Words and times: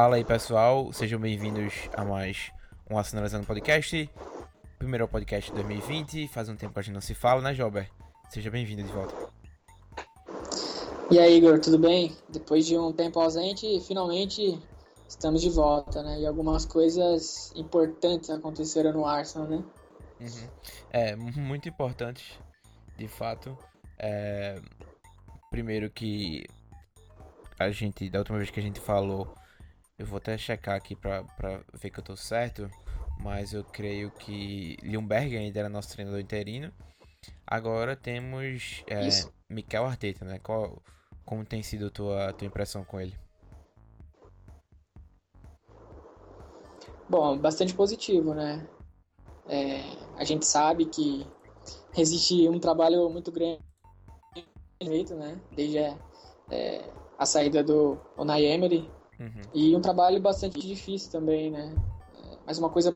Fala 0.00 0.14
aí 0.14 0.24
pessoal, 0.24 0.92
sejam 0.92 1.18
bem-vindos 1.18 1.74
a 1.92 2.04
mais 2.04 2.52
um 2.88 2.96
Assinalizando 2.96 3.44
Podcast. 3.44 4.08
Primeiro 4.78 5.08
podcast 5.08 5.50
de 5.50 5.56
2020, 5.56 6.28
faz 6.28 6.48
um 6.48 6.54
tempo 6.54 6.72
que 6.72 6.78
a 6.78 6.82
gente 6.82 6.94
não 6.94 7.00
se 7.00 7.14
fala, 7.14 7.42
né, 7.42 7.52
Jober? 7.52 7.90
Seja 8.30 8.48
bem-vindo 8.48 8.84
de 8.84 8.92
volta. 8.92 9.12
E 11.10 11.18
aí, 11.18 11.38
Igor, 11.38 11.58
tudo 11.58 11.80
bem? 11.80 12.16
Depois 12.28 12.64
de 12.64 12.78
um 12.78 12.92
tempo 12.92 13.18
ausente, 13.18 13.66
finalmente 13.88 14.62
estamos 15.08 15.42
de 15.42 15.50
volta, 15.50 16.00
né? 16.00 16.20
E 16.20 16.26
algumas 16.28 16.64
coisas 16.64 17.52
importantes 17.56 18.30
aconteceram 18.30 18.92
no 18.92 19.04
Arsenal, 19.04 19.48
né? 19.48 19.64
Uhum. 20.20 20.48
É, 20.92 21.16
muito 21.16 21.68
importantes, 21.68 22.38
de 22.96 23.08
fato. 23.08 23.58
É... 23.98 24.60
Primeiro 25.50 25.90
que 25.90 26.46
a 27.58 27.68
gente, 27.72 28.08
da 28.08 28.20
última 28.20 28.38
vez 28.38 28.48
que 28.48 28.60
a 28.60 28.62
gente 28.62 28.78
falou, 28.78 29.36
eu 29.98 30.06
vou 30.06 30.18
até 30.18 30.38
checar 30.38 30.76
aqui 30.76 30.94
pra 30.94 31.24
ver 31.74 31.90
que 31.90 31.98
eu 31.98 32.04
tô 32.04 32.16
certo, 32.16 32.70
mas 33.20 33.52
eu 33.52 33.64
creio 33.64 34.12
que 34.12 34.76
Ljungberg 34.82 35.36
ainda 35.36 35.58
era 35.58 35.68
nosso 35.68 35.90
treinador 35.90 36.20
interino. 36.20 36.72
Agora 37.44 37.96
temos 37.96 38.84
é, 38.86 39.08
Mikel 39.50 39.84
Arteta, 39.84 40.24
né? 40.24 40.38
Qual, 40.38 40.80
como 41.24 41.44
tem 41.44 41.64
sido 41.64 41.86
a 41.86 41.90
tua, 41.90 42.32
tua 42.32 42.46
impressão 42.46 42.84
com 42.84 43.00
ele? 43.00 43.14
Bom, 47.08 47.36
bastante 47.36 47.74
positivo, 47.74 48.34
né? 48.34 48.68
É, 49.48 49.80
a 50.16 50.24
gente 50.24 50.46
sabe 50.46 50.84
que 50.84 51.26
existe 51.96 52.48
um 52.48 52.60
trabalho 52.60 53.08
muito 53.10 53.32
grande 53.32 53.60
feito, 54.80 55.16
né? 55.16 55.40
Desde 55.56 55.78
a, 55.78 55.98
é, 56.50 56.84
a 57.18 57.26
saída 57.26 57.64
do 57.64 57.98
Unai 58.16 58.44
Emery 58.44 58.88
uhum. 59.18 59.42
e 59.54 59.76
um 59.76 59.80
trabalho 59.80 60.20
bastante 60.20 60.60
difícil 60.60 61.10
também, 61.10 61.50
né? 61.50 61.74
Mas 62.46 62.58
uma 62.58 62.70
coisa 62.70 62.94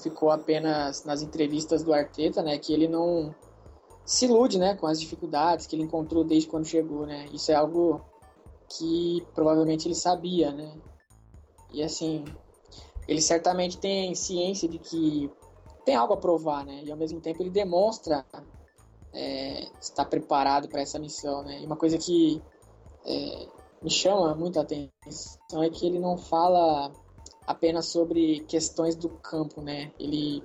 ficou 0.00 0.30
apenas 0.30 1.04
nas 1.04 1.22
entrevistas 1.22 1.82
do 1.82 1.92
Arteta, 1.92 2.42
né? 2.42 2.58
Que 2.58 2.72
ele 2.72 2.88
não 2.88 3.34
se 4.04 4.26
ilude, 4.26 4.58
né? 4.58 4.74
Com 4.76 4.86
as 4.86 5.00
dificuldades 5.00 5.66
que 5.66 5.76
ele 5.76 5.82
encontrou 5.82 6.24
desde 6.24 6.48
quando 6.48 6.66
chegou, 6.66 7.06
né? 7.06 7.26
Isso 7.32 7.50
é 7.50 7.54
algo 7.54 8.00
que 8.68 9.26
provavelmente 9.34 9.86
ele 9.86 9.94
sabia, 9.94 10.52
né? 10.52 10.76
E 11.72 11.82
assim, 11.82 12.24
ele 13.06 13.20
certamente 13.20 13.78
tem 13.78 14.14
ciência 14.14 14.68
de 14.68 14.78
que 14.78 15.30
tem 15.84 15.96
algo 15.96 16.14
a 16.14 16.16
provar, 16.16 16.64
né? 16.64 16.82
E 16.84 16.90
ao 16.90 16.96
mesmo 16.96 17.20
tempo 17.20 17.42
ele 17.42 17.50
demonstra 17.50 18.24
é, 19.12 19.68
estar 19.80 20.04
preparado 20.04 20.68
para 20.68 20.80
essa 20.80 20.98
missão, 20.98 21.42
né? 21.42 21.60
E 21.60 21.66
uma 21.66 21.76
coisa 21.76 21.98
que 21.98 22.42
é, 23.04 23.48
me 23.82 23.90
chama 23.90 24.34
muito 24.34 24.58
a 24.58 24.62
atenção 24.62 25.62
é 25.62 25.70
que 25.70 25.86
ele 25.86 25.98
não 25.98 26.16
fala 26.16 26.92
apenas 27.46 27.86
sobre 27.86 28.40
questões 28.40 28.94
do 28.94 29.08
campo, 29.08 29.62
né? 29.62 29.92
Ele 29.98 30.42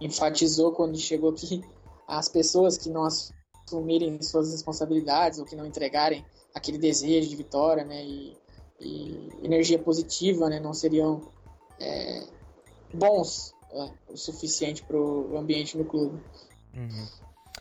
enfatizou 0.00 0.72
quando 0.72 0.96
chegou 0.96 1.32
que 1.32 1.62
as 2.06 2.28
pessoas 2.28 2.78
que 2.78 2.88
não 2.88 3.04
assumirem 3.04 4.20
suas 4.22 4.50
responsabilidades 4.50 5.38
ou 5.38 5.44
que 5.44 5.54
não 5.54 5.66
entregarem 5.66 6.24
aquele 6.54 6.78
desejo 6.78 7.28
de 7.28 7.36
vitória, 7.36 7.84
né, 7.84 8.04
e, 8.04 8.36
e 8.80 9.30
energia 9.42 9.78
positiva, 9.78 10.48
né, 10.48 10.58
não 10.58 10.72
seriam 10.72 11.30
é, 11.78 12.26
bons 12.92 13.54
é, 13.70 13.90
o 14.08 14.16
suficiente 14.16 14.82
para 14.82 14.96
o 14.96 15.36
ambiente 15.36 15.78
no 15.78 15.84
clube. 15.84 16.20
Uhum. 16.74 17.06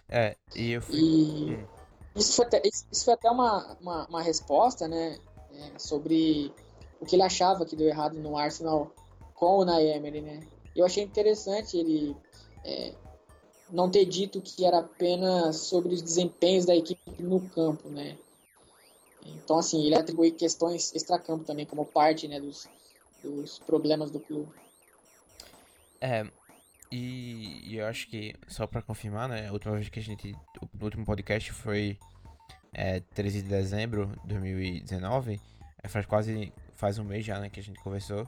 É, 0.09 0.35
e 0.56 0.72
eu 0.72 0.81
fui... 0.81 0.97
E 0.97 1.56
hum. 1.56 1.78
Isso, 2.15 2.35
foi 2.35 2.45
até, 2.45 2.61
isso 2.65 3.05
foi 3.05 3.13
até 3.13 3.29
uma, 3.29 3.77
uma, 3.79 4.07
uma 4.07 4.21
resposta, 4.21 4.87
né, 4.87 5.17
é, 5.53 5.79
sobre 5.79 6.53
o 6.99 7.05
que 7.05 7.15
ele 7.15 7.23
achava 7.23 7.65
que 7.65 7.75
deu 7.75 7.87
errado 7.87 8.17
no 8.19 8.37
Arsenal 8.37 8.91
com 9.33 9.59
o 9.59 9.65
Naemery, 9.65 10.21
né. 10.21 10.39
Eu 10.75 10.85
achei 10.85 11.03
interessante 11.03 11.77
ele 11.77 12.15
é, 12.63 12.93
não 13.71 13.89
ter 13.89 14.05
dito 14.05 14.41
que 14.41 14.65
era 14.65 14.79
apenas 14.79 15.57
sobre 15.57 15.93
os 15.93 16.01
desempenhos 16.01 16.65
da 16.65 16.75
equipe 16.75 17.21
no 17.21 17.41
campo, 17.49 17.89
né? 17.89 18.17
Então, 19.25 19.59
assim, 19.59 19.85
ele 19.85 19.95
atribui 19.95 20.31
questões 20.31 20.93
extracampo 20.95 21.43
também 21.43 21.65
como 21.65 21.85
parte, 21.85 22.27
né, 22.27 22.39
dos, 22.39 22.67
dos 23.23 23.59
problemas 23.59 24.09
do 24.09 24.19
clube. 24.19 24.51
É, 26.01 26.25
e, 26.91 27.61
e 27.72 27.77
eu 27.77 27.88
acho 27.88 28.07
que, 28.07 28.33
só 28.47 28.66
para 28.66 28.81
confirmar, 28.81 29.29
né, 29.29 29.47
a 29.47 29.51
última 29.51 29.75
vez 29.75 29.89
que 29.89 30.00
a 30.00 30.03
gente, 30.03 30.33
o 30.61 30.83
último 30.83 31.05
podcast 31.05 31.51
foi 31.51 31.97
é, 32.73 33.00
13 33.00 33.44
de 33.44 33.50
dezembro 33.50 34.07
de 34.23 34.29
2019, 34.29 35.39
é, 35.83 35.88
faz 35.88 36.05
quase, 36.05 36.53
faz 36.75 36.97
um 36.97 37.03
mês 37.03 37.25
já, 37.25 37.39
né, 37.39 37.50
que 37.50 37.59
a 37.59 37.63
gente 37.63 37.79
conversou, 37.79 38.27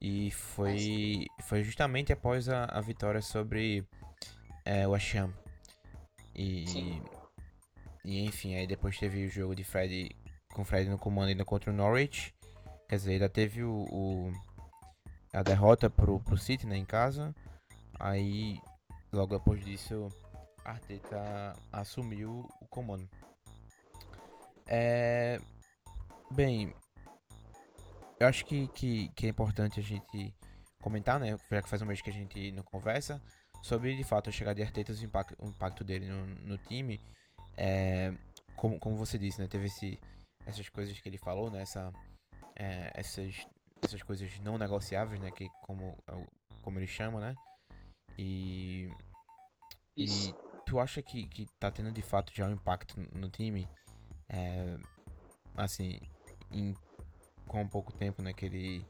e 0.00 0.30
foi, 0.30 1.26
foi 1.42 1.62
justamente 1.62 2.12
após 2.12 2.48
a, 2.48 2.64
a 2.64 2.80
vitória 2.80 3.20
sobre 3.20 3.86
é, 4.64 4.88
o 4.88 4.94
Asham. 4.94 5.32
E, 6.34 7.00
e 8.04 8.24
enfim, 8.24 8.54
aí 8.54 8.66
depois 8.66 8.98
teve 8.98 9.26
o 9.26 9.28
jogo 9.28 9.54
de 9.54 9.62
Fred 9.62 10.16
com 10.54 10.64
Fred 10.64 10.88
no 10.88 10.98
comando 10.98 11.28
ainda 11.28 11.44
contra 11.44 11.70
o 11.70 11.74
Norwich. 11.74 12.34
Quer 12.88 12.96
dizer, 12.96 13.12
ainda 13.12 13.28
teve 13.28 13.62
o, 13.62 13.86
o 13.90 14.32
a 15.32 15.42
derrota 15.42 15.88
pro, 15.88 16.18
pro 16.20 16.36
City 16.36 16.66
né, 16.66 16.76
em 16.76 16.84
casa. 16.84 17.34
Aí 18.00 18.58
logo 19.12 19.38
depois 19.38 19.64
disso 19.64 20.08
Arteta 20.64 21.54
assumiu 21.72 22.48
o 22.60 22.66
comando. 22.66 23.08
É, 24.66 25.40
bem, 26.30 26.74
eu 28.18 28.26
acho 28.26 28.44
que, 28.44 28.68
que, 28.68 29.08
que 29.10 29.26
é 29.26 29.30
importante 29.30 29.80
a 29.80 29.82
gente 29.82 30.34
comentar, 30.80 31.18
né? 31.18 31.36
Já 31.50 31.62
que 31.62 31.68
faz 31.68 31.82
um 31.82 31.86
mês 31.86 32.00
que 32.00 32.10
a 32.10 32.12
gente 32.12 32.52
não 32.52 32.62
conversa 32.62 33.20
sobre 33.62 33.96
de 33.96 34.04
fato 34.04 34.30
a 34.30 34.32
chegada 34.32 34.54
de 34.56 34.62
Arteta, 34.62 34.92
o 34.92 35.04
impacto, 35.04 35.36
o 35.38 35.48
impacto 35.48 35.84
dele 35.84 36.06
no, 36.08 36.26
no 36.26 36.58
time. 36.58 37.00
É, 37.56 38.12
como, 38.56 38.78
como 38.78 38.96
você 38.96 39.18
disse, 39.18 39.40
né? 39.40 39.48
Teve 39.48 39.66
esse, 39.66 39.98
essas 40.46 40.68
coisas 40.68 40.98
que 40.98 41.08
ele 41.08 41.18
falou, 41.18 41.50
né? 41.50 41.62
Essa, 41.62 41.92
é, 42.56 42.90
essas, 42.94 43.46
essas 43.82 44.02
coisas 44.02 44.38
não 44.40 44.56
negociáveis, 44.56 45.20
né? 45.20 45.30
Que 45.30 45.48
como, 45.62 45.96
como 46.62 46.78
ele 46.78 46.86
chama, 46.86 47.20
né? 47.20 47.34
E, 48.18 48.90
e 49.96 50.06
tu 50.66 50.78
acha 50.78 51.02
que, 51.02 51.26
que 51.26 51.46
tá 51.58 51.70
tendo 51.70 51.92
de 51.92 52.02
fato 52.02 52.32
já 52.34 52.46
um 52.46 52.52
impacto 52.52 52.94
no 53.14 53.28
time? 53.28 53.68
É, 54.28 54.76
assim, 55.56 55.98
em, 56.50 56.74
com 57.46 57.66
pouco 57.68 57.92
tempo, 57.92 58.22
né? 58.22 58.32
Que 58.32 58.46
ele 58.46 58.86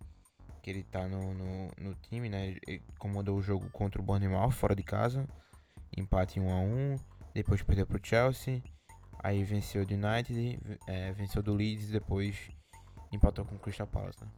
que 0.62 0.68
ele 0.68 0.82
tá 0.82 1.08
no, 1.08 1.32
no, 1.32 1.70
no, 1.78 1.94
time, 1.94 2.28
né? 2.28 2.56
Ele 2.66 2.82
comandou 2.98 3.38
o 3.38 3.42
jogo 3.42 3.70
contra 3.70 4.00
o 4.00 4.04
Bournemouth 4.04 4.50
fora 4.50 4.76
de 4.76 4.82
casa, 4.82 5.26
empate 5.96 6.38
1 6.38 6.52
a 6.52 6.60
1 6.60 6.96
depois 7.32 7.62
perdeu 7.62 7.86
pro 7.86 8.00
Chelsea, 8.02 8.62
aí 9.22 9.44
venceu 9.44 9.86
do 9.86 9.94
United, 9.94 10.60
é, 10.86 11.12
venceu 11.12 11.42
do 11.42 11.54
Leeds 11.54 11.88
e 11.88 11.92
depois 11.92 12.50
empatou 13.12 13.44
com 13.44 13.54
o 13.54 13.58
Crystal 13.58 13.86
Palace, 13.86 14.22
né? 14.22 14.30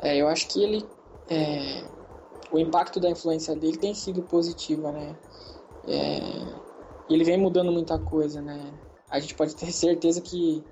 É, 0.00 0.16
eu 0.16 0.28
acho 0.28 0.46
que 0.48 0.62
ele 0.62 0.86
é, 1.28 1.82
o 2.50 2.58
impacto 2.58 2.98
da 3.00 3.10
influência 3.10 3.54
dele 3.54 3.76
tem 3.76 3.94
sido 3.94 4.22
positiva, 4.22 4.92
né? 4.92 5.16
É, 5.86 6.18
ele 7.08 7.24
vem 7.24 7.38
mudando 7.38 7.72
muita 7.72 7.98
coisa, 7.98 8.40
né? 8.40 8.72
A 9.10 9.18
gente 9.18 9.34
pode 9.34 9.54
ter 9.56 9.72
certeza 9.72 10.20
que 10.20 10.62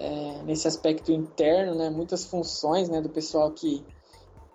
é, 0.00 0.42
nesse 0.44 0.66
aspecto 0.66 1.12
interno, 1.12 1.74
né, 1.74 1.90
muitas 1.90 2.24
funções 2.24 2.88
né, 2.88 3.02
do 3.02 3.10
pessoal 3.10 3.50
que, 3.50 3.84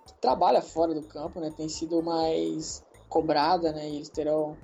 que, 0.06 0.14
trabalha 0.20 0.60
fora 0.60 0.94
do 0.94 1.04
campo 1.04 1.40
né, 1.40 1.54
tem 1.56 1.70
sido 1.70 2.02
mais 2.02 2.84
cobrada, 3.08 3.72
né, 3.72 3.88
e 3.88 3.98
eles 3.98 4.10
terão 4.10 4.58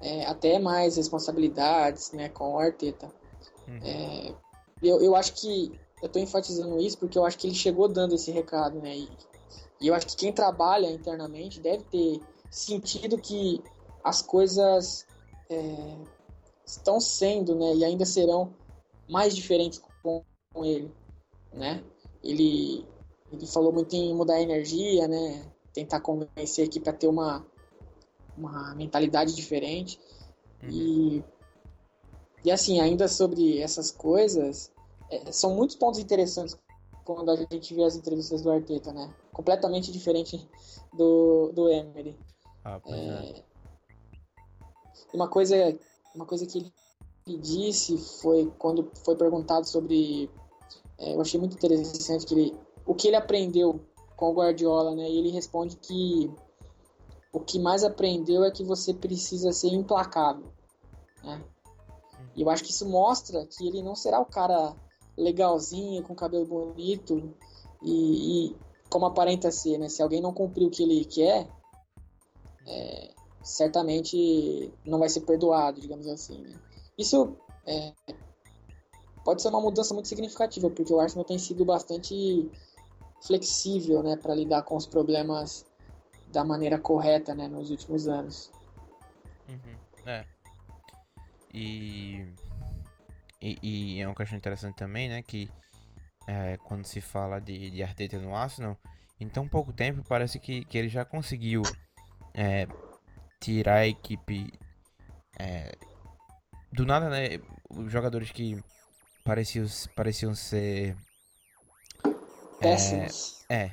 é, 0.00 0.24
até 0.24 0.58
mais 0.58 0.96
responsabilidades 0.96 2.12
né, 2.12 2.30
com 2.30 2.54
o 2.54 2.58
Arteta. 2.58 3.12
Uhum. 3.68 3.80
É, 3.84 4.34
eu, 4.82 5.02
eu 5.02 5.14
acho 5.14 5.34
que 5.34 5.78
eu 6.00 6.06
estou 6.06 6.20
enfatizando 6.20 6.80
isso 6.80 6.96
porque 6.96 7.18
eu 7.18 7.26
acho 7.26 7.36
que 7.36 7.46
ele 7.46 7.54
chegou 7.54 7.86
dando 7.86 8.14
esse 8.14 8.30
recado, 8.30 8.80
né, 8.80 8.96
e, 8.96 9.08
e 9.82 9.88
eu 9.88 9.94
acho 9.94 10.06
que 10.06 10.16
quem 10.16 10.32
trabalha 10.32 10.88
internamente 10.90 11.60
deve 11.60 11.82
ter 11.84 12.20
sentido 12.48 13.18
que 13.18 13.60
as 14.04 14.22
coisas 14.22 15.04
é, 15.50 15.96
estão 16.64 17.00
sendo, 17.00 17.56
né, 17.56 17.74
e 17.74 17.84
ainda 17.84 18.04
serão 18.04 18.54
mais 19.08 19.34
diferentes 19.34 19.82
com, 20.02 20.24
com 20.54 20.64
ele, 20.64 20.94
né? 21.52 21.82
Ele, 22.22 22.86
ele 23.32 23.46
falou 23.46 23.72
muito 23.72 23.94
em 23.94 24.14
mudar 24.14 24.34
a 24.34 24.40
energia, 24.40 25.08
né? 25.08 25.44
Tentar 25.72 26.00
convencer 26.00 26.66
aqui 26.66 26.78
para 26.78 26.92
ter 26.92 27.08
uma, 27.08 27.44
uma 28.38 28.74
mentalidade 28.76 29.34
diferente. 29.34 29.98
Uhum. 30.62 30.70
E, 30.70 31.24
e 32.44 32.50
assim, 32.52 32.80
ainda 32.80 33.08
sobre 33.08 33.60
essas 33.60 33.90
coisas, 33.90 34.70
é, 35.10 35.32
são 35.32 35.54
muitos 35.56 35.74
pontos 35.74 35.98
interessantes 35.98 36.56
quando 37.04 37.30
a 37.30 37.36
gente 37.36 37.74
vê 37.74 37.84
as 37.84 37.96
entrevistas 37.96 38.42
do 38.42 38.50
Arteta, 38.50 38.92
né? 38.92 39.12
Completamente 39.32 39.90
diferente 39.90 40.48
do, 40.92 41.50
do 41.52 41.68
Emery. 41.68 42.18
Ah, 42.64 42.80
é, 42.86 42.96
é. 42.96 43.44
Uma 45.12 45.28
coisa, 45.28 45.56
uma 46.14 46.26
coisa 46.26 46.46
que 46.46 46.58
ele 47.26 47.38
disse 47.38 47.98
foi 48.20 48.52
quando 48.58 48.90
foi 49.04 49.16
perguntado 49.16 49.66
sobre 49.66 50.30
é, 51.02 51.14
eu 51.14 51.20
achei 51.20 51.38
muito 51.38 51.54
interessante 51.54 52.24
que 52.24 52.34
ele, 52.34 52.56
o 52.86 52.94
que 52.94 53.08
ele 53.08 53.16
aprendeu 53.16 53.80
com 54.16 54.30
o 54.30 54.34
Guardiola, 54.34 54.94
né? 54.94 55.10
E 55.10 55.18
ele 55.18 55.30
responde 55.30 55.76
que 55.76 56.30
o 57.32 57.40
que 57.40 57.58
mais 57.58 57.82
aprendeu 57.82 58.44
é 58.44 58.52
que 58.52 58.62
você 58.62 58.94
precisa 58.94 59.52
ser 59.52 59.68
implacável, 59.68 60.52
né? 61.24 61.42
E 62.36 62.42
eu 62.42 62.48
acho 62.48 62.62
que 62.62 62.70
isso 62.70 62.88
mostra 62.88 63.44
que 63.46 63.66
ele 63.66 63.82
não 63.82 63.96
será 63.96 64.20
o 64.20 64.26
cara 64.26 64.76
legalzinho, 65.16 66.02
com 66.02 66.14
cabelo 66.14 66.46
bonito 66.46 67.34
e, 67.82 68.48
e 68.48 68.56
como 68.88 69.06
aparenta 69.06 69.50
ser, 69.50 69.78
né? 69.78 69.88
Se 69.88 70.02
alguém 70.02 70.20
não 70.20 70.32
cumprir 70.32 70.66
o 70.66 70.70
que 70.70 70.82
ele 70.82 71.04
quer, 71.04 71.48
é, 72.66 73.14
certamente 73.42 74.72
não 74.84 74.98
vai 74.98 75.08
ser 75.08 75.22
perdoado, 75.22 75.80
digamos 75.80 76.06
assim. 76.06 76.42
Né? 76.42 76.54
Isso 76.96 77.36
é, 77.66 77.92
pode 79.24 79.42
ser 79.42 79.48
uma 79.48 79.60
mudança 79.60 79.94
muito 79.94 80.08
significativa, 80.08 80.70
porque 80.70 80.92
o 80.92 81.00
Arsenal 81.00 81.24
tem 81.24 81.38
sido 81.38 81.64
bastante 81.64 82.50
flexível, 83.22 84.02
né, 84.02 84.16
para 84.16 84.34
lidar 84.34 84.62
com 84.62 84.76
os 84.76 84.86
problemas 84.86 85.64
da 86.32 86.44
maneira 86.44 86.78
correta, 86.78 87.34
né, 87.34 87.46
nos 87.48 87.70
últimos 87.70 88.08
anos. 88.08 88.50
Uhum. 89.48 89.76
É. 90.06 90.26
E, 91.54 92.26
e, 93.42 93.58
e, 93.62 94.00
é 94.00 94.06
uma 94.06 94.14
questão 94.14 94.38
interessante 94.38 94.76
também, 94.76 95.08
né, 95.08 95.22
que 95.22 95.50
é, 96.28 96.56
quando 96.58 96.84
se 96.84 97.00
fala 97.00 97.40
de, 97.40 97.70
de 97.70 97.82
Arteta 97.82 98.18
no 98.18 98.34
Arsenal, 98.34 98.78
em 99.20 99.28
tão 99.28 99.48
pouco 99.48 99.72
tempo 99.72 100.04
parece 100.08 100.38
que, 100.38 100.64
que 100.64 100.78
ele 100.78 100.88
já 100.88 101.04
conseguiu 101.04 101.62
é, 102.34 102.66
tirar 103.40 103.78
a 103.78 103.86
equipe 103.88 104.52
é, 105.38 105.72
do 106.72 106.86
nada, 106.86 107.10
né, 107.10 107.40
os 107.70 107.90
jogadores 107.90 108.30
que 108.30 108.62
pareciam, 109.24 109.66
pareciam 109.96 110.34
ser 110.34 110.96
Péssimos. 112.62 113.44
É. 113.48 113.64
é. 113.64 113.72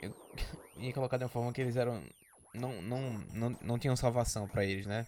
Eu 0.00 0.14
ia 0.78 0.92
colocar 0.92 1.16
de 1.16 1.24
uma 1.24 1.30
forma 1.30 1.52
que 1.52 1.60
eles 1.60 1.76
eram. 1.76 2.02
Não, 2.52 2.82
não, 2.82 3.00
não, 3.32 3.50
não 3.62 3.78
tinham 3.78 3.96
salvação 3.96 4.46
para 4.48 4.64
eles, 4.64 4.84
né? 4.84 5.06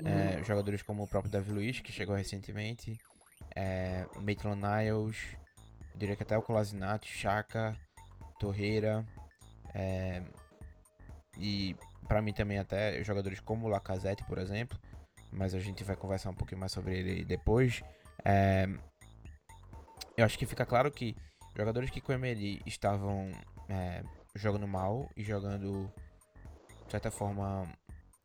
Uhum. 0.00 0.08
É, 0.08 0.42
jogadores 0.44 0.82
como 0.82 1.04
o 1.04 1.08
próprio 1.08 1.30
Davi 1.30 1.52
Luiz, 1.52 1.80
que 1.80 1.92
chegou 1.92 2.14
recentemente. 2.14 2.98
É, 3.54 4.06
Maitland 4.20 4.60
Niles. 4.60 5.36
Eu 5.92 5.98
diria 5.98 6.16
que 6.16 6.22
até 6.22 6.36
o 6.36 6.42
Colasinato, 6.42 7.06
Chaka, 7.06 7.76
Torreira. 8.38 9.04
É, 9.74 10.22
e 11.38 11.76
para 12.08 12.20
mim 12.20 12.32
também 12.32 12.58
até 12.58 13.02
jogadores 13.02 13.40
como 13.40 13.66
o 13.66 13.68
Lacazette, 13.68 14.24
por 14.24 14.38
exemplo. 14.38 14.78
Mas 15.30 15.54
a 15.54 15.58
gente 15.58 15.82
vai 15.84 15.96
conversar 15.96 16.30
um 16.30 16.34
pouquinho 16.34 16.60
mais 16.60 16.72
sobre 16.72 16.98
ele 16.98 17.24
depois. 17.24 17.82
É, 18.24 18.68
eu 20.16 20.24
acho 20.24 20.38
que 20.38 20.46
fica 20.46 20.64
claro 20.64 20.90
que 20.90 21.16
Jogadores 21.56 21.88
que 21.88 22.00
com 22.00 22.10
o 22.10 22.14
Emery 22.14 22.60
estavam 22.66 23.30
é, 23.68 24.02
jogando 24.34 24.66
mal 24.66 25.08
e 25.16 25.22
jogando, 25.22 25.88
de 26.84 26.90
certa 26.90 27.12
forma, 27.12 27.68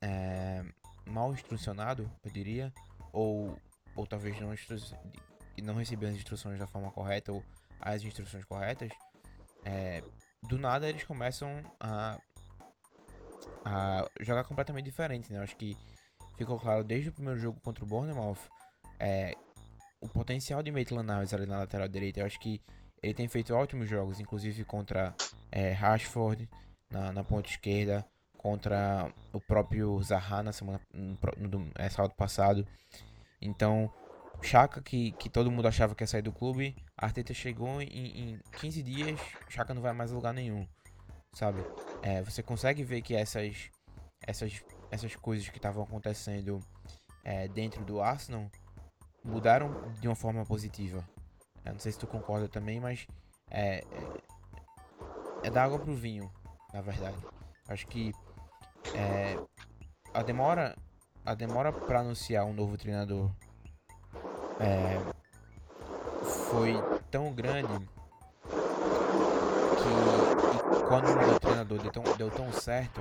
é, 0.02 0.64
mal 1.10 1.34
instrucionado, 1.34 2.10
eu 2.24 2.32
diria, 2.32 2.74
ou, 3.12 3.58
ou 3.96 4.08
talvez 4.08 4.40
não, 4.40 4.54
não 5.64 5.76
recebiam 5.76 6.12
as 6.12 6.18
instruções 6.18 6.60
da 6.60 6.68
forma 6.68 6.92
correta 6.92 7.32
ou 7.32 7.44
as 7.80 8.04
instruções 8.04 8.46
corretas, 8.46 8.92
é, 9.66 10.04
do 10.48 10.58
nada 10.58 10.88
eles 10.88 11.04
começam 11.04 11.62
a, 11.80 12.20
a 13.66 14.10
jogar 14.22 14.44
completamente 14.44 14.86
diferente, 14.86 15.32
né? 15.32 15.40
Eu 15.40 15.44
acho 15.44 15.56
que 15.58 15.78
ficou 16.38 16.60
claro 16.60 16.84
desde 16.84 17.10
o 17.10 17.14
primeiro 17.14 17.40
jogo 17.40 17.60
contra 17.62 17.84
o 17.84 17.88
Bournemouth 17.88 18.40
é, 19.00 19.34
o 20.02 20.08
potencial 20.08 20.62
de 20.62 20.72
Maitland 20.72 21.12
Niles 21.12 21.34
ali 21.34 21.46
na 21.46 21.60
lateral 21.60 21.88
direita. 21.88 22.20
Eu 22.20 22.26
acho 22.26 22.40
que 22.40 22.62
ele 23.02 23.14
tem 23.14 23.28
feito 23.28 23.54
ótimos 23.54 23.88
jogos, 23.88 24.20
inclusive 24.20 24.64
contra 24.66 25.16
é, 25.52 25.72
Rashford 25.72 26.50
na, 26.90 27.12
na 27.12 27.24
ponta 27.24 27.50
esquerda, 27.50 28.06
contra 28.40 29.12
o 29.34 29.40
próprio 29.40 30.02
Zaha 30.02 30.42
na 30.42 30.54
semana 30.54 30.80
no, 30.94 31.18
no, 31.38 31.72
é, 31.76 31.90
sábado 31.90 32.16
passado. 32.16 32.66
Então, 33.42 33.92
Chaka, 34.42 34.82
que, 34.82 35.12
que 35.12 35.30
todo 35.30 35.52
mundo 35.52 35.68
achava 35.68 35.94
que 35.94 36.04
ia 36.04 36.08
sair 36.08 36.22
do 36.22 36.32
clube, 36.32 36.76
Arteta 36.98 37.34
chegou 37.34 37.82
em, 37.82 38.34
em 38.34 38.40
15 38.60 38.82
dias, 38.82 39.20
Chaka 39.50 39.74
não 39.74 39.82
vai 39.82 39.94
mais 39.94 40.12
a 40.12 40.16
lugar 40.16 40.34
nenhum, 40.34 40.66
sabe? 41.34 41.62
É, 42.02 42.24
você 42.24 42.42
consegue 42.42 42.84
ver 42.84 43.02
que 43.02 43.14
essas, 43.14 43.70
essas, 44.26 44.64
essas 44.90 45.16
coisas 45.18 45.50
que 45.50 45.58
estavam 45.58 45.84
acontecendo 45.84 46.62
é, 47.26 47.48
dentro 47.50 47.84
do 47.84 48.02
Arsenal 48.02 48.50
mudaram 49.24 49.92
de 50.00 50.08
uma 50.08 50.16
forma 50.16 50.46
positiva. 50.46 51.08
Eu 51.66 51.74
não 51.74 51.80
sei 51.80 51.92
se 51.92 52.00
tu 52.00 52.08
concorda 52.08 52.48
também, 52.48 52.80
mas 52.80 53.06
é, 53.52 53.80
é, 53.80 53.84
é 55.44 55.50
da 55.50 55.64
água 55.64 55.78
pro 55.78 55.94
vinho, 55.94 56.32
na 56.74 56.82
verdade. 56.82 57.18
Acho 57.68 57.86
que 57.86 58.14
é, 58.96 59.38
a 60.14 60.24
demora 60.24 60.76
a 61.26 61.34
demora 61.34 61.72
para 61.72 62.00
anunciar 62.00 62.46
um 62.46 62.54
novo 62.54 62.78
treinador 62.78 63.30
é, 64.60 65.00
foi 66.50 66.74
tão 67.10 67.32
grande 67.34 67.68
que 69.80 70.86
quando 70.88 71.06
o 71.08 71.40
treinador 71.40 71.80
deu 71.80 71.92
tão, 71.92 72.04
deu 72.18 72.32
tão 72.32 72.52
certo, 72.52 73.00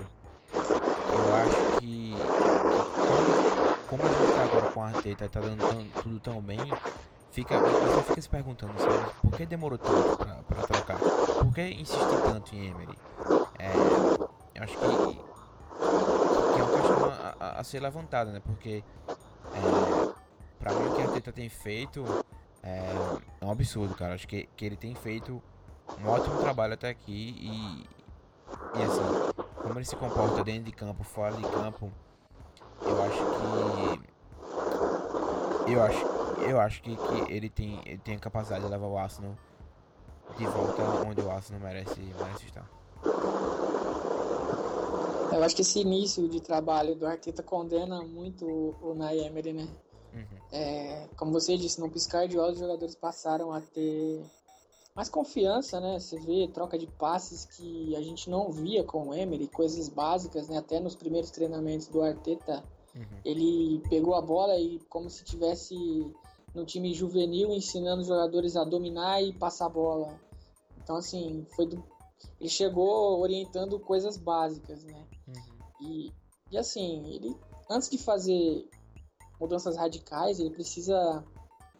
eu 0.52 1.34
acho 1.34 1.81
que, 1.81 2.14
que 2.14 3.06
quando, 3.06 3.86
como 3.88 4.02
a 4.02 4.08
gente 4.08 4.34
tá 4.34 4.42
agora 4.44 4.70
com 4.72 4.82
a 4.82 4.88
Arteta 4.88 5.28
tá 5.28 5.40
dando 5.40 5.58
tão, 5.58 6.02
tudo 6.02 6.20
tão 6.20 6.40
bem, 6.40 6.58
fica, 7.31 7.58
você 7.58 8.02
fica 8.02 8.22
se 8.22 8.28
perguntando, 8.28 8.74
sabe? 8.78 9.10
Por 9.22 9.32
que 9.36 9.46
demorou 9.46 9.78
tanto 9.78 10.16
pra 10.19 10.62
trocar? 10.62 10.98
Por 10.98 11.52
que 11.54 11.62
insistir 11.62 12.22
tanto 12.24 12.54
em 12.54 12.69
Emery? 12.69 12.98
É, 13.58 13.72
eu 14.54 14.62
acho 14.62 14.76
que, 14.76 15.20
a, 17.58 17.65
ser 17.65 17.81
levantada, 17.81 18.31
né? 18.32 18.41
Porque 18.44 18.82
é, 19.06 20.12
pra 20.58 20.72
mim 20.72 20.88
o 20.88 20.94
que 20.94 21.03
a 21.03 21.05
Arteta 21.05 21.32
tem 21.32 21.48
feito 21.48 22.05
é, 22.62 22.82
é 23.41 23.44
um 23.44 23.50
absurdo, 23.50 23.94
cara. 23.94 24.15
Acho 24.15 24.27
que, 24.27 24.48
que 24.56 24.65
ele 24.65 24.77
tem 24.77 24.94
feito 24.94 25.43
um 26.03 26.08
ótimo 26.08 26.38
trabalho 26.38 26.74
até 26.74 26.91
aqui 26.91 27.36
e, 27.41 27.86
e 28.79 28.82
assim, 28.82 29.03
como 29.62 29.79
ele 29.79 29.84
se 29.84 29.96
comporta 29.96 30.44
dentro 30.44 30.65
de 30.65 30.72
campo, 30.72 31.03
fora 31.03 31.34
de 31.34 31.43
campo, 31.43 31.91
eu 32.82 33.03
acho 33.03 33.19
que 35.67 35.72
eu 35.72 35.82
acho 35.82 36.19
eu 36.43 36.60
acho 36.60 36.82
que, 36.82 36.96
que 36.96 37.32
ele, 37.32 37.48
tem, 37.48 37.81
ele 37.84 37.98
tem 37.98 38.17
a 38.17 38.19
capacidade 38.19 38.65
de 38.65 38.70
levar 38.70 38.86
o 38.86 38.96
Arsenal 38.96 39.34
de 40.36 40.46
volta 40.46 40.82
onde 41.06 41.20
o 41.20 41.31
Arsenal 41.31 41.60
merece, 41.60 42.00
merece 42.00 42.46
estar. 42.46 42.69
Eu 45.32 45.43
acho 45.44 45.55
que 45.55 45.63
esse 45.63 45.81
início 45.81 46.29
de 46.29 46.41
trabalho 46.41 46.94
do 46.94 47.06
Arteta 47.06 47.43
condena 47.43 48.03
muito 48.03 48.47
o, 48.47 48.75
o 48.82 49.05
Emery, 49.05 49.53
né? 49.53 49.69
Uhum. 50.15 50.39
É, 50.51 51.08
como 51.17 51.32
você 51.32 51.56
disse, 51.56 51.81
no 51.81 51.91
piscar 51.91 52.27
de 52.27 52.39
olhos 52.39 52.55
os 52.55 52.61
jogadores 52.61 52.94
passaram 52.94 53.53
a 53.53 53.61
ter 53.61 54.23
mais 54.94 55.08
confiança, 55.08 55.79
né? 55.81 55.99
Você 56.01 56.19
vê 56.19 56.49
troca 56.49 56.79
de 56.79 56.87
passes 56.87 57.44
que 57.44 57.94
a 57.94 58.01
gente 58.01 58.29
não 58.29 58.51
via 58.51 58.82
com 58.82 59.08
o 59.08 59.15
Emery, 59.15 59.47
coisas 59.49 59.89
básicas, 59.89 60.49
né? 60.49 60.58
Até 60.58 60.81
nos 60.81 60.97
primeiros 60.97 61.31
treinamentos 61.31 61.89
do 61.89 62.03
Arteta, 62.03 62.65
uhum. 62.97 63.20
ele 63.25 63.82
pegou 63.89 64.15
a 64.15 64.23
bola 64.23 64.58
e 64.58 64.81
como 64.89 65.08
se 65.11 65.25
tivesse 65.25 65.77
no 66.55 66.65
time 66.65 66.93
juvenil 66.94 67.53
ensinando 67.53 68.01
os 68.01 68.08
jogadores 68.08 68.56
a 68.56 68.65
dominar 68.65 69.23
e 69.23 69.32
passar 69.32 69.67
a 69.67 69.70
bola. 69.70 70.19
Então, 70.82 70.97
assim, 70.97 71.47
foi 71.55 71.67
do... 71.67 71.85
ele 72.41 72.49
chegou 72.49 73.20
orientando 73.20 73.79
coisas 73.79 74.17
básicas, 74.17 74.82
né? 74.85 75.06
Uhum. 75.29 75.89
E, 75.89 76.13
e, 76.51 76.58
assim, 76.58 77.06
ele, 77.15 77.37
antes 77.70 77.89
de 77.89 77.99
fazer 77.99 78.69
mudanças 79.41 79.77
radicais, 79.77 80.41
ele 80.41 80.51
precisa 80.51 81.25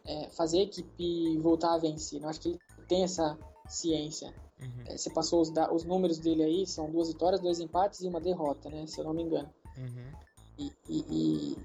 é, 0.05 0.29
fazer 0.29 0.59
a 0.59 0.63
equipe 0.63 1.37
voltar 1.39 1.73
a 1.73 1.77
vencer. 1.77 2.21
Eu 2.21 2.29
acho 2.29 2.39
que 2.39 2.49
ele 2.49 2.59
tem 2.87 3.03
essa 3.03 3.37
ciência. 3.67 4.33
Uhum. 4.61 4.83
É, 4.87 4.97
você 4.97 5.09
passou 5.09 5.41
os, 5.41 5.51
os 5.71 5.83
números 5.83 6.19
dele 6.19 6.43
aí, 6.43 6.65
são 6.65 6.91
duas 6.91 7.07
vitórias, 7.09 7.41
dois 7.41 7.59
empates 7.59 8.01
e 8.01 8.07
uma 8.07 8.19
derrota, 8.19 8.69
né? 8.69 8.85
Se 8.87 8.99
eu 8.99 9.05
não 9.05 9.13
me 9.13 9.23
engano. 9.23 9.49
Uhum. 9.77 10.11
E, 10.57 10.71
e, 10.89 11.05
e, 11.09 11.57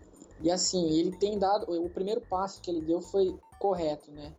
e 0.42 0.50
assim, 0.50 0.90
ele 0.90 1.16
tem 1.16 1.38
dado. 1.38 1.70
O 1.70 1.90
primeiro 1.90 2.20
passo 2.20 2.60
que 2.60 2.70
ele 2.70 2.80
deu 2.80 3.00
foi 3.00 3.38
correto, 3.58 4.12
né? 4.12 4.34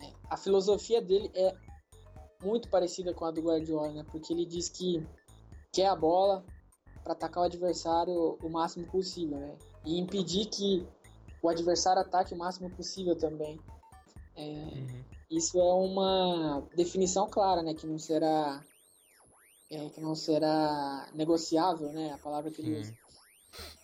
É, 0.00 0.12
a 0.30 0.36
filosofia 0.36 1.02
dele 1.02 1.30
é 1.34 1.54
muito 2.42 2.68
parecida 2.68 3.12
com 3.12 3.24
a 3.24 3.30
do 3.30 3.42
Guardiola, 3.42 3.92
né? 3.92 4.04
Porque 4.10 4.32
ele 4.32 4.44
diz 4.44 4.68
que 4.68 5.04
quer 5.72 5.86
a 5.86 5.96
bola 5.96 6.44
para 7.08 7.14
atacar 7.14 7.42
o 7.42 7.46
adversário 7.46 8.38
o 8.42 8.48
máximo 8.50 8.86
possível, 8.86 9.38
né? 9.38 9.56
E 9.86 9.98
impedir 9.98 10.46
que 10.46 10.86
o 11.42 11.48
adversário 11.48 12.02
ataque 12.02 12.34
o 12.34 12.38
máximo 12.38 12.68
possível 12.70 13.16
também. 13.16 13.58
É, 14.36 14.42
uhum. 14.42 15.04
Isso 15.30 15.58
é 15.58 15.72
uma 15.72 16.62
definição 16.76 17.28
clara, 17.30 17.62
né? 17.62 17.72
Que 17.72 17.86
não 17.86 17.98
será 17.98 18.62
é, 19.70 19.88
que 19.88 20.00
não 20.00 20.14
será 20.14 21.08
negociável, 21.14 21.90
né? 21.92 22.12
A 22.12 22.18
palavra 22.18 22.50
que 22.50 22.60
ele 22.60 22.78
usa. 22.78 22.94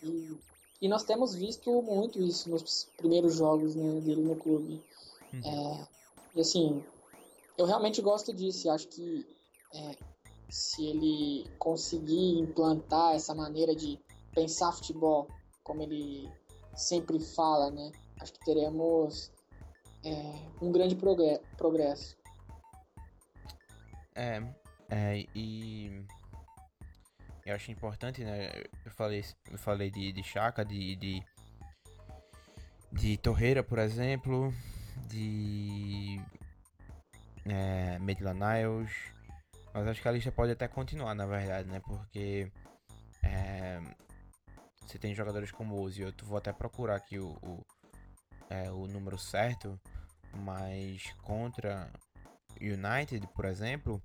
E 0.03 0.37
e 0.81 0.87
nós 0.87 1.03
temos 1.03 1.33
visto 1.33 1.81
muito 1.81 2.21
isso 2.21 2.49
nos 2.49 2.85
primeiros 2.97 3.35
jogos 3.35 3.75
né, 3.75 4.01
dele 4.01 4.21
no 4.21 4.35
clube. 4.35 4.83
Uhum. 5.33 5.41
É, 5.43 5.87
E 6.35 6.41
assim, 6.41 6.83
eu 7.57 7.65
realmente 7.65 8.01
gosto 8.01 8.33
disso. 8.33 8.69
Acho 8.69 8.87
que 8.89 9.25
é, 9.73 9.95
se 10.49 10.85
ele 10.87 11.49
conseguir 11.57 12.39
implantar 12.39 13.15
essa 13.15 13.33
maneira 13.33 13.75
de 13.75 13.99
pensar 14.33 14.71
futebol, 14.71 15.27
como 15.63 15.81
ele 15.81 16.29
sempre 16.75 17.19
fala, 17.19 17.71
né? 17.71 17.91
Acho 18.19 18.33
que 18.33 18.45
teremos 18.45 19.31
é, 20.03 20.47
um 20.61 20.71
grande 20.71 20.95
progresso. 20.95 22.17
É, 24.15 24.41
é, 24.89 25.25
e 25.35 26.05
eu 27.45 27.55
acho 27.55 27.71
importante, 27.71 28.23
né? 28.23 28.49
Eu 28.85 28.91
falei, 28.91 29.25
eu 29.51 29.57
falei 29.57 29.91
de, 29.91 30.11
de 30.11 30.23
Chaka, 30.23 30.63
de, 30.63 30.95
de, 30.95 31.23
de 32.91 33.17
Torreira, 33.17 33.63
por 33.63 33.79
exemplo, 33.79 34.53
de 35.07 36.21
é, 37.45 37.99
Niles, 37.99 39.14
mas 39.75 39.87
acho 39.89 40.01
que 40.01 40.07
a 40.07 40.11
lista 40.11 40.31
pode 40.31 40.53
até 40.53 40.69
continuar, 40.69 41.13
na 41.13 41.25
verdade, 41.25 41.67
né? 41.67 41.81
Porque 41.81 42.49
é, 43.21 43.81
você 44.81 44.97
tem 44.97 45.13
jogadores 45.13 45.51
como 45.51 45.75
o 45.75 45.81
Ozzy, 45.81 46.01
eu 46.01 46.13
vou 46.23 46.37
até 46.37 46.53
procurar 46.53 46.95
aqui 46.95 47.19
o, 47.19 47.31
o, 47.43 47.65
é, 48.49 48.71
o 48.71 48.87
número 48.87 49.17
certo, 49.17 49.77
mas 50.33 51.13
contra 51.23 51.91
United, 52.61 53.27
por 53.35 53.43
exemplo, 53.43 54.01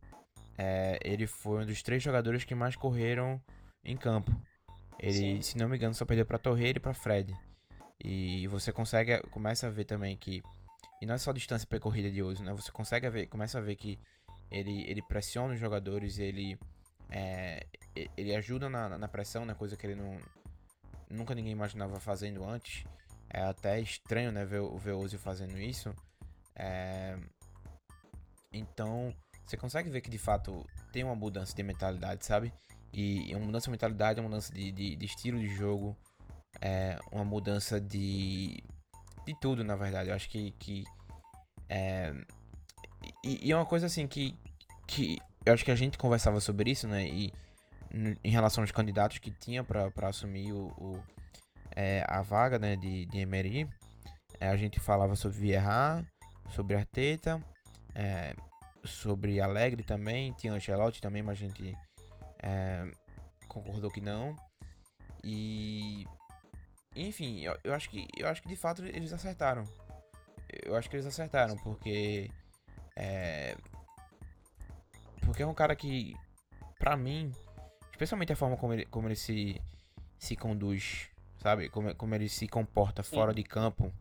é, 0.58 0.98
ele 1.04 1.28
foi 1.28 1.62
um 1.62 1.66
dos 1.66 1.84
três 1.84 2.02
jogadores 2.02 2.42
que 2.42 2.54
mais 2.54 2.74
correram 2.74 3.40
em 3.84 3.96
campo. 3.96 4.32
Ele, 4.98 5.36
Sim. 5.36 5.40
se 5.40 5.56
não 5.56 5.68
me 5.68 5.76
engano, 5.76 5.94
só 5.94 6.04
perdeu 6.04 6.26
para 6.26 6.36
Torreira 6.36 6.78
e 6.78 6.82
para 6.82 6.92
Fred. 6.92 7.32
E 8.02 8.44
você 8.48 8.72
consegue, 8.72 9.20
começa 9.30 9.68
a 9.68 9.70
ver 9.70 9.84
também 9.84 10.16
que 10.16 10.42
e 11.00 11.06
não 11.06 11.14
é 11.14 11.18
só 11.18 11.32
distância 11.32 11.66
percorrida 11.66 12.10
de 12.10 12.22
uso, 12.22 12.44
né? 12.44 12.52
Você 12.52 12.70
consegue 12.70 13.08
ver, 13.08 13.26
começa 13.26 13.56
a 13.56 13.60
ver 13.60 13.74
que 13.76 13.98
ele, 14.50 14.84
ele 14.88 15.02
pressiona 15.02 15.54
os 15.54 15.60
jogadores, 15.60 16.18
ele 16.18 16.58
é, 17.10 17.66
ele 18.16 18.34
ajuda 18.34 18.68
na, 18.68 18.98
na 18.98 19.08
pressão, 19.08 19.44
né? 19.44 19.54
Coisa 19.54 19.76
que 19.76 19.86
ele 19.86 19.94
não 19.94 20.18
nunca 21.08 21.34
ninguém 21.34 21.52
imaginava 21.52 21.98
fazendo 21.98 22.44
antes. 22.44 22.84
É 23.28 23.42
até 23.42 23.80
estranho, 23.80 24.32
né? 24.32 24.44
Ver, 24.44 24.62
ver 24.78 24.92
o 24.92 24.98
Ozzy 24.98 25.18
fazendo 25.18 25.58
isso. 25.58 25.94
É, 26.56 27.16
então 28.52 29.14
você 29.46 29.56
consegue 29.56 29.90
ver 29.90 30.00
que 30.00 30.10
de 30.10 30.18
fato 30.18 30.66
tem 30.92 31.04
uma 31.04 31.14
mudança 31.14 31.54
de 31.54 31.62
mentalidade, 31.62 32.24
sabe? 32.24 32.52
E 32.92 33.34
uma 33.34 33.46
mudança 33.46 33.66
de 33.66 33.70
mentalidade, 33.70 34.20
uma 34.20 34.28
mudança 34.28 34.52
de, 34.52 34.72
de, 34.72 34.96
de 34.96 35.06
estilo 35.06 35.38
de 35.38 35.48
jogo, 35.48 35.96
é, 36.60 36.98
uma 37.12 37.24
mudança 37.24 37.80
de 37.80 38.62
de 39.24 39.34
tudo, 39.34 39.64
na 39.64 39.76
verdade. 39.76 40.10
Eu 40.10 40.14
acho 40.14 40.28
que. 40.28 40.52
que 40.52 40.84
é... 41.68 42.12
E, 43.24 43.50
é 43.50 43.56
uma 43.56 43.66
coisa 43.66 43.86
assim 43.86 44.06
que. 44.06 44.36
que 44.86 45.18
eu 45.44 45.54
acho 45.54 45.64
que 45.64 45.70
a 45.70 45.76
gente 45.76 45.98
conversava 45.98 46.40
sobre 46.40 46.70
isso, 46.70 46.86
né? 46.86 47.06
E 47.06 47.32
em 48.22 48.30
relação 48.30 48.62
aos 48.62 48.70
candidatos 48.70 49.18
que 49.18 49.30
tinha 49.30 49.64
para 49.64 49.90
assumir 50.08 50.52
o, 50.52 50.68
o 50.78 51.02
é, 51.74 52.04
a 52.06 52.22
vaga 52.22 52.58
né, 52.58 52.76
de, 52.76 53.06
de 53.06 53.18
Emery, 53.18 53.68
é, 54.38 54.48
a 54.48 54.56
gente 54.56 54.78
falava 54.78 55.16
sobre 55.16 55.38
Vieira, 55.38 56.06
sobre 56.50 56.76
Arteta, 56.76 57.42
é, 57.94 58.34
sobre 58.84 59.40
Alegre 59.40 59.82
também, 59.82 60.32
tinha 60.32 60.52
Ancelotti 60.52 61.00
também, 61.00 61.22
mas 61.22 61.38
a 61.38 61.40
gente 61.40 61.76
é, 62.42 62.90
concordou 63.48 63.90
que 63.90 64.00
não. 64.00 64.36
E 65.22 66.06
enfim, 66.94 67.40
eu, 67.40 67.56
eu, 67.62 67.74
acho 67.74 67.88
que 67.90 68.08
eu 68.16 68.28
acho 68.28 68.42
que 68.42 68.48
de 68.48 68.56
fato 68.56 68.84
eles 68.84 69.12
acertaram. 69.12 69.64
Eu 70.64 70.74
acho 70.76 70.88
que 70.88 70.96
eles 70.96 71.06
acertaram 71.06 71.56
porque 71.58 72.30
é 73.00 73.56
porque 75.22 75.42
é 75.42 75.46
um 75.46 75.54
cara 75.54 75.74
que 75.76 76.14
pra 76.78 76.96
mim, 76.96 77.32
especialmente 77.92 78.32
a 78.32 78.36
forma 78.36 78.56
como 78.56 78.72
ele, 78.72 78.84
como 78.86 79.08
ele 79.08 79.16
se 79.16 79.60
se 80.18 80.36
conduz, 80.36 81.08
sabe? 81.38 81.70
Como, 81.70 81.94
como 81.94 82.14
ele 82.14 82.28
se 82.28 82.46
comporta 82.46 83.02
fora 83.02 83.32
Sim. 83.32 83.36
de 83.36 83.44
campo, 83.44 83.92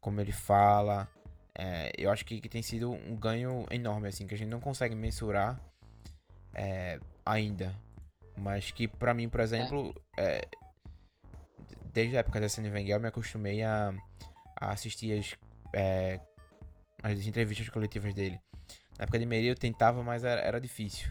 como 0.00 0.20
ele 0.20 0.32
fala, 0.32 1.08
é, 1.56 1.92
eu 1.96 2.10
acho 2.10 2.24
que, 2.26 2.40
que, 2.40 2.48
tem 2.48 2.62
sido 2.62 2.90
um 2.90 3.16
ganho 3.16 3.64
enorme 3.70 4.08
assim 4.08 4.26
que 4.26 4.34
a 4.34 4.38
gente 4.38 4.50
não 4.50 4.60
consegue 4.60 4.94
mensurar 4.94 5.58
é, 6.52 6.98
ainda, 7.24 7.74
mas 8.36 8.70
que 8.70 8.86
para 8.86 9.14
mim, 9.14 9.28
por 9.28 9.40
exemplo, 9.40 9.94
é, 10.18 10.46
desde 11.92 12.16
a 12.16 12.20
época 12.20 12.38
da 12.38 12.46
Arsene 12.46 12.70
Wenger, 12.70 12.96
eu 12.96 13.00
me 13.00 13.08
acostumei 13.08 13.62
a, 13.62 13.94
a 14.60 14.72
assistir 14.72 15.18
as, 15.18 15.34
é, 15.74 16.20
as 17.02 17.26
entrevistas 17.26 17.68
coletivas 17.68 18.14
dele. 18.14 18.40
Na 18.98 19.04
época 19.04 19.18
de 19.18 19.26
Meire 19.26 19.48
eu 19.48 19.56
tentava, 19.56 20.02
mas 20.02 20.24
era, 20.24 20.40
era 20.40 20.60
difícil. 20.60 21.10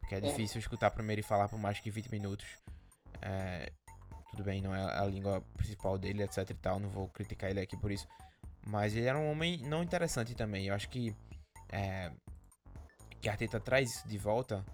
Porque 0.00 0.14
é, 0.14 0.18
é. 0.18 0.20
difícil 0.20 0.58
escutar 0.58 0.90
primeiro 0.90 1.20
e 1.20 1.24
falar 1.24 1.48
por 1.48 1.58
mais 1.58 1.80
que 1.80 1.90
20 1.90 2.10
minutos. 2.10 2.46
É, 3.22 3.72
tudo 4.30 4.44
bem, 4.44 4.60
não 4.60 4.74
é 4.74 4.98
a 4.98 5.04
língua 5.04 5.40
principal 5.56 5.98
dele, 5.98 6.22
etc 6.22 6.50
e 6.50 6.54
tal. 6.54 6.78
Não 6.78 6.88
vou 6.88 7.08
criticar 7.08 7.50
ele 7.50 7.60
aqui 7.60 7.76
por 7.76 7.90
isso. 7.90 8.06
Mas 8.66 8.94
ele 8.94 9.06
era 9.06 9.18
um 9.18 9.30
homem 9.30 9.58
não 9.62 9.82
interessante 9.82 10.34
também. 10.34 10.66
Eu 10.66 10.74
acho 10.74 10.88
que. 10.88 11.14
É, 11.72 12.10
que 13.20 13.28
a 13.28 13.32
Arteta 13.32 13.60
traz 13.60 13.90
isso 13.90 14.08
de 14.08 14.18
volta. 14.18 14.64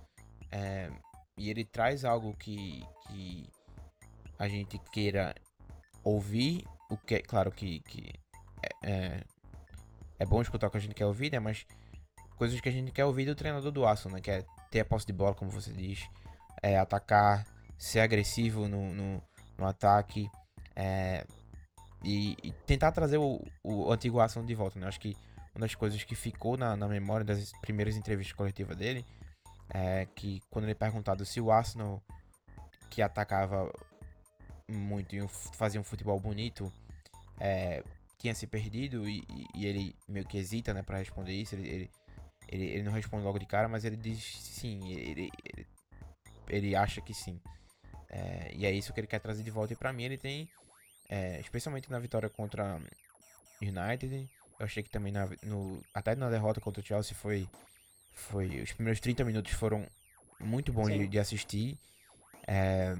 É, 0.51 0.91
e 1.37 1.51
ele 1.51 1.65
traz 1.65 2.05
algo 2.05 2.35
que, 2.37 2.83
que 3.07 3.47
a 4.39 4.49
gente 4.49 4.79
queira 4.93 5.35
ouvir 6.03 6.65
o 6.91 6.97
que. 6.97 7.21
Claro 7.21 7.53
que, 7.53 7.81
que 7.81 8.13
é, 8.83 9.23
é, 10.19 10.25
bom 10.25 10.41
escutar 10.41 10.67
o 10.67 10.71
que 10.71 10.77
a 10.77 10.81
gente 10.81 10.95
quer 10.95 11.07
ouvir, 11.07 11.33
né? 11.33 11.39
Mas 11.39 11.67
coisas 12.37 12.61
que 12.61 12.69
a 12.69 12.73
gente 12.73 12.93
quer 12.93 13.05
ouvir 13.05 13.27
do 13.27 13.35
treinador 13.35 13.71
do 13.71 13.87
Aço, 13.87 14.09
né? 14.09 14.21
Que 14.21 14.31
é 14.31 14.45
ter 14.71 14.81
a 14.81 14.85
posse 14.85 15.07
de 15.07 15.13
bola, 15.13 15.35
como 15.35 15.51
você 15.51 15.73
diz, 15.73 16.09
é, 16.63 16.79
atacar, 16.79 17.47
ser 17.79 18.01
agressivo 18.01 18.69
no, 18.69 18.93
no, 18.95 19.23
no 19.59 19.67
ataque 19.67 20.29
é, 20.75 21.25
e, 22.03 22.37
e, 22.43 22.53
tentar 22.67 22.93
trazer 22.93 23.19
o, 23.19 23.43
o 23.63 23.93
antigo 23.93 24.21
Aço 24.21 24.43
de 24.43 24.55
volta, 24.55 24.79
né? 24.79 24.87
Acho 24.87 25.01
que 25.01 25.17
uma 25.55 25.61
das 25.61 25.75
coisas 25.75 26.03
que 26.05 26.15
ficou 26.15 26.57
na, 26.57 26.77
na 26.77 26.87
memória 26.87 27.25
das 27.25 27.53
primeiras 27.63 27.97
entrevistas 27.97 28.37
coletivas 28.37 28.77
dele 28.77 29.05
é 29.73 30.07
que 30.15 30.41
quando 30.51 30.67
ele 30.67 30.73
é 30.73 30.77
perguntado 30.77 31.25
se 31.25 31.41
o 31.41 31.51
Arsenal 31.51 32.03
que 32.91 33.03
atacava 33.03 33.73
muito 34.69 35.17
e 35.17 35.27
fazia 35.29 35.81
um 35.81 35.85
futebol 35.85 36.19
bonito, 36.21 36.73
é, 37.41 37.83
tinha 38.19 38.35
se 38.35 38.47
perdido 38.47 39.09
e, 39.09 39.25
e, 39.55 39.67
ele 39.67 39.95
meio 40.09 40.27
que 40.27 40.39
hesita, 40.39 40.73
né, 40.73 40.83
para 40.83 40.99
responder 40.99 41.33
isso. 41.33 41.55
Ele, 41.55 41.69
ele, 41.69 41.91
ele, 42.49 42.65
ele, 42.65 42.83
não 42.83 42.93
responde 42.93 43.25
logo 43.25 43.39
de 43.39 43.47
cara, 43.47 43.69
mas 43.69 43.85
ele 43.85 43.97
diz 43.97 44.23
sim, 44.41 44.91
ele, 44.93 45.31
ele, 45.45 45.67
ele 46.49 46.77
acha 46.77 47.01
que 47.01 47.13
sim. 47.13 47.41
É, 48.09 48.53
e 48.55 48.65
é 48.65 48.73
isso 48.73 48.93
que 48.93 49.01
ele 49.01 49.07
quer 49.07 49.21
trazer 49.21 49.43
de 49.43 49.51
volta. 49.51 49.73
E 49.73 49.77
para 49.77 49.93
mim 49.93 50.05
ele 50.05 50.17
tem, 50.17 50.49
é, 51.09 51.41
especialmente 51.41 51.91
na 51.91 51.99
vitória 51.99 52.29
contra 52.29 52.81
United, 53.61 54.29
eu 54.59 54.65
achei 54.65 54.83
que 54.83 54.91
também 54.91 55.13
na, 55.13 55.29
no, 55.43 55.83
até 55.93 56.15
na 56.15 56.31
derrota 56.31 56.61
contra 56.61 56.83
o 56.83 56.85
Chelsea 56.85 57.15
foi, 57.15 57.49
foi 58.13 58.63
os 58.63 58.73
primeiros 58.73 59.01
30 59.01 59.25
minutos 59.25 59.53
foram 59.53 59.87
muito 60.41 60.73
bons 60.73 60.89
de, 60.89 61.07
de, 61.07 61.19
assistir. 61.19 61.79
É, 62.47 62.97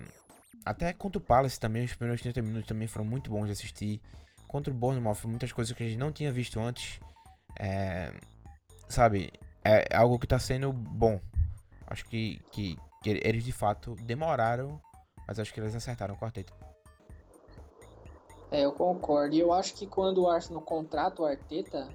até 0.65 0.93
contra 0.93 1.19
o 1.19 1.25
Palace 1.25 1.59
também, 1.59 1.85
os 1.85 1.95
primeiros 1.95 2.21
30 2.21 2.43
minutos 2.43 2.69
também 2.69 2.89
foram 2.89 3.05
muito 3.05 3.31
bons 3.31 3.47
de 3.47 3.53
assistir. 3.53 4.01
Contra 4.49 4.73
o 4.73 4.77
Bournemouth, 4.77 5.27
muitas 5.27 5.53
coisas 5.53 5.77
que 5.77 5.83
a 5.83 5.87
gente 5.87 5.99
não 5.99 6.13
tinha 6.13 6.33
visto 6.33 6.61
antes. 6.61 7.01
É, 7.59 8.13
sabe, 8.89 9.33
é 9.65 9.97
algo 9.97 10.19
que 10.19 10.27
tá 10.27 10.39
sendo 10.39 10.73
bom. 10.73 11.21
Acho 11.87 12.05
que, 12.07 12.41
que, 12.53 12.77
que 13.03 13.11
eles 13.11 13.45
de 13.45 13.53
fato 13.53 13.95
demoraram, 14.03 14.81
mas 15.27 15.39
acho 15.39 15.53
que 15.53 15.61
eles 15.61 15.75
acertaram 15.75 16.15
o 16.15 16.19
quarteto. 16.19 16.53
É, 18.51 18.65
eu 18.65 18.73
concordo. 18.73 19.35
E 19.35 19.41
eu 19.41 19.53
acho 19.53 19.75
que 19.75 19.87
quando 19.87 20.23
o 20.23 20.29
Arsenal 20.29 20.63
contrata 20.63 21.23
o 21.23 21.25
Arteta, 21.25 21.89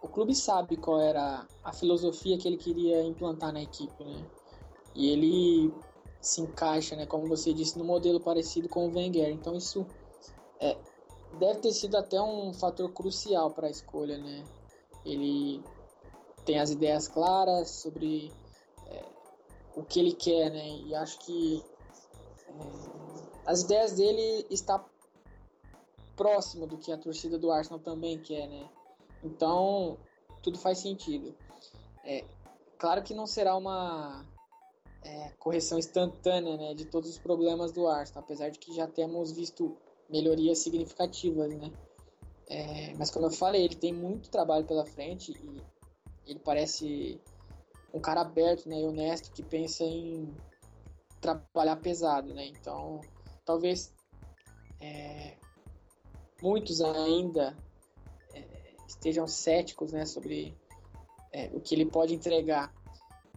o 0.00 0.08
clube 0.08 0.34
sabe 0.34 0.76
qual 0.76 1.00
era 1.00 1.46
a 1.62 1.72
filosofia 1.72 2.38
que 2.38 2.48
ele 2.48 2.56
queria 2.56 3.02
implantar 3.02 3.52
na 3.52 3.62
equipe, 3.62 4.04
né? 4.04 4.24
E 4.94 5.10
ele 5.10 5.74
se 6.20 6.40
encaixa, 6.40 6.94
né, 6.96 7.06
como 7.06 7.26
você 7.26 7.52
disse, 7.52 7.78
no 7.78 7.84
modelo 7.84 8.20
parecido 8.20 8.68
com 8.68 8.86
o 8.86 8.94
Wenger. 8.94 9.30
Então 9.30 9.54
isso 9.56 9.86
é, 10.60 10.76
deve 11.40 11.60
ter 11.60 11.72
sido 11.72 11.96
até 11.96 12.20
um 12.20 12.52
fator 12.52 12.92
crucial 12.92 13.50
para 13.50 13.66
a 13.66 13.70
escolha, 13.70 14.18
né? 14.18 14.44
Ele 15.04 15.64
tem 16.44 16.60
as 16.60 16.70
ideias 16.70 17.08
claras 17.08 17.70
sobre 17.70 18.30
é, 18.86 19.04
o 19.74 19.82
que 19.82 19.98
ele 19.98 20.12
quer, 20.12 20.50
né? 20.50 20.68
E 20.86 20.94
acho 20.94 21.18
que 21.20 21.64
é, 22.46 22.52
as 23.46 23.62
ideias 23.62 23.94
dele 23.94 24.46
está 24.50 24.84
próximo 26.14 26.66
do 26.66 26.76
que 26.76 26.92
a 26.92 26.98
torcida 26.98 27.38
do 27.38 27.50
Arsenal 27.50 27.80
também 27.80 28.20
quer, 28.20 28.46
né? 28.46 28.68
Então 29.24 29.96
tudo 30.42 30.58
faz 30.58 30.78
sentido. 30.78 31.34
É, 32.04 32.24
claro 32.78 33.02
que 33.02 33.14
não 33.14 33.26
será 33.26 33.56
uma 33.56 34.26
é, 35.02 35.30
correção 35.38 35.78
instantânea 35.78 36.58
né, 36.58 36.74
de 36.74 36.84
todos 36.84 37.08
os 37.08 37.18
problemas 37.18 37.72
do 37.72 37.88
Arsenal, 37.88 38.22
apesar 38.22 38.50
de 38.50 38.58
que 38.58 38.74
já 38.74 38.86
temos 38.86 39.32
visto 39.32 39.76
melhorias 40.10 40.58
significativas, 40.58 41.54
né? 41.56 41.72
É, 42.48 42.94
mas 42.94 43.10
como 43.10 43.26
eu 43.26 43.30
falei, 43.30 43.64
ele 43.64 43.76
tem 43.76 43.92
muito 43.92 44.28
trabalho 44.28 44.64
pela 44.66 44.84
frente 44.84 45.32
e 45.32 45.62
ele 46.26 46.40
parece 46.40 47.20
um 47.94 48.00
cara 48.00 48.20
aberto, 48.20 48.68
né, 48.68 48.80
e 48.80 48.84
honesto 48.84 49.32
que 49.32 49.42
pensa 49.42 49.84
em 49.84 50.34
trabalhar 51.20 51.76
pesado, 51.76 52.34
né? 52.34 52.46
Então, 52.46 53.00
talvez 53.44 53.92
é, 54.80 55.36
muitos 56.42 56.80
ainda 56.80 57.56
é, 58.32 58.74
estejam 58.86 59.26
céticos, 59.26 59.92
né, 59.92 60.04
sobre 60.04 60.56
é, 61.32 61.50
o 61.52 61.60
que 61.60 61.74
ele 61.74 61.86
pode 61.86 62.14
entregar. 62.14 62.72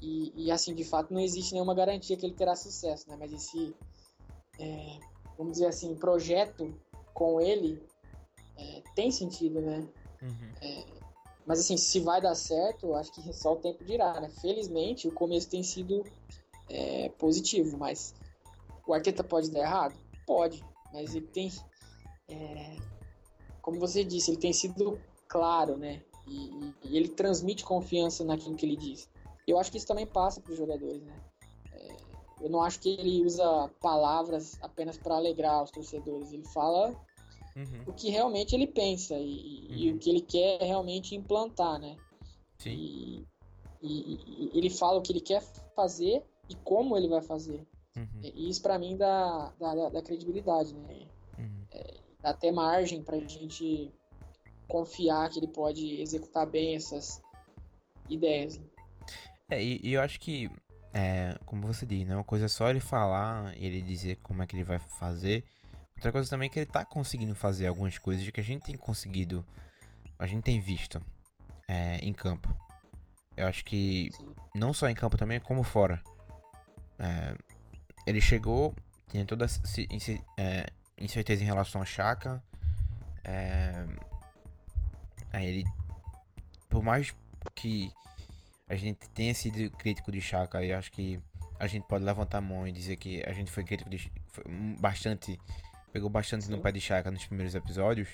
E, 0.01 0.33
e, 0.35 0.51
assim, 0.51 0.73
de 0.75 0.83
fato, 0.83 1.13
não 1.13 1.21
existe 1.21 1.53
nenhuma 1.53 1.73
garantia 1.73 2.17
que 2.17 2.25
ele 2.25 2.35
terá 2.35 2.55
sucesso, 2.55 3.09
né? 3.09 3.15
Mas 3.17 3.31
esse, 3.31 3.73
é, 4.59 4.99
vamos 5.37 5.53
dizer 5.53 5.67
assim, 5.67 5.95
projeto 5.95 6.73
com 7.13 7.39
ele 7.39 7.81
é, 8.57 8.81
tem 8.95 9.11
sentido, 9.11 9.61
né? 9.61 9.87
Uhum. 10.21 10.53
É, 10.61 10.85
mas 11.45 11.59
assim, 11.59 11.77
se 11.77 11.99
vai 11.99 12.21
dar 12.21 12.35
certo, 12.35 12.93
acho 12.95 13.11
que 13.11 13.33
só 13.33 13.53
o 13.53 13.57
tempo 13.57 13.83
dirá, 13.83 14.19
né? 14.19 14.29
Felizmente, 14.29 15.07
o 15.07 15.11
começo 15.11 15.49
tem 15.49 15.63
sido 15.63 16.03
é, 16.69 17.09
positivo, 17.09 17.77
mas 17.77 18.13
o 18.87 18.93
Arteta 18.93 19.23
pode 19.23 19.51
dar 19.51 19.59
errado? 19.59 19.95
Pode, 20.25 20.63
mas 20.93 21.13
ele 21.15 21.27
tem, 21.27 21.51
é, 22.29 22.77
como 23.61 23.79
você 23.79 24.03
disse, 24.03 24.31
ele 24.31 24.39
tem 24.39 24.53
sido 24.53 24.99
claro, 25.27 25.77
né? 25.77 26.01
E, 26.25 26.73
e, 26.83 26.97
ele 26.97 27.09
transmite 27.09 27.65
confiança 27.65 28.23
naquilo 28.23 28.55
que 28.55 28.65
ele 28.65 28.77
diz. 28.77 29.09
Eu 29.45 29.59
acho 29.59 29.69
que 29.69 29.77
isso 29.77 29.87
também 29.87 30.07
passa 30.07 30.39
para 30.39 30.53
os 30.53 30.57
jogadores, 30.57 31.01
né? 31.01 31.19
Eu 32.41 32.49
não 32.49 32.61
acho 32.61 32.79
que 32.79 32.89
ele 32.89 33.23
usa 33.23 33.69
palavras 33.81 34.57
apenas 34.61 34.97
para 34.97 35.15
alegrar 35.15 35.63
os 35.63 35.71
torcedores. 35.71 36.31
Ele 36.31 36.45
fala 36.45 36.89
uhum. 37.55 37.83
o 37.87 37.93
que 37.93 38.09
realmente 38.09 38.55
ele 38.55 38.67
pensa 38.67 39.15
e, 39.17 39.67
uhum. 39.69 39.75
e, 39.75 39.91
o 39.91 39.97
que 39.97 40.09
ele 40.09 40.21
quer 40.21 40.61
realmente 40.61 41.15
implantar, 41.15 41.79
né? 41.79 41.97
Sim. 42.57 43.25
E, 43.81 44.51
ele 44.53 44.69
fala 44.69 44.99
o 44.99 45.01
que 45.01 45.11
ele 45.11 45.19
quer 45.19 45.41
fazer 45.75 46.23
e 46.49 46.55
como 46.55 46.97
ele 46.97 47.07
vai 47.07 47.21
fazer. 47.21 47.65
Uhum. 47.95 48.21
E 48.21 48.49
isso 48.49 48.61
para 48.61 48.79
mim 48.79 48.97
dá, 48.97 49.53
dá, 49.59 49.89
dá, 49.89 50.01
credibilidade, 50.01 50.73
né? 50.73 51.07
Uhum. 51.37 51.65
É, 51.71 51.93
dá 52.21 52.29
até 52.29 52.51
margem 52.51 53.03
pra 53.03 53.19
gente 53.19 53.91
confiar 54.67 55.29
que 55.29 55.39
ele 55.39 55.47
pode 55.47 56.01
executar 56.01 56.47
bem 56.47 56.75
essas 56.75 57.21
ideias. 58.09 58.59
É, 59.49 59.61
e, 59.61 59.79
e 59.83 59.93
eu 59.93 60.01
acho 60.01 60.19
que, 60.19 60.49
é, 60.93 61.37
como 61.45 61.65
você 61.65 61.85
diz, 61.85 62.07
né? 62.07 62.15
Uma 62.15 62.23
coisa 62.23 62.45
é 62.45 62.47
só 62.47 62.69
ele 62.69 62.79
falar, 62.79 63.57
ele 63.57 63.81
dizer 63.81 64.17
como 64.17 64.43
é 64.43 64.47
que 64.47 64.55
ele 64.55 64.63
vai 64.63 64.77
fazer. 64.77 65.43
Outra 65.95 66.11
coisa 66.11 66.29
também 66.29 66.45
é 66.47 66.49
que 66.49 66.59
ele 66.59 66.65
tá 66.65 66.85
conseguindo 66.85 67.33
fazer 67.33 67.65
algumas 67.65 67.97
coisas 67.97 68.29
que 68.29 68.39
a 68.39 68.43
gente 68.43 68.63
tem 68.63 68.77
conseguido, 68.77 69.43
a 70.19 70.27
gente 70.27 70.43
tem 70.43 70.59
visto 70.59 71.01
é, 71.67 71.97
em 71.97 72.13
campo. 72.13 72.47
Eu 73.35 73.47
acho 73.47 73.65
que 73.65 74.11
não 74.53 74.73
só 74.73 74.87
em 74.87 74.93
campo 74.93 75.17
também, 75.17 75.39
como 75.39 75.63
fora. 75.63 75.99
É, 76.99 77.35
ele 78.05 78.21
chegou, 78.21 78.75
tinha 79.07 79.25
toda 79.25 79.47
é, 80.37 80.67
incerteza 80.97 81.41
em 81.41 81.47
relação 81.47 81.81
a 81.81 81.85
Chaka. 81.85 82.43
É, 83.23 83.85
aí 85.31 85.45
ele, 85.47 85.63
por 86.69 86.83
mais 86.83 87.15
que 87.55 87.91
a 88.73 88.75
gente 88.75 89.07
tenha 89.11 89.33
sido 89.33 89.69
crítico 89.77 90.11
de 90.11 90.19
Chaka, 90.19 90.63
eu 90.63 90.77
acho 90.77 90.91
que 90.91 91.21
a 91.59 91.67
gente 91.67 91.85
pode 91.87 92.03
levantar 92.03 92.39
a 92.39 92.41
mão 92.41 92.67
e 92.67 92.71
dizer 92.71 92.97
que 92.97 93.23
a 93.25 93.31
gente 93.31 93.51
foi 93.51 93.63
crítico 93.63 93.89
de 93.89 94.11
foi 94.27 94.43
bastante, 94.79 95.39
pegou 95.91 96.09
bastante 96.09 96.49
no 96.49 96.59
pé 96.59 96.71
de 96.71 96.81
Chaka 96.81 97.11
nos 97.11 97.25
primeiros 97.25 97.53
episódios. 97.53 98.09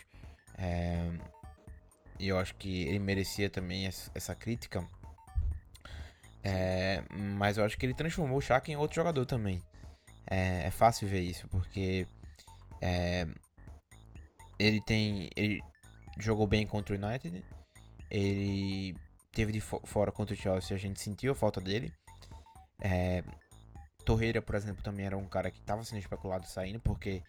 É, 0.58 1.12
e 2.20 2.28
eu 2.28 2.38
acho 2.38 2.54
que 2.56 2.84
ele 2.84 3.00
merecia 3.00 3.50
também 3.50 3.88
essa, 3.88 4.12
essa 4.14 4.36
crítica. 4.36 4.86
É, 6.44 7.04
mas 7.10 7.58
eu 7.58 7.64
acho 7.64 7.78
que 7.78 7.86
ele 7.86 7.94
transformou 7.94 8.38
o 8.38 8.42
Chaka 8.42 8.70
em 8.70 8.76
outro 8.76 8.96
jogador 8.96 9.26
também. 9.26 9.64
É, 10.30 10.66
é 10.66 10.72
fácil 10.72 11.08
ver 11.08 11.22
isso, 11.22 11.48
porque 11.48 12.06
é, 12.82 13.26
ele 14.60 14.82
tem. 14.82 15.30
Ele 15.38 15.62
jogou 16.20 16.46
bem 16.46 16.68
contra 16.68 16.94
o 16.94 17.00
United. 17.00 17.44
Ele 18.12 18.96
teve 19.32 19.52
de 19.52 19.62
fora 19.62 20.12
contra 20.12 20.34
o 20.34 20.38
Chelsea, 20.38 20.76
a 20.76 20.80
gente 20.80 21.00
sentiu 21.00 21.32
a 21.32 21.36
falta 21.36 21.62
dele. 21.62 21.94
É, 22.82 23.24
Torreira, 24.06 24.42
por 24.42 24.56
exemplo, 24.56 24.84
também 24.84 25.06
era 25.06 25.18
um 25.18 25.28
cara 25.28 25.52
que 25.52 25.60
estava 25.60 25.84
sendo 25.84 26.00
especulado 26.00 26.48
saindo, 26.48 26.80
porque 26.80 27.22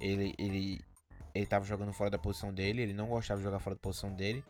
ele, 0.00 0.34
ele, 0.38 0.80
ele 1.34 1.46
tava 1.46 1.64
jogando 1.64 1.92
fora 1.92 2.10
da 2.10 2.18
posição 2.18 2.52
dele, 2.52 2.82
ele 2.82 2.94
não 2.94 3.06
gostava 3.08 3.38
de 3.38 3.44
jogar 3.44 3.60
fora 3.60 3.76
da 3.76 3.82
posição 3.82 4.12
dele. 4.12 4.44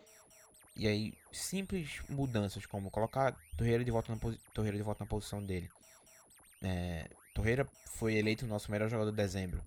E 0.77 0.87
aí, 0.87 1.15
simples 1.33 2.03
mudanças 2.09 2.67
como 2.67 2.91
colocar 2.91 3.35
Torreira 3.57 3.85
de 3.85 3.91
volta 3.91 4.15
na, 4.15 4.21
Torreira 4.53 4.77
de 4.77 4.83
volta 4.83 5.05
na 5.05 5.09
posição 5.09 5.43
dele. 5.43 5.69
É, 6.63 7.09
Torreira 7.35 7.67
foi 7.97 8.15
eleito 8.15 8.45
o 8.45 8.49
nosso 8.49 8.71
melhor 8.71 8.89
jogador 8.89 9.11
de 9.11 9.17
dezembro. 9.17 9.63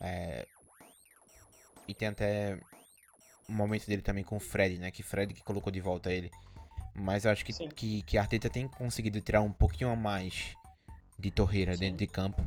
É, 0.00 0.46
e 1.88 1.94
tem 1.94 2.08
até 2.08 2.58
um 3.48 3.54
momento 3.54 3.86
dele 3.86 4.02
também 4.02 4.24
com 4.24 4.36
o 4.36 4.40
Fred, 4.40 4.78
né? 4.78 4.90
Que 4.90 5.02
Fred 5.02 5.34
que 5.34 5.42
colocou 5.42 5.72
de 5.72 5.80
volta 5.80 6.12
ele. 6.12 6.30
Mas 6.98 7.24
eu 7.24 7.30
acho 7.30 7.44
que, 7.44 7.52
que, 7.68 8.02
que 8.02 8.18
Arteta 8.18 8.48
tem 8.48 8.66
conseguido 8.66 9.20
tirar 9.20 9.42
um 9.42 9.52
pouquinho 9.52 9.90
a 9.90 9.96
mais 9.96 10.54
de 11.18 11.30
Torreira 11.30 11.74
Sim. 11.74 11.80
dentro 11.80 11.98
de 11.98 12.06
campo. 12.06 12.42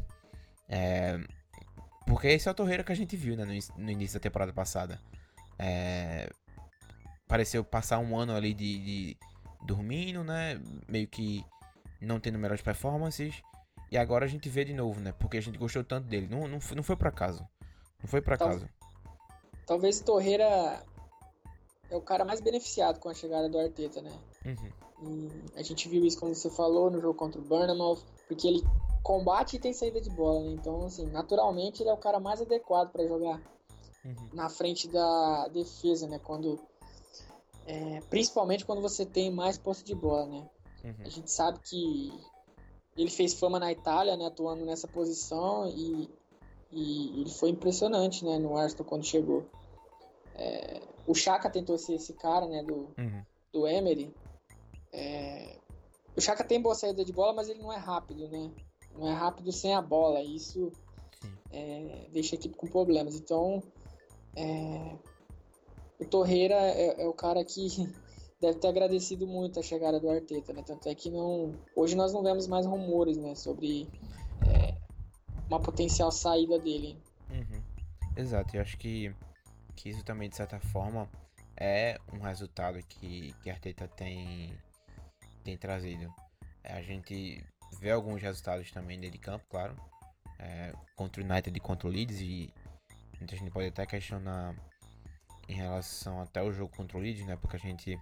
É, 0.67 1.19
porque 2.05 2.27
esse 2.27 2.47
é 2.47 2.51
o 2.51 2.55
Torreira 2.55 2.83
que 2.83 2.91
a 2.91 2.95
gente 2.95 3.15
viu 3.15 3.37
né, 3.37 3.45
no, 3.45 3.83
no 3.83 3.91
início 3.91 4.19
da 4.19 4.23
temporada 4.23 4.51
passada. 4.51 4.99
É, 5.57 6.29
pareceu 7.27 7.63
passar 7.63 7.99
um 7.99 8.17
ano 8.17 8.35
ali 8.35 8.53
de, 8.53 8.79
de 8.79 9.17
dormindo, 9.61 10.23
né? 10.23 10.59
Meio 10.87 11.07
que 11.07 11.45
não 12.01 12.19
tendo 12.19 12.39
melhores 12.39 12.63
performances. 12.63 13.35
E 13.91 13.97
agora 13.97 14.25
a 14.25 14.27
gente 14.27 14.49
vê 14.49 14.65
de 14.65 14.73
novo, 14.73 14.99
né? 14.99 15.11
Porque 15.11 15.37
a 15.37 15.41
gente 15.41 15.57
gostou 15.57 15.83
tanto 15.83 16.07
dele. 16.07 16.27
Não, 16.27 16.47
não, 16.47 16.59
não 16.75 16.83
foi 16.83 16.95
por 16.95 17.07
acaso. 17.07 17.47
Não 18.01 18.09
foi 18.09 18.21
por 18.21 18.33
acaso. 18.33 18.67
Talvez 19.65 19.99
Torreira 19.99 20.83
é 21.89 21.95
o 21.95 22.01
cara 22.01 22.23
mais 22.23 22.39
beneficiado 22.39 22.99
com 22.99 23.09
a 23.09 23.13
chegada 23.13 23.49
do 23.49 23.57
Arteta, 23.57 24.01
né? 24.01 24.11
Uhum. 24.45 25.29
a 25.55 25.61
gente 25.61 25.87
viu 25.87 26.05
isso, 26.05 26.19
como 26.19 26.33
você 26.35 26.49
falou, 26.49 26.91
no 26.91 26.99
jogo 26.99 27.13
contra 27.13 27.39
o 27.39 27.43
Burnham, 27.43 27.97
porque 28.27 28.47
ele 28.47 28.63
combate 29.01 29.55
e 29.55 29.59
tem 29.59 29.73
saída 29.73 29.99
de 29.99 30.09
bola, 30.09 30.41
né? 30.41 30.51
Então, 30.51 30.85
assim, 30.85 31.05
naturalmente 31.07 31.81
ele 31.81 31.89
é 31.89 31.93
o 31.93 31.97
cara 31.97 32.19
mais 32.19 32.41
adequado 32.41 32.91
para 32.91 33.07
jogar 33.07 33.41
uhum. 34.05 34.29
na 34.33 34.49
frente 34.49 34.87
da 34.87 35.47
defesa, 35.47 36.07
né? 36.07 36.19
Quando 36.19 36.59
é, 37.65 38.01
principalmente 38.09 38.65
quando 38.65 38.81
você 38.81 39.05
tem 39.05 39.31
mais 39.31 39.57
posse 39.57 39.83
de 39.83 39.93
bola, 39.93 40.25
né? 40.25 40.49
Uhum. 40.83 40.95
A 41.05 41.09
gente 41.09 41.31
sabe 41.31 41.59
que 41.59 42.11
ele 42.97 43.09
fez 43.09 43.33
fama 43.33 43.59
na 43.59 43.71
Itália, 43.71 44.17
né? 44.17 44.25
Atuando 44.25 44.65
nessa 44.65 44.87
posição 44.87 45.69
e, 45.69 46.09
e 46.71 47.21
ele 47.21 47.29
foi 47.29 47.49
impressionante, 47.49 48.25
né? 48.25 48.37
No 48.39 48.57
Arsenal 48.57 48.85
quando 48.85 49.05
chegou. 49.05 49.45
É, 50.39 50.81
o 51.05 51.13
Chaka 51.13 51.49
tentou 51.49 51.77
ser 51.77 51.95
esse 51.95 52.13
cara, 52.13 52.47
né? 52.47 52.63
Do, 52.63 52.89
uhum. 52.97 53.23
do 53.51 53.67
Emery. 53.67 54.13
É, 54.93 55.57
o 56.15 56.21
Chaka 56.21 56.43
tem 56.43 56.61
boa 56.61 56.75
saída 56.75 57.03
de 57.03 57.11
bola, 57.13 57.33
mas 57.33 57.49
ele 57.49 57.61
não 57.61 57.71
é 57.71 57.77
rápido, 57.77 58.27
né? 58.29 58.51
Não 58.97 59.07
é 59.07 59.13
rápido 59.13 59.51
sem 59.51 59.75
a 59.75 59.81
bola. 59.81 60.21
Isso 60.21 60.71
é, 61.51 62.07
deixa 62.11 62.35
a 62.35 62.37
equipe 62.37 62.55
com 62.55 62.67
problemas. 62.67 63.15
Então, 63.15 63.61
é, 64.35 64.95
o 65.99 66.05
Torreira 66.05 66.55
é, 66.55 67.03
é, 67.03 67.07
o 67.07 67.13
cara 67.13 67.43
que 67.43 67.67
deve 68.39 68.59
ter 68.59 68.67
agradecido 68.67 69.27
muito 69.27 69.59
a 69.59 69.63
chegada 69.63 69.99
do 69.99 70.09
Arteta, 70.09 70.53
né? 70.53 70.63
Tanto 70.65 70.87
é 70.87 70.95
que 70.95 71.09
não, 71.09 71.53
hoje 71.75 71.95
nós 71.95 72.13
não 72.13 72.23
vemos 72.23 72.47
mais 72.47 72.65
rumores, 72.65 73.17
né, 73.17 73.35
sobre 73.35 73.89
é, 74.47 74.73
uma 75.47 75.59
potencial 75.59 76.11
saída 76.11 76.57
dele. 76.57 76.97
Uhum. 77.29 77.61
Exato, 78.15 78.55
eu 78.55 78.61
acho 78.61 78.77
que, 78.77 79.13
que 79.79 79.89
isso 79.89 80.03
também, 80.03 80.27
de 80.27 80.35
certa 80.35 80.59
forma, 80.59 81.09
é 81.55 81.97
um 82.13 82.19
resultado 82.19 82.77
que, 82.83 83.33
que 83.41 83.49
a 83.49 83.53
Arteta 83.53 83.87
tem, 83.87 84.53
tem 85.41 85.57
trazido. 85.57 86.13
É, 86.61 86.73
a 86.73 86.81
gente 86.81 87.41
vê 87.79 87.91
alguns 87.91 88.21
resultados 88.21 88.69
também 88.71 88.99
dentro 88.99 89.17
de 89.17 89.23
campo, 89.23 89.45
claro, 89.49 89.75
é, 90.37 90.73
contra 90.97 91.21
o 91.21 91.25
United 91.25 91.55
e 91.55 91.61
contra 91.61 91.87
o 91.87 91.91
Leeds, 91.91 92.19
e 92.19 92.53
a 93.21 93.35
gente 93.35 93.51
pode 93.51 93.67
até 93.67 93.85
questionar 93.85 94.53
em 95.47 95.53
relação 95.53 96.21
até 96.21 96.43
o 96.43 96.51
jogo 96.51 96.75
contra 96.75 96.97
o 96.97 97.01
Leeds, 97.01 97.25
né? 97.25 97.37
Porque 97.37 97.55
a 97.55 97.59
gente 97.59 97.97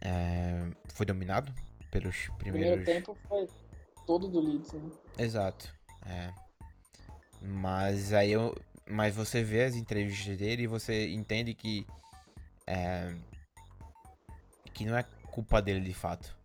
é, 0.00 0.70
foi 0.94 1.04
dominado 1.04 1.52
pelos 1.90 2.28
primeiros. 2.38 2.80
O 2.80 2.82
primeiro 2.82 2.84
tempo 2.84 3.16
foi 3.28 3.48
todo 4.06 4.28
do 4.28 4.40
Leeds, 4.40 4.72
né? 4.72 4.90
Exato. 5.18 5.74
É. 6.06 6.32
Mas 7.40 8.12
aí 8.12 8.30
eu. 8.30 8.54
Mas 8.90 9.14
você 9.14 9.42
vê 9.42 9.64
as 9.64 9.74
entrevistas 9.74 10.36
dele 10.36 10.62
e 10.62 10.66
você 10.66 11.08
entende 11.10 11.54
que. 11.54 11.86
É, 12.66 13.14
que 14.72 14.84
não 14.84 14.96
é 14.96 15.02
culpa 15.30 15.60
dele 15.60 15.80
de 15.80 15.94
fato. 15.94 16.36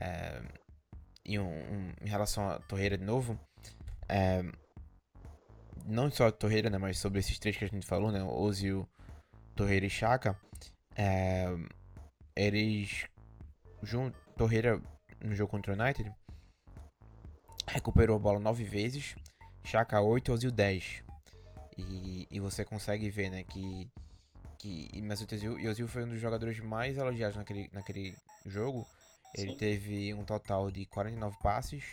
É, 0.00 0.42
em, 1.24 1.38
um, 1.38 1.92
em 2.00 2.08
relação 2.08 2.48
à 2.48 2.58
Torreira 2.58 2.96
de 2.96 3.04
novo. 3.04 3.38
É, 4.08 4.42
não 5.84 6.10
só 6.10 6.28
a 6.28 6.32
Torreira, 6.32 6.70
né? 6.70 6.78
Mas 6.78 6.98
sobre 6.98 7.18
esses 7.18 7.38
três 7.38 7.56
que 7.56 7.64
a 7.64 7.68
gente 7.68 7.86
falou, 7.86 8.10
né? 8.10 8.22
Ozil, 8.22 8.88
Torreira 9.54 9.86
e 9.86 9.90
Chaka, 9.90 10.38
é, 10.96 11.46
eles 12.36 13.06
João 13.82 14.12
Torreira, 14.36 14.80
no 15.20 15.34
jogo 15.34 15.50
contra 15.50 15.72
o 15.72 15.80
United, 15.80 16.12
recuperou 17.66 18.16
a 18.16 18.18
bola 18.18 18.38
9 18.38 18.64
vezes, 18.64 19.14
Chaka 19.64 20.00
8, 20.00 20.32
Ozil 20.32 20.50
10. 20.50 21.07
E, 21.78 22.26
e 22.28 22.40
você 22.40 22.64
consegue 22.64 23.08
ver, 23.08 23.30
né, 23.30 23.44
que, 23.44 23.88
que 24.58 25.00
Mesut 25.00 25.32
Ozil, 25.32 25.58
e 25.60 25.68
Ozil 25.68 25.86
foi 25.86 26.04
um 26.04 26.08
dos 26.08 26.20
jogadores 26.20 26.58
mais 26.58 26.98
elogiados 26.98 27.36
naquele, 27.36 27.70
naquele 27.72 28.16
jogo. 28.44 28.84
Ele 29.34 29.52
Sim. 29.52 29.56
teve 29.56 30.14
um 30.14 30.24
total 30.24 30.70
de 30.70 30.84
49 30.86 31.36
passes, 31.40 31.84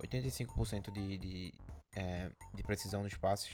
85% 0.00 0.92
de, 0.92 1.18
de, 1.18 1.54
é, 1.96 2.30
de 2.54 2.62
precisão 2.62 3.02
nos 3.02 3.14
passes. 3.14 3.50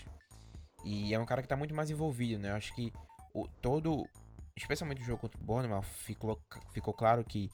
E 0.84 1.14
é 1.14 1.18
um 1.18 1.24
cara 1.24 1.40
que 1.40 1.48
tá 1.48 1.56
muito 1.56 1.74
mais 1.74 1.90
envolvido, 1.90 2.42
né? 2.42 2.50
Eu 2.50 2.56
acho 2.56 2.74
que 2.74 2.92
o, 3.32 3.48
todo, 3.48 4.06
especialmente 4.54 5.00
o 5.00 5.04
jogo 5.04 5.22
contra 5.22 5.40
o 5.40 5.44
Bournemouth, 5.44 5.82
ficou, 5.82 6.38
ficou 6.72 6.92
claro 6.92 7.24
que 7.24 7.50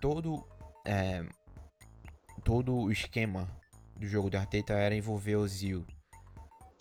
todo, 0.00 0.44
é, 0.84 1.24
todo 2.42 2.74
o 2.74 2.90
esquema 2.90 3.48
do 3.96 4.06
jogo 4.06 4.30
do 4.30 4.36
Arteta 4.36 4.72
era 4.74 4.94
envolver 4.94 5.36
o 5.36 5.46
Zil 5.46 5.86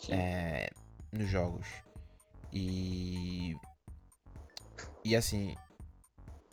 é, 0.10 0.70
nos 1.12 1.30
jogos. 1.30 1.68
E. 2.52 3.56
E 5.04 5.16
assim, 5.16 5.56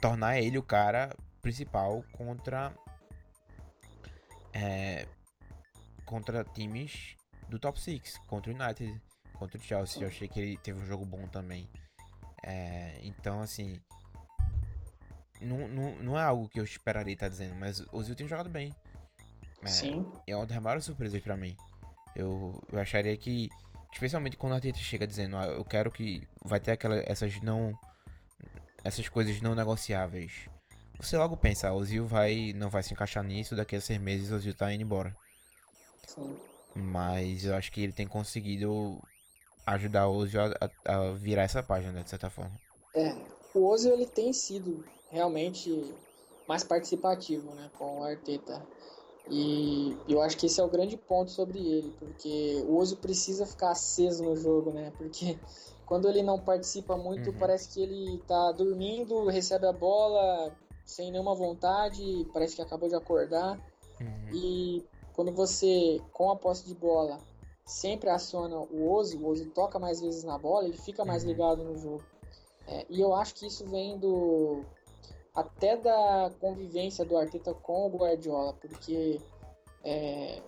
tornar 0.00 0.38
ele 0.38 0.58
o 0.58 0.62
cara 0.62 1.14
principal 1.42 2.04
contra. 2.12 2.74
É, 4.52 5.08
contra 6.04 6.44
times 6.44 7.16
do 7.48 7.58
top 7.58 7.80
6, 7.80 8.18
contra 8.28 8.52
o 8.52 8.54
United, 8.54 9.00
contra 9.34 9.58
o 9.58 9.60
Chelsea. 9.60 10.02
Eu 10.02 10.08
achei 10.08 10.28
que 10.28 10.40
ele 10.40 10.56
teve 10.58 10.80
um 10.80 10.86
jogo 10.86 11.04
bom 11.04 11.26
também. 11.28 11.68
É, 12.42 12.98
então, 13.02 13.40
assim. 13.40 13.80
Não, 15.40 15.68
não, 15.68 15.96
não 15.96 16.18
é 16.18 16.22
algo 16.22 16.48
que 16.48 16.58
eu 16.58 16.64
esperaria 16.64 17.12
estar 17.12 17.28
dizendo, 17.28 17.54
mas 17.56 17.84
o 17.92 18.02
Zil 18.02 18.14
tem 18.14 18.28
jogado 18.28 18.48
bem. 18.48 18.74
É, 19.62 19.68
Sim. 19.68 20.06
é 20.26 20.36
uma 20.36 20.46
das 20.46 20.58
maiores 20.58 20.84
surpresas 20.84 21.20
pra 21.22 21.36
mim. 21.36 21.56
Eu, 22.14 22.62
eu 22.70 22.78
acharia 22.78 23.16
que, 23.16 23.48
especialmente 23.94 24.37
quando 24.37 24.52
a 24.52 24.57
Arteta 24.57 24.78
chega 24.78 25.07
dizendo, 25.07 25.37
ah, 25.37 25.46
eu 25.46 25.64
quero 25.64 25.90
que 25.90 26.26
vai 26.44 26.61
ter 26.61 26.72
aquela, 26.72 26.96
essas 27.07 27.40
não, 27.40 27.72
essas 28.85 29.09
coisas 29.09 29.40
não 29.40 29.54
negociáveis. 29.54 30.33
Você 31.00 31.16
logo 31.16 31.37
pensa, 31.37 31.68
ah, 31.68 31.74
o 31.74 31.85
Zil 31.85 32.07
vai, 32.07 32.52
não 32.54 32.68
vai 32.68 32.83
se 32.83 32.92
encaixar 32.92 33.24
nisso, 33.24 33.57
daqui 33.57 33.76
a 33.76 33.80
seis 33.80 34.00
meses 34.00 34.30
o 34.30 34.38
Zil 34.38 34.54
tá 34.54 34.72
indo 34.72 34.83
embora. 34.83 35.14
Sim. 36.07 36.37
Mas 36.74 37.44
eu 37.44 37.54
acho 37.54 37.70
que 37.72 37.83
ele 37.83 37.92
tem 37.92 38.07
conseguido 38.07 39.00
ajudar 39.66 40.09
o 40.09 40.16
Ozil 40.16 40.40
a, 40.40 40.46
a- 40.87 40.94
a 40.94 41.12
virar 41.12 41.42
essa 41.42 41.62
página, 41.62 41.92
né, 41.92 42.02
de 42.02 42.11
certa 42.11 42.28
forma. 42.28 42.52
É, 42.94 43.14
o 43.54 43.66
Ozil 43.66 43.92
ele 43.94 44.07
tem 44.07 44.33
sido 44.33 44.85
realmente 45.11 45.94
mais 46.48 46.64
participativo, 46.64 47.54
né, 47.54 47.70
com 47.78 48.00
o 48.00 48.04
Arteta. 48.04 48.61
E 49.30 49.96
eu 50.08 50.20
acho 50.20 50.37
que 50.37 50.46
esse 50.46 50.60
é 50.60 50.64
o 50.64 50.68
grande 50.68 50.96
ponto 50.96 51.30
sobre 51.30 51.58
ele, 51.58 51.90
porque 51.98 52.62
o 52.68 52.76
Ozil 52.76 52.98
precisa 52.98 53.46
ficar 53.46 53.70
aceso 53.70 54.22
no 54.22 54.37
jogo, 54.37 54.70
né? 54.70 54.92
Porque 54.98 55.38
quando 55.87 56.08
ele 56.08 56.22
não 56.22 56.38
participa 56.38 56.96
muito, 56.96 57.30
Uhum. 57.30 57.37
parece 57.38 57.68
que 57.70 57.82
ele 57.82 58.18
tá 58.26 58.52
dormindo, 58.52 59.26
recebe 59.26 59.66
a 59.66 59.72
bola 59.72 60.54
sem 60.84 61.10
nenhuma 61.10 61.34
vontade, 61.34 62.28
parece 62.32 62.54
que 62.56 62.62
acabou 62.62 62.88
de 62.88 62.94
acordar. 62.94 63.58
Uhum. 64.00 64.28
E 64.34 64.84
quando 65.14 65.32
você, 65.32 66.00
com 66.12 66.30
a 66.30 66.37
posse 66.37 66.66
de 66.66 66.74
bola, 66.74 67.18
sempre 67.64 68.10
aciona 68.10 68.58
o 68.58 68.90
Ozil, 68.92 69.20
o 69.20 69.28
Ozil 69.28 69.50
toca 69.52 69.78
mais 69.78 70.00
vezes 70.00 70.22
na 70.24 70.37
bola, 70.37 70.66
ele 70.68 70.76
fica 70.76 71.02
mais 71.04 71.22
Uhum. 71.22 71.30
ligado 71.30 71.64
no 71.64 71.78
jogo. 71.78 72.04
É, 72.66 72.84
e 72.90 73.00
eu 73.00 73.14
acho 73.14 73.34
que 73.34 73.46
isso 73.46 73.64
vem 73.66 73.98
do 73.98 74.64
até 75.34 75.76
da 75.76 76.30
convivência 76.40 77.04
do 77.04 77.16
Arteta 77.16 77.52
com 77.54 77.86
o 77.86 77.96
Guardiola, 77.96 78.52
porque 78.54 79.20
é, 79.82 80.40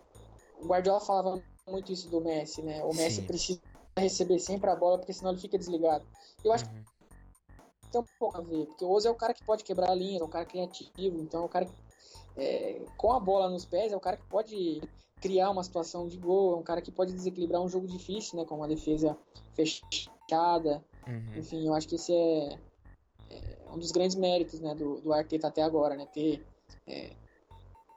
o 0.61 0.67
Guardiola 0.67 1.01
falava 1.01 1.43
muito 1.69 1.93
isso 1.93 2.09
do 2.09 2.21
Messi, 2.21 2.63
né? 2.63 2.83
O 2.85 2.95
Messi 2.95 3.17
Sim. 3.17 3.27
precisa 3.27 3.61
receber 3.99 4.39
sempre 4.39 4.71
a 4.71 4.77
bola, 4.77 4.99
porque 4.99 5.13
senão 5.13 5.33
ele 5.33 5.41
fica 5.41 5.59
desligado. 5.59 6.05
Eu 6.45 6.53
acho 6.53 6.65
Uhum. 6.67 6.85
que 7.83 7.91
tem 7.91 8.01
um 8.01 8.05
pouco 8.19 8.39
a 8.39 8.41
ver, 8.41 8.67
porque 8.67 8.85
o 8.85 8.91
Ozil 8.91 9.11
é 9.11 9.15
o 9.15 9.17
cara 9.17 9.35
que 9.35 9.45
pode 9.45 9.65
quebrar 9.65 9.91
a 9.91 9.95
linha, 9.95 10.21
é 10.21 10.25
um 10.25 10.29
cara 10.29 10.45
criativo, 10.45 11.21
então 11.21 11.43
é 11.43 11.45
um 11.45 11.49
cara 11.49 11.65
que, 11.65 11.73
é, 12.37 12.85
com 12.97 13.13
a 13.13 13.19
bola 13.19 13.51
nos 13.51 13.65
pés, 13.65 13.93
é 13.93 13.97
o 13.97 14.01
cara 14.01 14.17
que 14.17 14.27
pode 14.27 14.81
criar 15.21 15.51
uma 15.51 15.65
situação 15.65 16.07
de 16.07 16.19
gol, 16.19 16.55
é 16.55 16.57
um 16.59 16.63
cara 16.63 16.81
que 16.83 16.93
pode 16.93 17.13
desequilibrar 17.13 17.61
um 17.61 17.69
jogo 17.69 17.87
difícil, 17.87 18.39
né? 18.39 18.45
Com 18.45 18.57
uma 18.57 18.69
defesa 18.69 19.17
fechada. 19.55 20.85
Uhum. 21.07 21.39
Enfim, 21.39 21.67
eu 21.67 21.75
acho 21.75 21.89
que 21.89 21.95
esse 21.95 22.13
é, 22.13 22.59
é 23.31 23.56
um 23.71 23.79
dos 23.79 23.93
grandes 23.93 24.17
méritos 24.17 24.61
né, 24.61 24.75
do, 24.75 25.01
do 25.01 25.13
Arteta 25.13 25.49
até 25.49 25.63
agora, 25.63 25.97
né? 25.97 26.07
Ter, 26.07 26.45
é, 26.87 27.13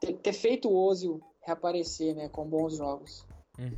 ter, 0.01 0.13
ter 0.13 0.33
feito 0.33 0.69
o 0.69 0.75
Ozil 0.75 1.21
reaparecer 1.41 2.15
né, 2.15 2.29
com 2.29 2.47
bons 2.47 2.77
jogos. 2.77 3.25
Uhum. 3.57 3.77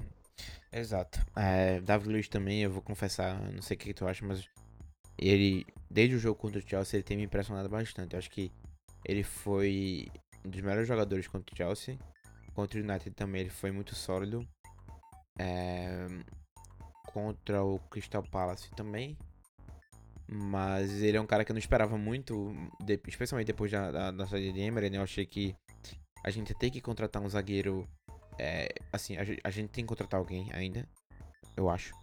Exato. 0.72 1.20
É, 1.36 1.82
Davi 1.82 2.08
Luiz 2.08 2.28
também, 2.28 2.62
eu 2.62 2.72
vou 2.72 2.82
confessar, 2.82 3.40
não 3.52 3.62
sei 3.62 3.76
o 3.76 3.80
que, 3.80 3.94
tu 3.94 4.08
acha, 4.08 4.26
mas 4.26 4.48
ele, 5.18 5.66
desde 5.90 6.16
o 6.16 6.20
jogo 6.20 6.40
contra 6.40 6.60
o 6.60 6.68
Chelsea, 6.68 6.98
ele 6.98 7.04
tem 7.04 7.18
me 7.18 7.24
impressionado 7.24 7.70
bastante. 7.70 8.14
Eu 8.14 8.20
acho 8.20 8.32
que 8.32 8.52
ele 9.06 9.24
foi 9.24 10.08
um 10.46 10.50
dos 10.50 10.62
melhores 10.62 10.88
jogadores 10.88 11.28
contra 11.28 11.54
o 11.54 11.58
Chelsea. 11.58 11.98
Contra 12.54 12.80
o 12.80 12.84
United 12.84 13.12
também 13.12 13.42
ele 13.42 13.50
foi 13.50 13.72
muito 13.72 13.96
sólido. 13.96 14.48
É, 15.38 16.08
contra 17.08 17.64
o 17.64 17.80
Crystal 17.90 18.24
Palace 18.24 18.70
também. 18.72 19.18
Mas 20.34 21.02
ele 21.02 21.17
é 21.17 21.22
um 21.22 21.26
cara 21.26 21.44
que 21.44 21.52
eu 21.52 21.54
não 21.54 21.60
esperava 21.60 21.98
muito, 21.98 22.54
de- 22.84 23.00
especialmente 23.08 23.48
depois 23.48 23.70
da, 23.72 23.91
da, 23.91 24.12
da 24.12 24.26
saída 24.28 24.54
de 24.54 24.62
Emery, 24.62 24.89
né? 24.89 24.98
Eu 24.98 25.04
achei 25.04 25.26
que 25.26 25.54
a 26.24 26.30
gente 26.30 26.54
ter 26.54 26.70
que 26.72 26.80
contratar 26.80 27.22
um 27.22 27.28
zagueiro 27.28 27.86
é, 28.39 28.70
assim, 28.94 29.17
a, 29.17 29.22
a 29.44 29.50
gente 29.50 29.70
tem 29.70 29.84
que 29.84 29.89
contratar 29.89 30.20
alguém 30.20 30.50
ainda, 30.54 30.88
eu 31.58 31.70
acho. 31.70 31.94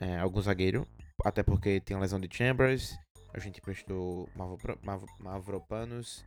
É, 0.00 0.18
algum 0.18 0.40
zagueiro. 0.40 0.86
Até 1.24 1.42
porque 1.42 1.80
tem 1.80 1.96
a 1.96 2.00
lesão 2.00 2.18
de 2.18 2.28
Chambers. 2.34 2.98
A 3.32 3.38
gente 3.38 3.60
prestou 3.60 4.28
Mavro- 4.34 4.78
Mav- 4.82 5.04
Mavropanos. 5.20 6.24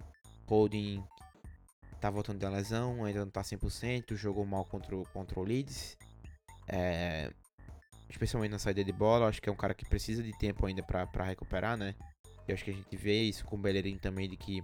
Holding 0.48 1.04
tá 2.00 2.10
voltando 2.10 2.40
da 2.40 2.50
lesão, 2.50 3.04
ainda 3.04 3.20
não 3.26 3.32
tá 3.32 3.42
100%. 3.42 4.16
Jogou 4.16 4.46
mal 4.46 4.64
contra 4.66 4.96
contra 5.12 5.40
o 5.40 5.44
Leeds. 5.44 5.98
É, 6.68 7.32
especialmente 8.10 8.52
na 8.52 8.60
saída 8.60 8.84
de 8.84 8.92
bola. 8.92 9.28
Acho 9.28 9.42
que 9.42 9.50
é 9.50 9.52
um 9.52 9.58
cara 9.58 9.74
que 9.74 9.86
precisa 9.86 10.24
de 10.24 10.32
tempo 10.38 10.66
ainda 10.66 10.84
pra 10.84 11.24
recuperar, 11.26 11.78
né? 11.78 11.96
Eu 12.48 12.54
acho 12.54 12.64
que 12.64 12.72
a 12.72 12.74
gente 12.74 12.96
vê 12.96 13.24
isso 13.24 13.46
com 13.46 13.56
o 13.56 13.60
Bellerin 13.60 13.98
também, 13.98 14.30
de 14.30 14.36
que 14.36 14.62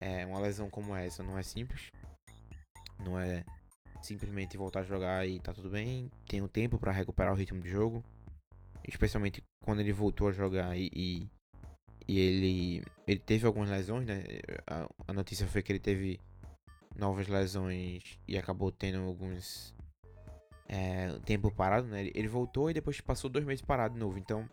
é, 0.00 0.24
uma 0.24 0.38
lesão 0.38 0.70
como 0.70 0.94
essa 0.94 1.22
não 1.22 1.36
é 1.38 1.42
simples. 1.42 1.90
Não 2.98 3.18
é 3.18 3.44
simplesmente 4.02 4.56
voltar 4.56 4.80
a 4.80 4.84
jogar 4.84 5.26
e 5.26 5.40
tá 5.40 5.52
tudo 5.52 5.70
bem. 5.70 6.10
Tem 6.26 6.40
um 6.40 6.48
tempo 6.48 6.78
pra 6.78 6.92
recuperar 6.92 7.32
o 7.32 7.36
ritmo 7.36 7.60
de 7.60 7.68
jogo. 7.68 8.04
Especialmente 8.86 9.42
quando 9.64 9.80
ele 9.80 9.92
voltou 9.92 10.28
a 10.28 10.32
jogar 10.32 10.76
e, 10.76 10.90
e, 10.94 11.28
e 12.06 12.18
ele, 12.18 12.82
ele 13.06 13.20
teve 13.20 13.46
algumas 13.46 13.68
lesões, 13.68 14.06
né? 14.06 14.24
A, 14.66 14.88
a 15.08 15.12
notícia 15.12 15.46
foi 15.46 15.62
que 15.62 15.72
ele 15.72 15.80
teve 15.80 16.20
novas 16.96 17.28
lesões 17.28 18.18
e 18.26 18.38
acabou 18.38 18.72
tendo 18.72 19.00
alguns 19.00 19.74
é, 20.68 21.18
tempo 21.24 21.50
parado, 21.50 21.88
né? 21.88 22.10
Ele, 22.14 22.28
voltou 22.28 22.70
e 22.70 22.74
depois 22.74 23.00
passou 23.00 23.30
dois 23.30 23.44
meses 23.44 23.64
parado 23.64 23.94
de 23.94 24.00
novo. 24.00 24.18
Então, 24.18 24.48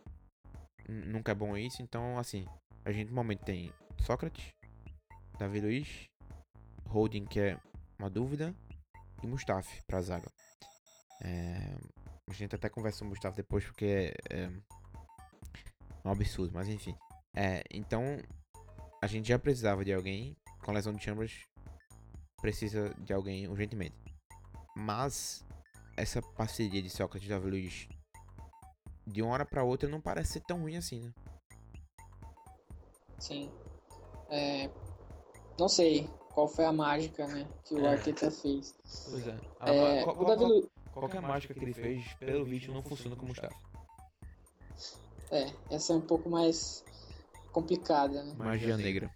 nunca 0.88 1.34
é 1.34 1.36
bom 1.36 1.58
isso. 1.58 1.82
Então, 1.82 2.17
assim, 2.17 2.45
a 2.86 2.91
gente 2.91 3.10
no 3.10 3.15
momento 3.15 3.43
tem 3.43 3.73
Sócrates, 3.99 4.54
Davi 5.38 5.60
Luiz, 5.60 6.10
Holding, 6.88 7.25
que 7.25 7.39
é 7.39 7.60
uma 7.99 8.10
dúvida, 8.10 8.56
e 9.21 9.28
Mustafi 9.28 9.84
pra 9.86 10.01
zaga. 10.01 10.32
É, 11.21 11.78
a 12.30 12.34
gente 12.34 12.56
até 12.56 12.69
conversa 12.69 12.99
com 12.99 13.06
o 13.06 13.10
Mustafi 13.10 13.38
depois 13.38 13.65
porque 13.65 14.13
é, 14.32 14.43
é 14.43 14.49
um 16.06 16.12
absurdo, 16.12 16.54
mas 16.54 16.69
enfim. 16.69 16.95
É, 17.36 17.62
então, 17.71 18.04
a 19.04 19.08
gente 19.08 19.28
já 19.28 19.38
precisava 19.38 19.84
de 19.84 19.93
alguém 19.93 20.38
com 20.63 20.71
lesão 20.71 20.93
de 20.93 21.04
Chambers, 21.04 21.45
precisa 22.41 22.93
de 22.99 23.13
alguém 23.13 23.47
urgentemente. 23.47 23.95
Mas 24.75 25.45
essa 25.97 26.21
parceria 26.21 26.81
de 26.81 26.89
Sócrates 26.89 27.27
e 27.27 27.29
Davi 27.29 27.49
Luiz 27.49 27.88
de 29.08 29.21
uma 29.21 29.34
hora 29.34 29.45
pra 29.45 29.63
outra 29.63 29.88
não 29.88 30.01
parece 30.01 30.34
ser 30.34 30.41
tão 30.41 30.62
ruim 30.62 30.77
assim, 30.77 31.01
né? 31.01 31.13
Sim. 33.19 33.51
É, 34.29 34.69
não 35.60 35.69
sei 35.69 36.10
qual 36.34 36.47
foi 36.47 36.65
a 36.65 36.71
mágica 36.71 37.27
né, 37.27 37.47
que 37.63 37.75
o 37.75 37.86
É. 37.86 37.91
Arteta 37.93 38.29
fez. 38.31 38.75
Pois 39.10 39.27
é. 39.27 39.38
É, 39.62 40.03
o 40.03 40.25
Davi 40.25 40.43
Lu- 40.43 40.69
qualquer 40.91 41.21
mágica 41.21 41.53
que 41.53 41.63
ele 41.63 41.73
fez, 41.73 42.13
pelo 42.15 42.45
visto, 42.45 42.71
não 42.71 42.84
funciona 42.84 43.15
com 43.15 43.25
o 43.25 43.27
Mustafa. 43.27 43.55
É, 45.31 45.51
essa 45.71 45.93
é 45.93 45.95
um 45.95 46.01
pouco 46.01 46.29
mais 46.29 46.84
complicada, 47.51 48.23
né? 48.23 48.34
Magia 48.38 48.77
negra. 48.77 49.10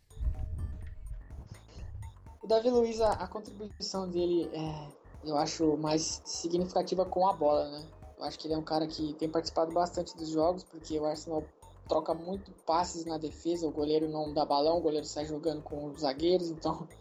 O 2.42 2.48
Davi 2.48 2.70
Luiz, 2.70 3.00
a, 3.02 3.12
a 3.14 3.28
contribuição 3.28 4.10
dele 4.10 4.50
é, 4.54 4.99
eu 5.24 5.38
acho 5.38 5.78
mais 5.78 6.22
significativa 6.26 7.06
com 7.06 7.28
a 7.28 7.34
bola, 7.34 7.70
né? 7.70 7.86
Eu 8.18 8.26
acho 8.26 8.38
que 8.38 8.48
ele 8.48 8.54
é 8.54 8.58
um 8.58 8.64
cara 8.64 8.88
que 8.88 9.14
tem 9.14 9.30
participado 9.30 9.72
bastante 9.72 10.16
dos 10.16 10.30
jogos, 10.30 10.64
porque 10.64 11.00
o 11.00 11.06
Arsenal 11.06 11.44
troca 11.88 12.14
muito 12.14 12.52
passes 12.66 13.06
na 13.06 13.18
defesa, 13.18 13.68
o 13.68 13.72
goleiro 13.72 14.08
não 14.08 14.34
dá 14.34 14.46
balão, 14.46 14.78
o 14.78 14.82
goleiro 14.82 15.06
sai 15.06 15.26
jogando 15.26 15.62
com 15.64 15.86
os 15.88 16.02
zagueiros, 16.02 16.50
então. 16.50 16.88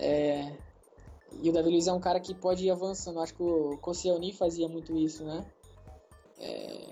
É... 0.00 0.56
E 1.42 1.50
o 1.50 1.52
Davi 1.52 1.70
Luiz 1.70 1.88
é 1.88 1.92
um 1.92 1.98
cara 1.98 2.20
que 2.20 2.32
pode 2.32 2.64
ir 2.64 2.70
avançando. 2.70 3.18
Acho 3.18 3.34
que 3.34 3.42
o 3.42 3.76
Koscielny 3.78 4.32
fazia 4.32 4.68
muito 4.68 4.96
isso, 4.96 5.24
né? 5.24 5.44
É... 6.38 6.86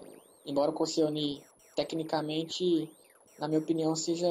Embora 0.44 0.72
o 0.72 0.74
Koscielny, 0.74 1.40
tecnicamente, 1.76 2.90
na 3.38 3.46
minha 3.46 3.60
opinião, 3.60 3.94
seja 3.94 4.26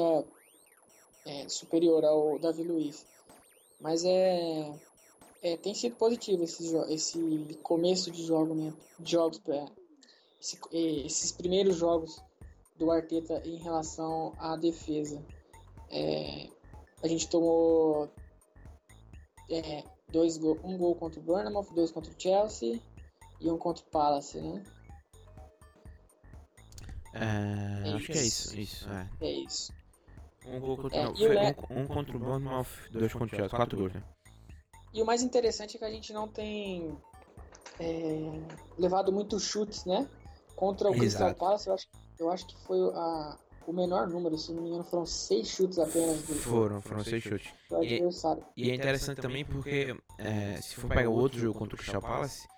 é, 1.24 1.48
superior 1.48 2.04
ao 2.04 2.38
Davi 2.38 2.62
Luiz. 2.62 3.06
Mas 3.80 4.04
é, 4.04 4.72
é, 5.46 5.56
tem 5.56 5.74
sido 5.74 5.94
positivo 5.94 6.42
esse, 6.42 6.76
esse 6.88 7.58
começo 7.62 8.10
de, 8.10 8.26
jogo, 8.26 8.52
né? 8.52 8.72
de 8.98 9.12
jogos, 9.12 9.38
pra, 9.38 9.66
esse, 10.40 10.58
esses 10.72 11.30
primeiros 11.30 11.76
jogos 11.76 12.20
do 12.76 12.90
Arteta 12.90 13.40
em 13.44 13.56
relação 13.56 14.32
à 14.38 14.56
defesa. 14.56 15.24
É, 15.88 16.48
a 17.00 17.06
gente 17.06 17.28
tomou 17.28 18.10
é, 19.48 19.84
dois 20.10 20.36
gol, 20.36 20.58
um 20.64 20.76
gol 20.76 20.96
contra 20.96 21.20
o 21.20 21.22
Bournemouth, 21.22 21.72
dois 21.72 21.92
contra 21.92 22.10
o 22.10 22.20
Chelsea 22.20 22.80
e 23.40 23.48
um 23.48 23.56
contra 23.56 23.84
o 23.84 23.86
Palace, 23.86 24.40
né? 24.40 24.64
É, 27.14 27.88
é 27.88 27.92
acho 27.92 28.06
que 28.06 28.18
é 28.18 28.22
isso. 28.22 28.58
isso 28.58 28.88
é. 28.90 29.08
é 29.20 29.30
isso. 29.30 29.72
Um 30.44 30.58
gol 30.58 30.76
contra, 30.76 30.98
é, 30.98 31.08
um, 31.08 31.82
um, 31.82 31.86
contra 31.86 32.16
o 32.16 32.20
Bournemouth, 32.20 32.66
dois 32.90 33.12
contra 33.12 33.26
o 33.26 33.38
Chelsea, 33.38 33.56
quatro 33.56 33.78
gols, 33.78 33.94
né? 33.94 34.02
E 34.96 35.02
o 35.02 35.04
mais 35.04 35.22
interessante 35.22 35.76
é 35.76 35.78
que 35.78 35.84
a 35.84 35.90
gente 35.90 36.10
não 36.10 36.26
tem 36.26 36.96
é, 37.78 38.40
levado 38.78 39.12
muitos 39.12 39.42
chutes, 39.42 39.84
né? 39.84 40.08
Contra 40.56 40.88
o 40.88 40.94
Exato. 40.94 41.00
Crystal 41.00 41.34
Palace, 41.34 41.68
eu 41.68 41.74
acho, 41.74 41.86
eu 42.18 42.30
acho 42.30 42.46
que 42.46 42.56
foi 42.66 42.78
a, 42.94 43.38
o 43.66 43.74
menor 43.74 44.08
número, 44.08 44.38
se 44.38 44.54
não 44.54 44.62
me 44.62 44.70
engano, 44.70 44.84
foram 44.84 45.04
seis 45.04 45.48
chutes 45.48 45.78
apenas. 45.78 46.22
Do, 46.22 46.34
foram, 46.36 46.80
foram 46.80 47.04
seis 47.04 47.22
chutes. 47.22 47.52
E, 47.82 48.00
e, 48.56 48.70
é 48.70 48.74
interessante 48.74 49.20
também 49.20 49.44
porque, 49.44 49.94
é, 50.18 50.62
se 50.62 50.76
for 50.76 50.88
pegar 50.88 51.10
o 51.10 51.14
outro 51.14 51.38
jogo 51.38 51.58
contra 51.58 51.74
o 51.74 51.78
Crystal 51.78 52.00
Palace, 52.00 52.48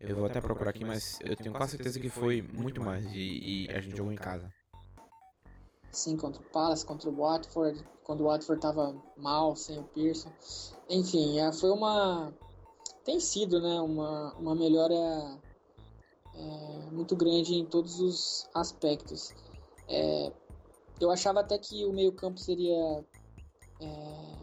eu 0.00 0.16
vou 0.16 0.24
até 0.24 0.40
procurar 0.40 0.70
aqui, 0.70 0.86
mas 0.86 1.18
eu 1.20 1.36
tenho 1.36 1.52
quase 1.52 1.72
certeza 1.72 2.00
que 2.00 2.08
foi 2.08 2.40
muito 2.40 2.80
mais 2.80 3.04
e, 3.12 3.66
e 3.66 3.70
a 3.70 3.82
gente 3.82 3.98
jogou 3.98 4.14
em 4.14 4.16
casa. 4.16 4.50
Sim, 5.92 6.16
contra 6.16 6.40
o 6.40 6.44
Palace, 6.46 6.86
contra 6.86 7.10
o 7.10 7.14
Watford, 7.14 7.84
quando 8.02 8.22
o 8.22 8.24
Watford 8.24 8.60
tava 8.62 8.96
mal, 9.14 9.54
sem 9.54 9.78
o 9.78 9.84
Pearson. 9.84 10.32
Enfim, 10.88 11.38
é, 11.38 11.52
foi 11.52 11.70
uma. 11.70 12.32
Tem 13.04 13.20
sido, 13.20 13.60
né? 13.60 13.78
Uma, 13.80 14.32
uma 14.38 14.54
melhora 14.54 15.38
é, 16.34 16.90
muito 16.90 17.14
grande 17.14 17.54
em 17.54 17.66
todos 17.66 18.00
os 18.00 18.48
aspectos. 18.54 19.34
É, 19.86 20.32
eu 20.98 21.10
achava 21.10 21.40
até 21.40 21.58
que 21.58 21.84
o 21.84 21.92
meio-campo 21.92 22.38
seria. 22.38 23.04
É, 23.78 24.36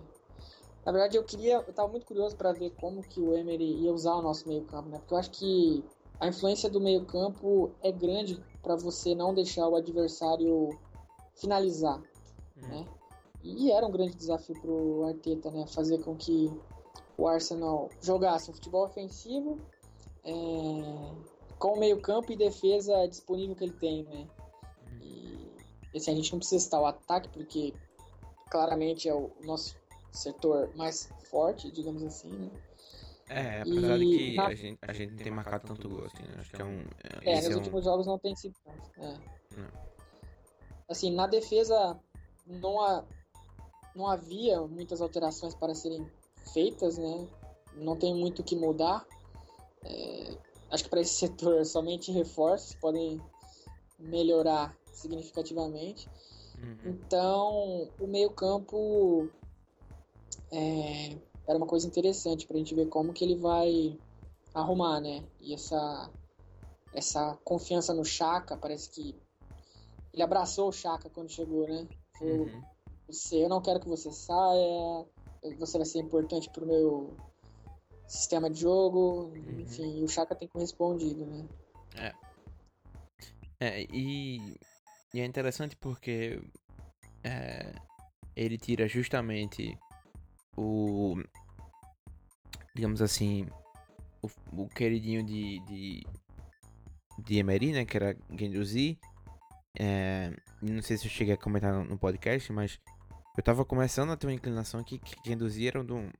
na 0.86 0.92
verdade, 0.92 1.18
eu 1.18 1.24
queria. 1.24 1.64
Eu 1.66 1.74
tava 1.74 1.88
muito 1.88 2.06
curioso 2.06 2.36
para 2.36 2.54
ver 2.54 2.70
como 2.80 3.02
que 3.02 3.20
o 3.20 3.34
Emery 3.34 3.82
ia 3.82 3.92
usar 3.92 4.14
o 4.14 4.22
nosso 4.22 4.48
meio-campo, 4.48 4.90
né? 4.90 5.00
Porque 5.00 5.14
eu 5.16 5.18
acho 5.18 5.32
que 5.32 5.84
a 6.20 6.28
influência 6.28 6.70
do 6.70 6.80
meio-campo 6.80 7.72
é 7.82 7.92
grande 7.92 8.40
para 8.62 8.76
você 8.76 9.16
não 9.16 9.34
deixar 9.34 9.68
o 9.68 9.76
adversário 9.76 10.78
finalizar, 11.40 11.98
hum. 12.58 12.68
né? 12.68 12.88
E 13.42 13.72
era 13.72 13.86
um 13.86 13.92
grande 13.92 14.16
desafio 14.16 14.60
para 14.60 14.70
o 14.70 15.06
Arteta, 15.06 15.50
né? 15.50 15.66
Fazer 15.68 16.00
com 16.04 16.16
que 16.16 16.52
o 17.18 17.28
Arsenal 17.28 17.90
jogasse 18.02 18.52
um 18.52 18.54
futebol 18.54 18.84
ofensivo 18.84 19.58
é, 20.24 20.32
com 21.58 21.74
o 21.74 21.80
meio 21.80 22.02
campo 22.02 22.32
e 22.32 22.36
defesa 22.36 23.08
disponível 23.08 23.56
que 23.56 23.64
ele 23.64 23.74
tem, 23.74 24.04
né? 24.04 24.28
Hum. 24.92 25.48
E 25.94 25.98
assim, 25.98 26.12
a 26.12 26.16
gente 26.16 26.32
não 26.32 26.40
precisa 26.40 26.64
citar 26.64 26.82
o 26.82 26.86
ataque, 26.86 27.30
porque 27.30 27.74
claramente 28.52 29.08
é 29.08 29.14
o 29.14 29.32
nosso 29.44 29.78
setor 30.12 30.76
mais 30.76 31.10
forte, 31.30 31.72
digamos 31.72 32.04
assim, 32.04 32.30
né? 32.30 32.52
É, 33.30 33.62
apesar 33.62 33.98
e, 33.98 34.00
de 34.00 34.18
que 34.18 34.36
na... 34.36 34.48
a, 34.48 34.56
gente, 34.56 34.80
a 34.82 34.94
gente 34.94 35.12
não 35.12 35.24
tem 35.24 35.32
marcado 35.32 35.68
tanto 35.68 35.88
gol, 35.88 36.06
assim, 36.06 36.24
né? 36.24 36.36
Acho 36.40 36.52
que 36.52 36.62
é 36.62 36.66
um... 36.66 36.84
É, 37.22 37.36
nos 37.36 37.46
é 37.46 37.56
últimos 37.56 37.84
jogos 37.86 38.08
não 38.08 38.18
tem 38.18 38.36
sido 38.36 38.56
tanto, 38.66 38.92
é. 38.98 39.18
Não 39.56 39.89
assim, 40.90 41.12
na 41.12 41.28
defesa 41.28 42.00
não, 42.46 42.82
há, 42.82 43.06
não 43.96 44.08
havia 44.08 44.60
muitas 44.62 45.02
alterações 45.02 45.54
para 45.54 45.76
serem 45.76 46.10
feitas, 46.52 46.98
né? 46.98 47.28
Não 47.76 47.96
tem 47.96 48.14
muito 48.14 48.40
o 48.40 48.44
que 48.44 48.56
mudar. 48.56 49.06
É, 49.86 50.38
acho 50.72 50.84
que 50.84 50.90
para 50.90 51.02
esse 51.02 51.14
setor 51.28 51.66
somente 51.66 52.12
reforços 52.12 52.76
podem 52.76 53.22
melhorar 54.00 54.76
significativamente. 54.92 56.10
Uhum. 56.58 56.78
Então, 56.86 57.90
o 58.00 58.08
meio-campo 58.08 59.30
é, 60.52 61.16
era 61.48 61.58
uma 61.58 61.68
coisa 61.68 61.88
interessante 61.88 62.48
para 62.48 62.56
a 62.56 62.60
gente 62.60 62.76
ver 62.76 62.88
como 62.88 63.14
que 63.14 63.24
ele 63.24 63.36
vai 63.36 63.98
arrumar, 64.54 65.00
né? 65.00 65.24
E 65.40 65.54
essa, 65.54 66.10
essa 66.94 67.38
confiança 67.44 67.94
no 67.94 68.04
Chaka 68.04 68.58
parece 68.58 68.90
que 68.90 69.16
ele 70.20 70.24
abraçou 70.24 70.68
o 70.68 70.74
Chaka 70.74 71.10
quando 71.10 71.32
chegou, 71.32 71.66
né? 71.66 71.88
Falou, 72.18 72.40
uhum. 72.40 72.62
você, 73.08 73.46
eu 73.46 73.48
não 73.48 73.62
quero 73.62 73.80
que 73.80 73.88
você 73.88 74.12
saia, 74.12 75.06
você 75.58 75.78
vai 75.78 75.86
ser 75.86 76.00
importante 76.00 76.50
pro 76.50 76.66
meu 76.66 77.16
sistema 78.06 78.50
de 78.50 78.60
jogo, 78.60 79.32
uhum. 79.34 79.62
enfim, 79.62 80.04
o 80.04 80.10
Chaka 80.10 80.36
tem 80.36 80.50
correspondido, 80.50 81.26
né? 81.26 81.48
É. 81.96 82.14
É, 83.62 83.82
e, 83.94 84.58
e 85.14 85.22
é 85.22 85.26
interessante 85.26 85.78
porque 85.78 86.42
é, 87.24 87.74
ele 88.36 88.58
tira 88.58 88.90
justamente 88.90 89.78
o. 90.58 91.16
Digamos 92.76 93.02
assim. 93.02 93.48
O, 94.22 94.64
o 94.64 94.68
queridinho 94.68 95.24
de, 95.24 95.60
de. 95.62 96.04
De 97.20 97.38
Emery, 97.38 97.72
né? 97.72 97.86
Que 97.86 97.98
era 97.98 98.18
Genduzi. 98.38 98.98
É, 99.80 100.32
não 100.62 100.82
sei 100.82 100.98
se 100.98 101.08
eu 101.08 101.12
cheguei 101.12 101.34
a 101.34 101.38
comentar 101.38 101.74
no, 101.74 101.98
podcast, 101.98 102.52
mas 102.52 102.78
eu 103.38 103.42
tava 103.42 103.64
começando 103.64 104.12
a 104.12 104.18
ter 104.18 104.28
uma 104.28 104.34
inclinação 104.34 104.84
que, 104.84 105.00
que 105.00 105.32
induziram 105.32 105.86
de 105.86 105.94
um, 105.94 106.12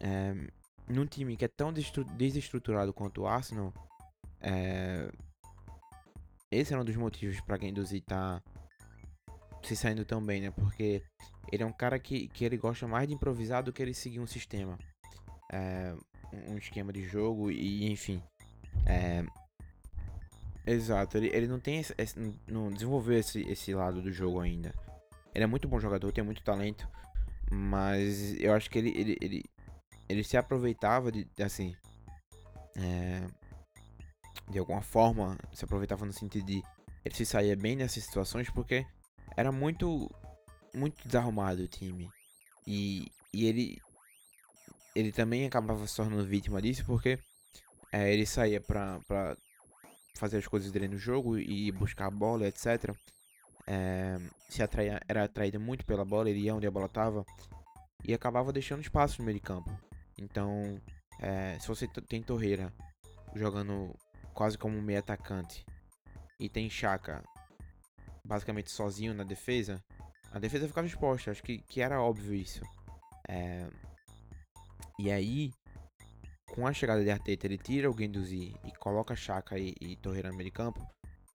é, 0.00 0.34
num 0.86 1.06
time 1.06 1.36
que 1.36 1.44
é 1.46 1.48
tão 1.48 1.72
desestruturado 1.72 2.92
quanto 2.92 3.22
o 3.22 3.26
Arsenal. 3.26 3.72
É, 4.40 5.10
esse 6.50 6.72
era 6.72 6.82
um 6.82 6.84
dos 6.84 6.96
motivos 6.96 7.40
para 7.40 7.58
Genduzi 7.58 8.02
tá 8.02 8.42
se 9.62 9.74
saindo 9.74 10.04
tão 10.04 10.24
bem, 10.24 10.42
né? 10.42 10.50
Porque 10.50 11.02
ele 11.50 11.62
é 11.62 11.66
um 11.66 11.72
cara 11.72 11.98
que, 11.98 12.28
que 12.28 12.44
ele 12.44 12.58
gosta 12.58 12.86
mais 12.86 13.08
de 13.08 13.14
improvisar 13.14 13.62
do 13.62 13.72
que 13.72 13.82
ele 13.82 13.94
seguir 13.94 14.20
um 14.20 14.26
sistema. 14.26 14.78
É, 15.50 15.94
um 16.48 16.58
esquema 16.58 16.92
de 16.92 17.02
jogo 17.04 17.50
e 17.50 17.90
enfim. 17.90 18.22
É, 18.84 19.24
Exato, 20.66 21.16
ele, 21.16 21.30
ele 21.32 21.46
não 21.46 21.60
tem 21.60 21.78
esse, 21.78 21.94
esse, 21.96 22.18
não 22.48 22.70
desenvolveu 22.70 23.18
esse, 23.18 23.40
esse 23.42 23.72
lado 23.72 24.02
do 24.02 24.12
jogo 24.12 24.40
ainda. 24.40 24.74
Ele 25.32 25.44
é 25.44 25.46
muito 25.46 25.68
bom 25.68 25.78
jogador, 25.78 26.10
tem 26.10 26.24
muito 26.24 26.42
talento, 26.42 26.88
mas 27.50 28.34
eu 28.40 28.52
acho 28.52 28.68
que 28.68 28.78
ele, 28.78 28.90
ele, 28.90 29.16
ele, 29.20 29.44
ele 30.08 30.24
se 30.24 30.36
aproveitava 30.36 31.12
de, 31.12 31.28
assim, 31.40 31.76
é, 32.76 33.26
de 34.50 34.58
alguma 34.58 34.82
forma, 34.82 35.38
se 35.52 35.64
aproveitava 35.64 36.04
no 36.04 36.12
sentido 36.12 36.46
de 36.46 36.62
ele 37.04 37.14
se 37.14 37.24
saía 37.24 37.54
bem 37.54 37.76
nessas 37.76 38.02
situações 38.02 38.50
porque 38.50 38.84
era 39.36 39.52
muito, 39.52 40.10
muito 40.74 41.06
desarrumado 41.06 41.62
o 41.62 41.68
time. 41.68 42.10
E, 42.66 43.06
e 43.32 43.46
ele, 43.46 43.80
ele 44.96 45.12
também 45.12 45.46
acabava 45.46 45.86
se 45.86 45.94
tornando 45.94 46.26
vítima 46.26 46.60
disso 46.60 46.84
porque 46.84 47.20
é, 47.92 48.12
ele 48.12 48.26
saía 48.26 48.60
pra, 48.60 48.98
pra 49.06 49.36
fazer 50.18 50.38
as 50.38 50.46
coisas 50.46 50.70
dele 50.72 50.88
no 50.88 50.98
jogo 50.98 51.38
e 51.38 51.70
buscar 51.72 52.06
a 52.06 52.10
bola, 52.10 52.46
etc. 52.46 52.94
É, 53.66 54.16
se 54.48 54.62
era 55.08 55.24
atraído 55.24 55.58
muito 55.58 55.84
pela 55.84 56.04
bola, 56.04 56.30
ele 56.30 56.40
ia 56.40 56.54
onde 56.54 56.66
a 56.66 56.70
bola 56.70 56.86
estava 56.86 57.24
e 58.04 58.14
acabava 58.14 58.52
deixando 58.52 58.82
espaço 58.82 59.18
no 59.20 59.26
meio 59.26 59.38
de 59.38 59.42
campo. 59.42 59.70
Então, 60.18 60.80
é, 61.20 61.58
se 61.58 61.68
você 61.68 61.86
tem 61.86 62.22
Torreira 62.22 62.72
jogando 63.34 63.94
quase 64.32 64.56
como 64.56 64.76
um 64.76 64.82
meio 64.82 64.98
atacante 64.98 65.64
e 66.38 66.48
tem 66.48 66.70
Chaka 66.70 67.22
basicamente 68.24 68.70
sozinho 68.70 69.14
na 69.14 69.24
defesa, 69.24 69.82
a 70.32 70.38
defesa 70.38 70.68
ficava 70.68 70.86
exposta. 70.86 71.30
Acho 71.30 71.42
que, 71.42 71.58
que 71.58 71.80
era 71.80 72.00
óbvio 72.00 72.34
isso. 72.34 72.60
É, 73.28 73.68
e 74.98 75.10
aí, 75.10 75.50
com 76.56 76.66
a 76.66 76.72
chegada 76.72 77.04
de 77.04 77.10
Arteta, 77.10 77.46
ele 77.46 77.58
tira 77.58 77.90
o 77.90 77.94
Guendouzi 77.94 78.54
e 78.64 78.72
coloca 78.78 79.14
Chaka 79.14 79.58
e, 79.58 79.74
e 79.78 79.94
Torreira 79.96 80.30
no 80.30 80.36
meio 80.36 80.48
de 80.48 80.50
campo, 80.50 80.80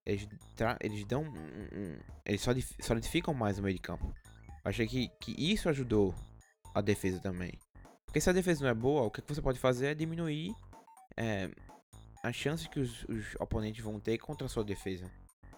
eles, 0.03 0.27
eles 0.79 1.05
dão 1.05 1.21
um, 1.21 1.27
um, 1.27 1.99
eles 2.25 2.41
solidificam 2.81 3.31
mais 3.31 3.59
o 3.59 3.61
meio 3.61 3.75
de 3.75 3.81
campo. 3.81 4.11
Eu 4.47 4.69
achei 4.69 4.87
que, 4.87 5.09
que 5.19 5.31
isso 5.37 5.69
ajudou 5.69 6.15
a 6.73 6.81
defesa 6.81 7.19
também. 7.19 7.51
Porque 8.03 8.19
se 8.19 8.31
a 8.31 8.33
defesa 8.33 8.63
não 8.63 8.71
é 8.71 8.73
boa, 8.73 9.03
o 9.03 9.11
que 9.11 9.21
você 9.27 9.43
pode 9.43 9.59
fazer 9.59 9.91
é 9.91 9.93
diminuir 9.93 10.55
é, 11.15 11.51
as 12.23 12.35
chances 12.35 12.65
que 12.65 12.79
os, 12.79 13.03
os, 13.03 13.35
oponentes 13.39 13.83
vão 13.83 13.99
ter 13.99 14.17
contra 14.17 14.47
a 14.47 14.49
sua 14.49 14.63
defesa. 14.63 15.05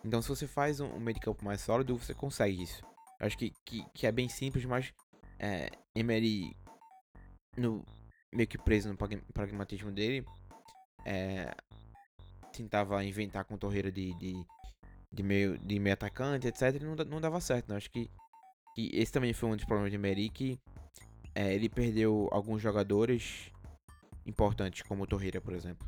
Então, 0.03 0.21
se 0.21 0.27
você 0.27 0.45
faz 0.45 0.81
um, 0.81 0.87
um 0.87 0.99
meio 0.99 1.15
de 1.15 1.21
campo 1.21 1.45
mais 1.45 1.61
sólido, 1.61 1.97
você 1.97 2.13
consegue 2.13 2.61
isso. 2.61 2.83
Eu 3.17 3.27
acho 3.27 3.37
que, 3.37 3.53
que, 3.65 3.85
que 3.93 4.05
é 4.05 4.11
bem 4.11 4.27
simples, 4.27 4.65
mas 4.65 4.93
é, 5.39 5.69
Emery, 5.95 6.53
no, 7.55 7.85
meio 8.33 8.47
que 8.47 8.57
preso 8.57 8.89
no 8.89 8.97
pragmatismo 9.33 9.91
dele, 9.91 10.25
é, 11.05 11.53
tentava 12.51 13.03
inventar 13.03 13.45
com 13.45 13.57
torreira 13.57 13.91
de, 13.91 14.13
de, 14.15 14.45
de, 15.11 15.23
meio, 15.23 15.57
de 15.57 15.79
meio 15.79 15.93
atacante, 15.93 16.47
etc. 16.47 16.75
E 16.75 16.79
não, 16.79 16.95
não 16.95 17.21
dava 17.21 17.41
certo. 17.41 17.69
Né? 17.69 17.77
Acho 17.77 17.89
que, 17.89 18.09
que 18.75 18.89
esse 18.93 19.11
também 19.11 19.33
foi 19.33 19.49
um 19.49 19.55
dos 19.55 19.65
problemas 19.65 19.91
de 19.91 19.97
Emery, 19.97 20.29
que 20.29 20.59
é, 21.35 21.53
ele 21.53 21.67
perdeu 21.67 22.29
alguns 22.31 22.61
jogadores 22.61 23.51
importantes, 24.25 24.83
como 24.83 25.03
o 25.03 25.07
Torreira, 25.07 25.41
por 25.41 25.53
exemplo. 25.53 25.87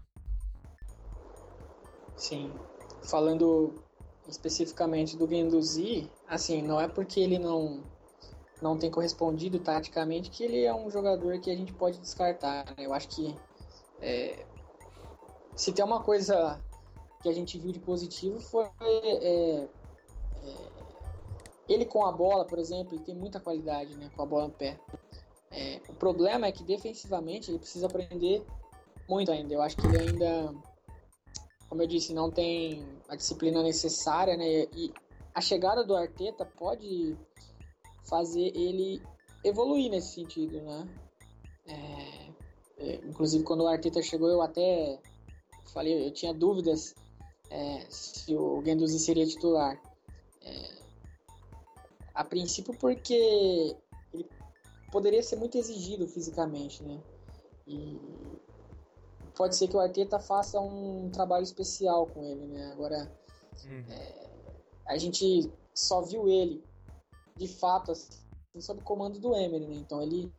Sim. 2.17 2.51
Falando 3.03 3.83
especificamente 4.27 5.15
do 5.15 5.27
Guendouzi, 5.27 6.09
assim, 6.27 6.61
não 6.61 6.79
é 6.79 6.87
porque 6.87 7.19
ele 7.19 7.37
não 7.37 7.83
não 8.61 8.77
tem 8.77 8.89
correspondido 8.89 9.59
taticamente 9.59 10.29
que 10.29 10.43
ele 10.43 10.63
é 10.63 10.73
um 10.73 10.89
jogador 10.89 11.39
que 11.39 11.51
a 11.51 11.55
gente 11.55 11.73
pode 11.73 11.97
descartar. 11.99 12.65
Né? 12.77 12.85
Eu 12.85 12.93
acho 12.93 13.07
que 13.09 13.35
é, 14.01 14.45
se 15.55 15.71
tem 15.71 15.83
uma 15.83 16.01
coisa 16.01 16.59
que 17.21 17.29
a 17.29 17.33
gente 17.33 17.57
viu 17.57 17.71
de 17.71 17.79
positivo 17.79 18.39
foi 18.39 18.69
é, 18.81 19.17
é, 19.23 19.67
ele 21.67 21.85
com 21.85 22.05
a 22.05 22.11
bola, 22.11 22.45
por 22.45 22.59
exemplo, 22.59 22.95
ele 22.95 23.03
tem 23.03 23.15
muita 23.15 23.39
qualidade, 23.39 23.95
né, 23.97 24.09
com 24.15 24.21
a 24.21 24.25
bola 24.25 24.47
no 24.47 24.53
pé. 24.53 24.79
É, 25.51 25.81
o 25.89 25.93
problema 25.93 26.47
é 26.47 26.51
que 26.51 26.63
defensivamente 26.63 27.49
ele 27.49 27.59
precisa 27.59 27.87
aprender 27.87 28.45
muito 29.07 29.31
ainda. 29.31 29.53
Eu 29.53 29.61
acho 29.61 29.77
que 29.77 29.87
ele 29.87 29.97
ainda, 29.97 30.53
como 31.69 31.81
eu 31.81 31.87
disse, 31.87 32.13
não 32.13 32.29
tem 32.29 32.85
a 33.07 33.15
disciplina 33.15 33.63
necessária, 33.63 34.35
né? 34.35 34.67
E 34.75 34.93
a 35.33 35.41
chegada 35.41 35.83
do 35.83 35.95
Arteta 35.95 36.45
pode 36.45 37.17
fazer 38.07 38.55
ele 38.55 39.01
evoluir 39.43 39.89
nesse 39.89 40.15
sentido, 40.15 40.61
né? 40.61 40.87
É, 41.67 42.31
é, 42.77 42.95
inclusive 43.05 43.43
quando 43.43 43.61
o 43.61 43.67
Arteta 43.67 44.01
chegou 44.01 44.29
eu 44.29 44.41
até 44.41 44.99
falei, 45.73 46.07
eu 46.07 46.11
tinha 46.11 46.33
dúvidas 46.33 46.95
é, 47.49 47.85
se 47.89 48.35
o 48.35 48.61
Guendouzi 48.61 48.99
seria 48.99 49.25
titular. 49.25 49.81
É, 50.41 50.75
a 52.13 52.23
princípio 52.23 52.73
porque 52.77 53.75
ele 54.13 54.29
poderia 54.91 55.21
ser 55.21 55.35
muito 55.35 55.57
exigido 55.57 56.07
fisicamente, 56.07 56.83
né? 56.83 57.01
E 57.67 57.99
pode 59.35 59.55
ser 59.55 59.67
que 59.67 59.75
o 59.75 59.79
Arteta 59.79 60.19
faça 60.19 60.59
um 60.59 61.09
trabalho 61.09 61.43
especial 61.43 62.07
com 62.07 62.23
ele, 62.23 62.45
né? 62.47 62.71
Agora, 62.71 63.11
uhum. 63.65 63.85
é, 63.89 64.29
a 64.87 64.97
gente 64.97 65.51
só 65.73 66.01
viu 66.01 66.29
ele 66.29 66.63
de 67.37 67.47
fato 67.47 67.91
assim, 67.91 68.19
sob 68.59 68.81
comando 68.81 69.19
do 69.19 69.35
Emery, 69.35 69.67
né? 69.67 69.75
Então 69.75 70.01
ele 70.01 70.31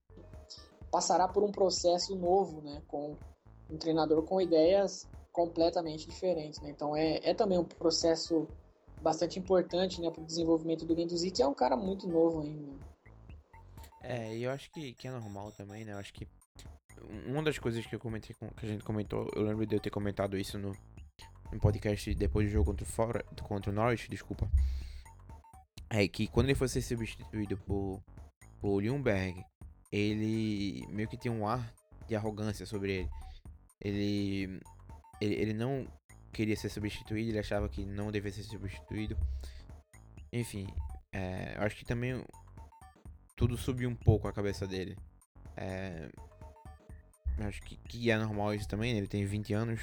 passará 0.90 1.28
por 1.28 1.42
um 1.42 1.50
processo 1.50 2.14
novo, 2.16 2.62
né? 2.62 2.82
Com 2.88 3.16
um 3.70 3.76
treinador 3.76 4.22
com 4.22 4.40
ideias 4.40 5.06
completamente 5.32 6.08
diferentes, 6.08 6.60
né? 6.60 6.70
Então 6.70 6.96
é, 6.96 7.20
é 7.22 7.34
também 7.34 7.58
um 7.58 7.64
processo 7.64 8.48
bastante 9.02 9.38
importante, 9.38 10.00
né, 10.00 10.10
para 10.10 10.22
o 10.22 10.26
desenvolvimento 10.26 10.86
do 10.86 10.94
Guendouzi, 10.94 11.30
que 11.30 11.42
é 11.42 11.46
um 11.46 11.54
cara 11.54 11.76
muito 11.76 12.08
novo 12.08 12.40
ainda. 12.40 12.72
É, 14.02 14.34
e 14.34 14.44
eu 14.44 14.50
acho 14.50 14.70
que, 14.72 14.94
que 14.94 15.06
é 15.06 15.10
normal 15.10 15.52
também, 15.52 15.84
né? 15.84 15.92
Eu 15.92 15.98
acho 15.98 16.14
que 16.14 16.26
uma 17.26 17.42
das 17.42 17.58
coisas 17.58 17.84
que 17.84 17.94
eu 17.94 18.00
comentei 18.00 18.34
que 18.34 18.66
a 18.66 18.68
gente 18.68 18.82
comentou, 18.82 19.28
eu 19.34 19.42
lembro 19.42 19.66
de 19.66 19.76
eu 19.76 19.80
ter 19.80 19.90
comentado 19.90 20.38
isso 20.38 20.58
no, 20.58 20.72
no 21.52 21.60
podcast 21.60 22.14
depois 22.14 22.46
do 22.46 22.52
jogo 22.52 22.70
contra 22.70 22.84
o, 22.84 22.88
Fora, 22.88 23.22
contra 23.42 23.70
o 23.70 23.74
Norwich, 23.74 24.08
desculpa 24.08 24.48
é 25.90 26.06
que 26.08 26.26
quando 26.26 26.46
ele 26.46 26.54
foi 26.54 26.68
ser 26.68 26.82
substituído 26.82 27.56
por, 27.58 28.02
por 28.60 28.82
Ljungberg, 28.82 29.44
ele 29.92 30.86
meio 30.88 31.08
que 31.08 31.16
tinha 31.16 31.32
um 31.32 31.46
ar 31.46 31.72
de 32.08 32.16
arrogância 32.16 32.66
sobre 32.66 32.92
ele. 32.92 33.10
Ele, 33.80 34.60
ele, 35.20 35.34
ele 35.34 35.52
não 35.52 35.86
queria 36.32 36.56
ser 36.56 36.68
substituído, 36.68 37.30
ele 37.30 37.38
achava 37.38 37.68
que 37.68 37.84
não 37.84 38.10
devia 38.10 38.32
ser 38.32 38.42
substituído. 38.42 39.16
Enfim, 40.32 40.66
é, 41.12 41.54
eu 41.56 41.62
acho 41.62 41.76
que 41.76 41.84
também 41.84 42.22
tudo 43.36 43.56
subiu 43.56 43.88
um 43.88 43.94
pouco 43.94 44.28
a 44.28 44.32
cabeça 44.32 44.66
dele. 44.66 44.96
É, 45.56 46.10
acho 47.38 47.60
que, 47.62 47.76
que 47.76 48.10
é 48.10 48.18
normal 48.18 48.54
isso 48.54 48.68
também, 48.68 48.92
né? 48.92 48.98
ele 48.98 49.06
tem 49.06 49.24
20 49.24 49.52
anos, 49.54 49.80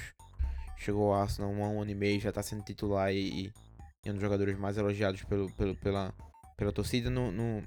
chegou 0.76 1.12
ao 1.12 1.22
Arsenal 1.22 1.50
há 1.50 1.68
um 1.68 1.80
ano 1.80 1.90
e 1.90 1.94
meio, 1.94 2.20
já 2.20 2.28
está 2.28 2.42
sendo 2.42 2.62
titular 2.62 3.12
e, 3.12 3.46
e 3.46 3.52
um 4.10 4.14
dos 4.14 4.22
jogadores 4.22 4.58
mais 4.58 4.76
elogiados 4.76 5.22
pelo, 5.24 5.50
pelo, 5.52 5.74
pela, 5.76 6.14
pela 6.56 6.72
torcida, 6.72 7.10
não, 7.10 7.32
não, 7.32 7.62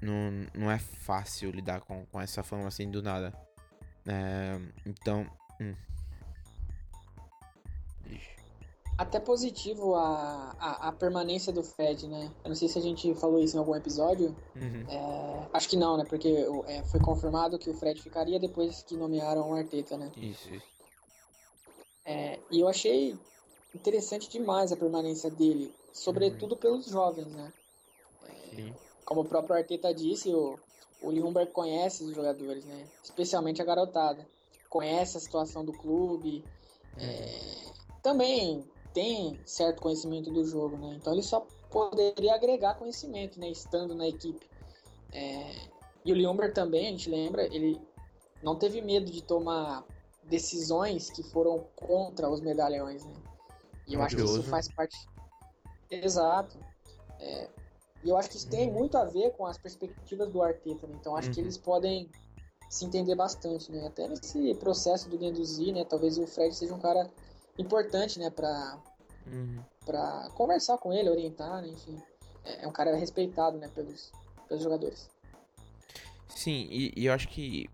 não, 0.00 0.46
não 0.54 0.70
é 0.70 0.78
fácil 0.78 1.50
lidar 1.50 1.80
com, 1.80 2.04
com 2.06 2.20
essa 2.20 2.42
fama 2.42 2.68
assim 2.68 2.90
do 2.90 3.02
nada. 3.02 3.32
É, 4.06 4.58
então. 4.86 5.26
Hum. 5.60 5.74
Até 8.98 9.18
positivo 9.18 9.94
a, 9.94 10.54
a, 10.60 10.88
a, 10.88 10.92
permanência 10.92 11.52
do 11.52 11.62
Fred, 11.62 12.06
né? 12.06 12.30
Eu 12.44 12.50
não 12.50 12.54
sei 12.54 12.68
se 12.68 12.78
a 12.78 12.82
gente 12.82 13.12
falou 13.14 13.42
isso 13.42 13.56
em 13.56 13.58
algum 13.58 13.74
episódio. 13.74 14.36
Uhum. 14.54 14.84
É, 14.88 15.48
acho 15.52 15.68
que 15.68 15.76
não, 15.76 15.96
né? 15.96 16.04
Porque 16.04 16.28
é, 16.66 16.82
foi 16.84 17.00
confirmado 17.00 17.58
que 17.58 17.70
o 17.70 17.74
Fred 17.74 18.00
ficaria 18.00 18.38
depois 18.38 18.82
que 18.82 18.94
nomearam 18.96 19.50
o 19.50 19.54
Arteta, 19.54 19.96
né? 19.96 20.12
Isso, 20.16 20.54
isso. 20.54 20.66
É, 22.04 22.38
e 22.50 22.60
eu 22.60 22.68
achei 22.68 23.18
interessante 23.74 24.28
demais 24.28 24.72
a 24.72 24.76
permanência 24.76 25.30
dele, 25.30 25.74
sobretudo 25.92 26.52
uhum. 26.52 26.58
pelos 26.58 26.86
jovens, 26.86 27.28
né? 27.28 27.52
Sim. 28.54 28.74
Como 29.04 29.22
o 29.22 29.24
próprio 29.24 29.56
Arteta 29.56 29.92
disse, 29.92 30.32
o, 30.32 30.58
o 31.02 31.46
conhece 31.46 32.04
os 32.04 32.14
jogadores, 32.14 32.64
né? 32.64 32.86
Especialmente 33.02 33.60
a 33.60 33.64
garotada. 33.64 34.26
Conhece 34.68 35.16
a 35.16 35.20
situação 35.20 35.64
do 35.64 35.72
clube. 35.72 36.44
É, 36.98 37.04
uhum. 37.04 37.72
também 38.02 38.64
tem 38.92 39.40
certo 39.46 39.80
conhecimento 39.80 40.30
do 40.30 40.44
jogo, 40.44 40.76
né? 40.76 40.94
Então 40.96 41.12
ele 41.12 41.22
só 41.22 41.46
poderia 41.70 42.34
agregar 42.34 42.74
conhecimento, 42.74 43.40
né? 43.40 43.48
Estando 43.48 43.94
na 43.94 44.06
equipe. 44.06 44.46
É, 45.12 45.54
e 46.04 46.12
o 46.12 46.16
Ljungberg 46.16 46.54
também, 46.54 46.88
a 46.88 46.90
gente 46.90 47.08
lembra, 47.08 47.44
ele 47.46 47.80
não 48.42 48.56
teve 48.56 48.80
medo 48.80 49.10
de 49.10 49.22
tomar 49.22 49.84
decisões 50.24 51.10
que 51.10 51.22
foram 51.22 51.66
contra 51.74 52.28
os 52.28 52.40
medalhões, 52.40 53.04
né? 53.04 53.14
E 53.92 53.94
eu 53.94 54.02
acho 54.02 54.16
que 54.16 54.22
isso 54.22 54.42
faz 54.44 54.68
parte. 54.72 54.96
Exato. 55.90 56.58
É... 57.20 57.48
E 58.04 58.08
eu 58.08 58.16
acho 58.16 58.30
que 58.30 58.36
isso 58.36 58.48
tem 58.48 58.68
uhum. 58.68 58.74
muito 58.74 58.96
a 58.96 59.04
ver 59.04 59.30
com 59.32 59.46
as 59.46 59.56
perspectivas 59.56 60.30
do 60.30 60.42
Arteta, 60.42 60.86
né? 60.86 60.96
Então 60.98 61.14
acho 61.14 61.28
uhum. 61.28 61.34
que 61.34 61.40
eles 61.40 61.56
podem 61.56 62.10
se 62.68 62.84
entender 62.84 63.14
bastante, 63.14 63.70
né? 63.70 63.86
Até 63.86 64.08
nesse 64.08 64.54
processo 64.54 65.08
do 65.08 65.18
Guendouzi, 65.18 65.72
né? 65.72 65.84
Talvez 65.84 66.18
o 66.18 66.26
Fred 66.26 66.54
seja 66.54 66.74
um 66.74 66.80
cara 66.80 67.08
importante, 67.58 68.18
né? 68.18 68.30
Pra, 68.30 68.78
uhum. 69.26 69.62
Pra 69.84 70.28
conversar 70.34 70.78
com 70.78 70.92
ele, 70.92 71.10
orientar, 71.10 71.62
né? 71.62 71.68
Enfim. 71.68 71.96
É, 72.44 72.64
é 72.64 72.68
um 72.68 72.72
cara 72.72 72.96
respeitado, 72.96 73.58
né? 73.58 73.68
Pelos, 73.68 74.10
pelos 74.48 74.62
jogadores. 74.62 75.08
Sim, 76.28 76.66
e, 76.70 76.92
e 76.96 77.06
eu 77.06 77.12
acho 77.12 77.28
que 77.28 77.68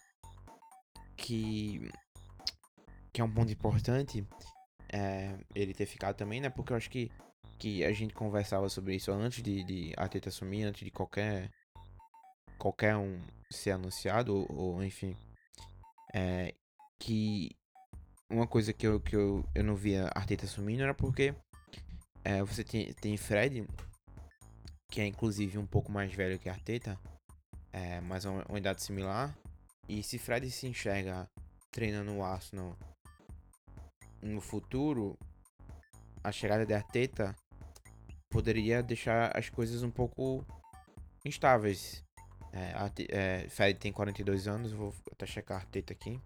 que 1.17 1.91
que 3.13 3.21
é 3.21 3.25
um 3.25 3.33
ponto 3.33 3.51
importante 3.51 4.27
é, 4.93 5.37
ele 5.55 5.75
ter 5.75 5.87
ficado 5.87 6.17
também, 6.17 6.41
né? 6.41 6.49
Porque 6.51 6.73
eu 6.73 6.77
acho 6.77 6.91
que, 6.91 7.11
que 7.59 7.85
a 7.85 7.93
gente 7.93 8.15
conversava 8.15 8.69
sobre 8.69 8.95
isso 8.95 9.13
antes 9.13 9.43
de, 9.43 9.65
de 9.65 9.93
Arteta 9.97 10.29
assumir, 10.29 10.65
antes 10.65 10.85
de 10.85 10.91
qualquer 10.91 11.51
qualquer 12.59 12.97
um 12.97 13.21
ser 13.51 13.73
anunciado, 13.73 14.35
ou, 14.35 14.47
ou 14.53 14.85
enfim. 14.85 15.17
É, 16.13 16.55
que 16.99 17.51
uma 18.31 18.47
coisa 18.47 18.73
que 18.73 18.87
eu, 18.87 19.01
que 19.01 19.15
eu, 19.15 19.45
eu 19.55 19.63
não 19.63 19.77
via 19.77 20.11
Arteta 20.15 20.45
assumindo 20.45 20.83
era 20.83 20.95
porque 20.95 21.35
é, 22.25 22.43
você 22.43 22.65
tem, 22.65 22.93
tem 22.95 23.17
Fred, 23.17 23.67
que 24.91 25.01
é 25.01 25.07
inclusive 25.07 25.59
um 25.59 25.67
pouco 25.67 25.93
mais 25.93 26.13
velho 26.13 26.39
que 26.39 26.49
Arteta, 26.49 26.99
é, 27.73 28.01
mas 28.01 28.25
uma, 28.25 28.45
uma 28.49 28.59
idade 28.59 28.83
similar. 28.83 29.37
E 29.89 30.03
se 30.03 30.19
Fred 30.19 30.51
se 30.51 30.67
enxerga 30.67 31.29
treinando 31.71 32.13
o 32.13 32.23
Arsenal 32.23 32.77
no 34.23 34.41
futuro, 34.41 35.19
a 36.23 36.33
chegada 36.33 36.67
de 36.67 36.75
Arteta 36.75 37.35
poderia 38.31 38.83
deixar 38.83 39.37
as 39.37 39.49
coisas 39.49 39.83
um 39.83 39.91
pouco 39.91 40.45
instáveis. 41.25 42.05
É, 42.53 42.75
é, 43.11 43.49
Fred 43.49 43.79
tem 43.79 43.93
42 43.93 44.49
anos, 44.49 44.73
vou 44.73 44.95
até 45.13 45.27
checar 45.27 45.59
Arteta 45.59 45.93
aqui. 45.93 46.21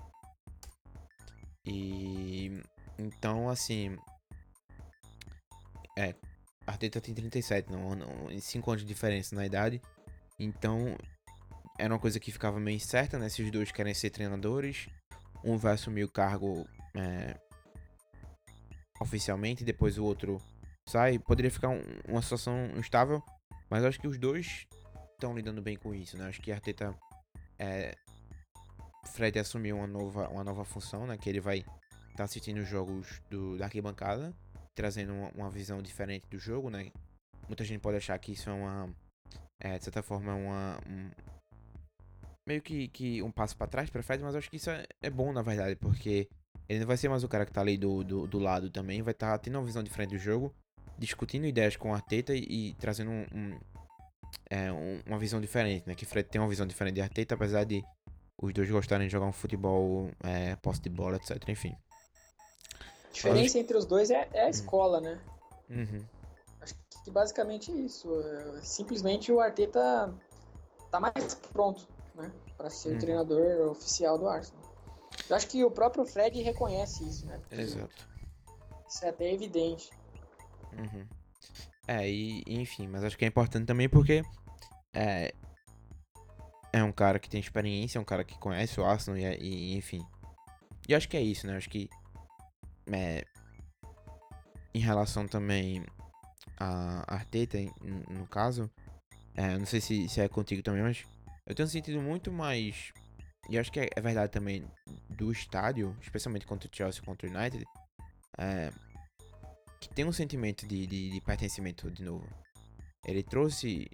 E 1.65 2.61
então 2.99 3.49
assim, 3.49 3.97
é, 5.97 6.15
Arteta 6.67 7.01
tem 7.01 7.15
37, 7.15 7.71
não, 7.71 7.95
não, 7.95 8.41
5 8.41 8.71
anos 8.71 8.83
de 8.83 8.89
diferença 8.89 9.35
na 9.35 9.47
idade. 9.47 9.81
Então 10.39 10.97
era 11.79 11.93
uma 11.93 12.01
coisa 12.01 12.21
que 12.21 12.33
ficava 12.33 12.61
meio 12.61 12.77
incerta, 12.77 13.19
né? 13.19 13.29
Se 13.29 13.43
os 13.43 13.51
dois 13.51 13.73
querem 13.73 13.95
ser 13.95 14.11
treinadores, 14.11 14.89
um 15.45 15.57
vai 15.57 15.75
assumir 15.75 16.05
o 16.05 16.11
cargo 16.11 16.67
é, 16.95 17.39
oficialmente, 19.03 19.65
depois 19.65 19.99
o 19.99 20.05
outro 20.05 20.41
sai, 20.89 21.19
poderia 21.19 21.51
ficar 21.51 21.69
um, 21.69 21.83
uma 22.09 22.23
situação 22.23 22.71
instável, 22.77 23.23
mas 23.71 23.85
acho 23.85 24.01
que 24.01 24.09
os 24.09 24.19
dois 24.19 24.67
estão 25.13 25.35
lidando 25.35 25.63
bem 25.63 25.77
com 25.77 25.95
isso, 25.95 26.17
né? 26.17 26.27
Acho 26.27 26.41
que 26.41 26.51
Arteta 26.51 26.95
é, 27.59 27.95
Fred 29.07 29.39
assumiu 29.39 29.77
uma 29.77 29.87
nova, 29.87 30.29
uma 30.29 30.45
nova 30.45 30.65
função, 30.65 31.07
né? 31.07 31.17
Que 31.17 31.29
ele 31.29 31.41
vai 31.41 31.59
estar 31.59 32.17
tá 32.17 32.25
assistindo 32.25 32.59
os 32.59 32.69
jogos 32.69 33.21
do, 33.31 33.57
da 33.57 33.67
arquibancada, 33.67 34.35
trazendo 34.75 35.13
uma, 35.13 35.29
uma, 35.31 35.51
visão 35.51 35.81
diferente 35.83 36.29
do 36.29 36.39
jogo, 36.39 36.71
né? 36.71 36.91
Muita 37.47 37.65
gente 37.65 37.81
pode 37.81 37.97
achar 37.97 38.19
que 38.19 38.33
isso 38.33 38.51
é 38.51 38.53
uma, 38.53 38.95
é, 39.61 39.79
de 39.79 39.85
certa 39.85 40.03
forma, 40.03 40.35
uma, 40.35 40.79
um, 40.87 41.11
meio 42.47 42.63
que, 42.63 42.89
que 42.89 43.23
um 43.23 43.31
passo 43.31 43.57
para 43.57 43.67
trás 43.67 43.91
para 43.91 44.03
Fred, 44.03 44.23
mas 44.23 44.35
acho 44.35 44.51
que 44.51 44.57
isso 44.57 44.71
é, 44.71 44.85
é, 45.03 45.11
bom 45.11 45.33
na 45.33 45.43
verdade, 45.43 45.77
porque 45.77 46.29
ele 46.73 46.81
não 46.81 46.87
vai 46.87 46.97
ser 46.97 47.11
mais 47.11 47.23
o 47.23 47.29
cara 47.29 47.45
que 47.45 47.53
tá 47.53 47.61
ali 47.61 47.77
do, 47.77 48.03
do, 48.03 48.27
do 48.27 48.39
lado 48.39 48.71
também, 48.71 49.03
vai 49.03 49.13
estar 49.13 49.33
tá 49.33 49.39
tendo 49.39 49.59
uma 49.59 49.65
visão 49.65 49.83
diferente 49.83 50.13
do 50.13 50.19
jogo, 50.19 50.55
discutindo 50.99 51.45
ideias 51.45 51.77
com 51.77 51.91
o 51.91 51.95
Arteta 51.95 52.35
e, 52.35 52.47
e 52.49 52.75
trazendo 52.81 53.11
um, 53.11 53.27
um, 53.35 53.61
é, 54.49 54.73
um, 54.73 55.03
uma 55.07 55.19
visão 55.19 55.39
diferente, 55.39 55.87
né? 55.87 55.95
Que 55.95 56.07
Fred 56.07 56.27
tem 56.31 56.41
uma 56.41 56.49
visão 56.49 56.67
diferente 56.67 56.95
de 56.95 57.03
Arteta, 57.03 57.35
apesar 57.35 57.65
de 57.65 57.85
os 58.41 58.55
dois 58.55 58.71
gostarem 58.71 59.07
de 59.07 59.13
jogar 59.13 59.27
um 59.27 59.33
futebol, 59.33 60.11
é, 60.25 60.57
posse 60.57 60.81
de 60.81 60.89
bola, 60.89 61.17
etc. 61.17 61.47
Enfim. 61.49 61.77
A 62.81 63.13
diferença 63.13 63.59
entre 63.59 63.77
os 63.77 63.85
dois 63.85 64.11
é, 64.11 64.27
é 64.33 64.41
a 64.41 64.45
uhum. 64.45 64.51
escola, 64.51 65.01
né? 65.03 65.21
Uhum. 65.69 66.03
Acho 66.63 66.75
que 67.05 67.11
basicamente 67.11 67.71
isso. 67.71 68.09
É, 68.19 68.63
simplesmente 68.63 69.31
o 69.31 69.41
Arteta 69.41 70.15
tá 70.91 70.99
mais 70.99 71.35
pronto 71.53 71.87
né, 72.15 72.33
para 72.57 72.71
ser 72.71 72.89
uhum. 72.89 72.97
o 72.97 72.99
treinador 72.99 73.71
oficial 73.71 74.17
do 74.17 74.27
Arsenal. 74.27 74.62
Eu 75.29 75.37
acho 75.37 75.49
que 75.49 75.65
o 75.65 75.71
próprio 75.71 76.05
Fred 76.05 76.41
reconhece 76.43 77.05
isso, 77.05 77.27
né? 77.27 77.41
Exato. 77.51 78.09
Isso 78.89 79.05
é 79.05 79.09
até 79.09 79.33
evidente. 79.33 79.91
Uhum. 80.73 81.07
É, 81.87 82.09
e 82.09 82.43
enfim, 82.47 82.87
mas 82.87 83.05
acho 83.05 83.17
que 83.19 83.25
é 83.25 83.29
importante 83.29 83.67
também 83.67 83.89
porque 83.89 84.23
é, 84.95 85.35
é 86.73 86.83
um 86.83 86.93
cara 86.93 87.19
que 87.19 87.29
tem 87.29 87.41
experiência, 87.41 87.99
é 87.99 88.01
um 88.01 88.05
cara 88.05 88.25
que 88.25 88.39
conhece 88.39 88.81
o 88.81 88.85
Arsenal 88.85 89.19
e, 89.19 89.25
e 89.25 89.77
enfim. 89.77 90.05
E 90.89 90.95
acho 90.95 91.09
que 91.09 91.17
é 91.17 91.21
isso, 91.21 91.47
né? 91.47 91.57
Acho 91.57 91.69
que 91.69 91.89
é, 92.93 93.25
em 94.75 94.81
relação 94.81 95.27
também 95.29 95.85
a 96.59 97.15
Arteta, 97.15 97.59
no 98.09 98.27
caso, 98.27 98.71
é, 99.35 99.59
não 99.59 99.67
sei 99.67 99.81
se, 99.81 100.09
se 100.09 100.21
é 100.21 100.29
contigo 100.29 100.63
também, 100.63 100.83
mas 100.83 101.05
eu 101.47 101.55
tenho 101.55 101.69
sentido 101.69 102.01
muito 102.01 102.33
mais. 102.33 102.93
E 103.49 103.59
acho 103.59 103.73
que 103.73 103.81
é, 103.81 103.89
é 103.95 104.01
verdade 104.01 104.31
também 104.33 104.65
do 105.11 105.33
estádio, 105.33 105.97
especialmente 106.01 106.47
contra 106.47 106.69
o 106.69 106.75
Chelsea 106.75 107.03
contra 107.03 107.29
o 107.29 107.31
United, 107.31 107.65
é, 108.39 108.71
que 109.81 109.89
tem 109.89 110.05
um 110.05 110.13
sentimento 110.13 110.67
de, 110.67 110.87
de, 110.87 111.11
de, 111.11 111.21
pertencimento 111.21 111.91
de 111.91 112.03
novo. 112.03 112.27
Ele 113.05 113.23
trouxe 113.23 113.91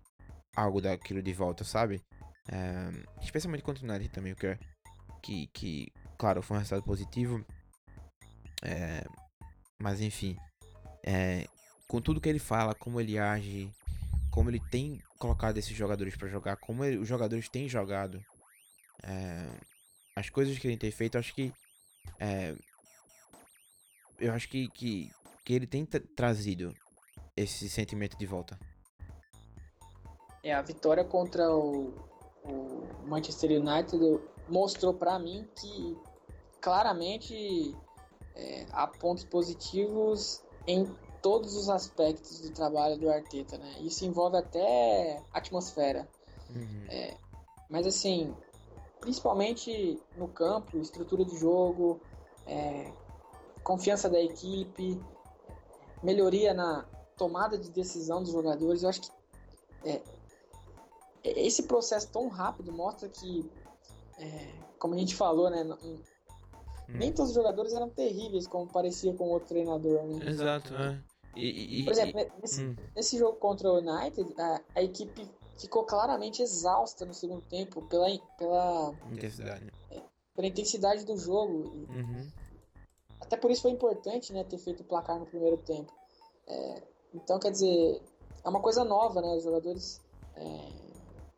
algo 0.54 0.80
daquilo 0.80 1.22
de 1.22 1.32
volta, 1.32 1.64
sabe? 1.64 2.00
É, 2.50 3.22
especialmente 3.22 3.62
contra 3.62 3.84
o 3.84 3.88
United 3.88 4.10
também, 4.10 4.34
que, 4.34 4.46
é, 4.46 4.58
que, 5.22 5.46
que, 5.48 5.92
claro, 6.18 6.42
foi 6.42 6.56
um 6.56 6.60
resultado 6.60 6.84
positivo. 6.84 7.44
É, 8.62 9.04
mas 9.80 10.00
enfim, 10.00 10.36
é, 11.04 11.46
com 11.86 12.00
tudo 12.00 12.20
que 12.20 12.28
ele 12.28 12.38
fala, 12.38 12.74
como 12.74 13.00
ele 13.00 13.18
age, 13.18 13.72
como 14.30 14.50
ele 14.50 14.60
tem 14.70 15.00
colocado 15.18 15.56
esses 15.56 15.74
jogadores 15.76 16.16
para 16.16 16.28
jogar, 16.28 16.56
como 16.56 16.84
ele, 16.84 16.98
os 16.98 17.08
jogadores 17.08 17.48
têm 17.48 17.68
jogado, 17.68 18.22
é, 19.02 19.48
as 20.16 20.28
coisas 20.30 20.58
que 20.58 20.66
ele 20.66 20.76
tem 20.76 20.90
feito, 20.90 21.18
acho 21.18 21.34
que 21.34 21.52
é, 22.18 22.54
eu 24.18 24.32
acho 24.32 24.48
que, 24.48 24.68
que, 24.68 25.10
que 25.44 25.52
ele 25.52 25.66
tem 25.66 25.86
trazido 25.86 26.74
esse 27.36 27.68
sentimento 27.68 28.16
de 28.18 28.26
volta. 28.26 28.58
É, 30.42 30.52
a 30.52 30.62
vitória 30.62 31.04
contra 31.04 31.50
o, 31.52 31.94
o 32.44 33.06
Manchester 33.06 33.50
United 33.60 33.98
mostrou 34.48 34.94
para 34.94 35.18
mim 35.18 35.46
que 35.60 35.96
claramente 36.60 37.76
é, 38.34 38.66
há 38.70 38.86
pontos 38.86 39.24
positivos 39.24 40.42
em 40.66 40.86
todos 41.22 41.56
os 41.56 41.68
aspectos 41.68 42.40
do 42.40 42.52
trabalho 42.52 42.96
do 42.98 43.10
Arteta, 43.10 43.58
né? 43.58 43.76
Isso 43.80 44.04
envolve 44.04 44.36
até 44.36 45.22
atmosfera. 45.32 46.08
Uhum. 46.50 46.86
É, 46.88 47.16
mas 47.68 47.86
assim, 47.86 48.34
principalmente 49.00 50.00
no 50.16 50.28
campo, 50.28 50.78
estrutura 50.78 51.24
de 51.24 51.36
jogo, 51.36 52.00
é, 52.46 52.92
confiança 53.62 54.08
da 54.08 54.20
equipe, 54.20 55.00
melhoria 56.02 56.54
na 56.54 56.86
tomada 57.16 57.58
de 57.58 57.70
decisão 57.70 58.22
dos 58.22 58.32
jogadores. 58.32 58.82
Eu 58.82 58.88
acho 58.88 59.02
que 59.02 59.10
é, 59.84 60.02
esse 61.24 61.64
processo 61.64 62.08
tão 62.10 62.28
rápido 62.28 62.72
mostra 62.72 63.08
que, 63.08 63.50
é, 64.18 64.52
como 64.78 64.94
a 64.94 64.98
gente 64.98 65.14
falou, 65.14 65.50
né, 65.50 65.64
Hum. 66.88 66.96
Nem 66.96 67.12
todos 67.12 67.30
os 67.30 67.34
jogadores 67.36 67.72
eram 67.74 67.90
terríveis, 67.90 68.46
como 68.46 68.66
parecia 68.66 69.12
com 69.12 69.28
outro 69.28 69.48
treinador, 69.48 70.02
né? 70.04 70.26
Exato, 70.26 70.74
é. 70.74 70.98
E, 71.36 71.80
e, 71.80 71.84
Por 71.84 71.92
exemplo, 71.92 72.20
e, 72.20 72.40
nesse, 72.40 72.64
hum. 72.64 72.76
nesse, 72.96 73.18
jogo 73.18 73.36
contra 73.36 73.70
o 73.70 73.78
United, 73.78 74.34
a, 74.40 74.60
a, 74.74 74.82
equipe 74.82 75.30
ficou 75.58 75.84
claramente 75.84 76.42
exausta 76.42 77.04
no 77.04 77.12
segundo 77.12 77.42
tempo 77.42 77.82
pela, 77.82 78.06
pela 78.38 78.94
intensidade, 79.10 79.72
é, 79.90 80.00
pela 80.34 80.48
intensidade 80.48 81.04
do 81.04 81.16
jogo. 81.16 81.86
Uhum. 81.88 82.30
Até 83.20 83.36
por 83.36 83.50
isso 83.50 83.62
foi 83.62 83.72
importante 83.72 84.32
né, 84.32 84.44
ter 84.44 84.58
feito 84.58 84.80
o 84.80 84.84
placar 84.84 85.18
no 85.18 85.26
primeiro 85.26 85.56
tempo. 85.58 85.92
É, 86.46 86.82
então, 87.12 87.38
quer 87.38 87.50
dizer, 87.50 88.00
é 88.44 88.48
uma 88.48 88.60
coisa 88.60 88.84
nova, 88.84 89.20
né? 89.20 89.28
Os 89.34 89.42
jogadores 89.42 90.00
é, 90.36 90.68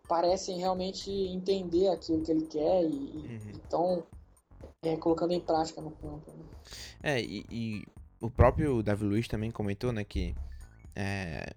parecem 0.08 0.58
realmente 0.58 1.10
entender 1.10 1.88
aquilo 1.88 2.22
que 2.22 2.30
ele 2.30 2.46
quer 2.46 2.84
e 2.84 2.88
uhum. 2.88 3.52
então 3.54 4.06
é, 4.82 4.96
colocando 4.96 5.32
em 5.32 5.40
prática 5.40 5.80
no 5.80 5.90
campo. 5.92 6.30
Né? 6.32 6.44
É, 7.02 7.20
e, 7.20 7.44
e, 7.50 7.84
o 8.20 8.30
próprio 8.30 8.82
Davi 8.82 9.04
Luiz 9.04 9.26
também 9.26 9.50
comentou, 9.50 9.92
né, 9.92 10.04
que 10.04 10.34
é, 10.94 11.54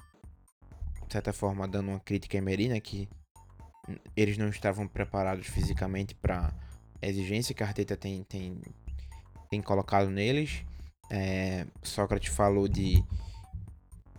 certa 1.14 1.34
forma 1.34 1.68
dando 1.68 1.89
uma 1.89 1.99
crítica 1.99 2.38
a 2.38 2.39
Emery, 2.39 2.68
né, 2.70 2.80
que 2.80 3.07
eles 4.16 4.38
não 4.38 4.49
estavam 4.49 4.88
preparados 4.88 5.47
fisicamente 5.47 6.16
para 6.16 6.53
a 7.01 7.07
exigência 7.07 7.53
que 7.53 7.64
a 7.64 7.68
Arteta 7.68 7.95
tem, 7.95 8.24
tem, 8.24 8.61
tem 9.49 9.61
colocado 9.61 10.09
neles. 10.09 10.64
É, 11.09 11.68
Sócrates 11.82 12.34
falou 12.34 12.68
de 12.68 13.03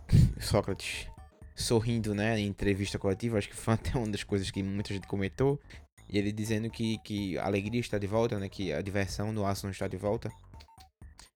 Sócrates 0.39 1.07
sorrindo, 1.55 2.13
né, 2.13 2.39
em 2.39 2.47
entrevista 2.47 2.99
coletiva, 2.99 3.37
acho 3.37 3.49
que 3.49 3.55
foi 3.55 3.73
até 3.75 3.97
uma 3.97 4.07
das 4.07 4.23
coisas 4.23 4.49
que 4.51 4.63
muita 4.63 4.93
gente 4.93 5.07
comentou, 5.07 5.59
e 6.07 6.17
ele 6.17 6.31
dizendo 6.31 6.69
que, 6.69 6.97
que 6.99 7.37
a 7.37 7.45
alegria 7.45 7.81
está 7.81 7.97
de 7.97 8.07
volta, 8.07 8.37
né? 8.37 8.47
Que 8.47 8.71
a 8.71 8.81
diversão 8.81 9.31
no 9.31 9.43
Arsenal 9.43 9.71
está 9.71 9.87
de 9.87 9.97
volta. 9.97 10.31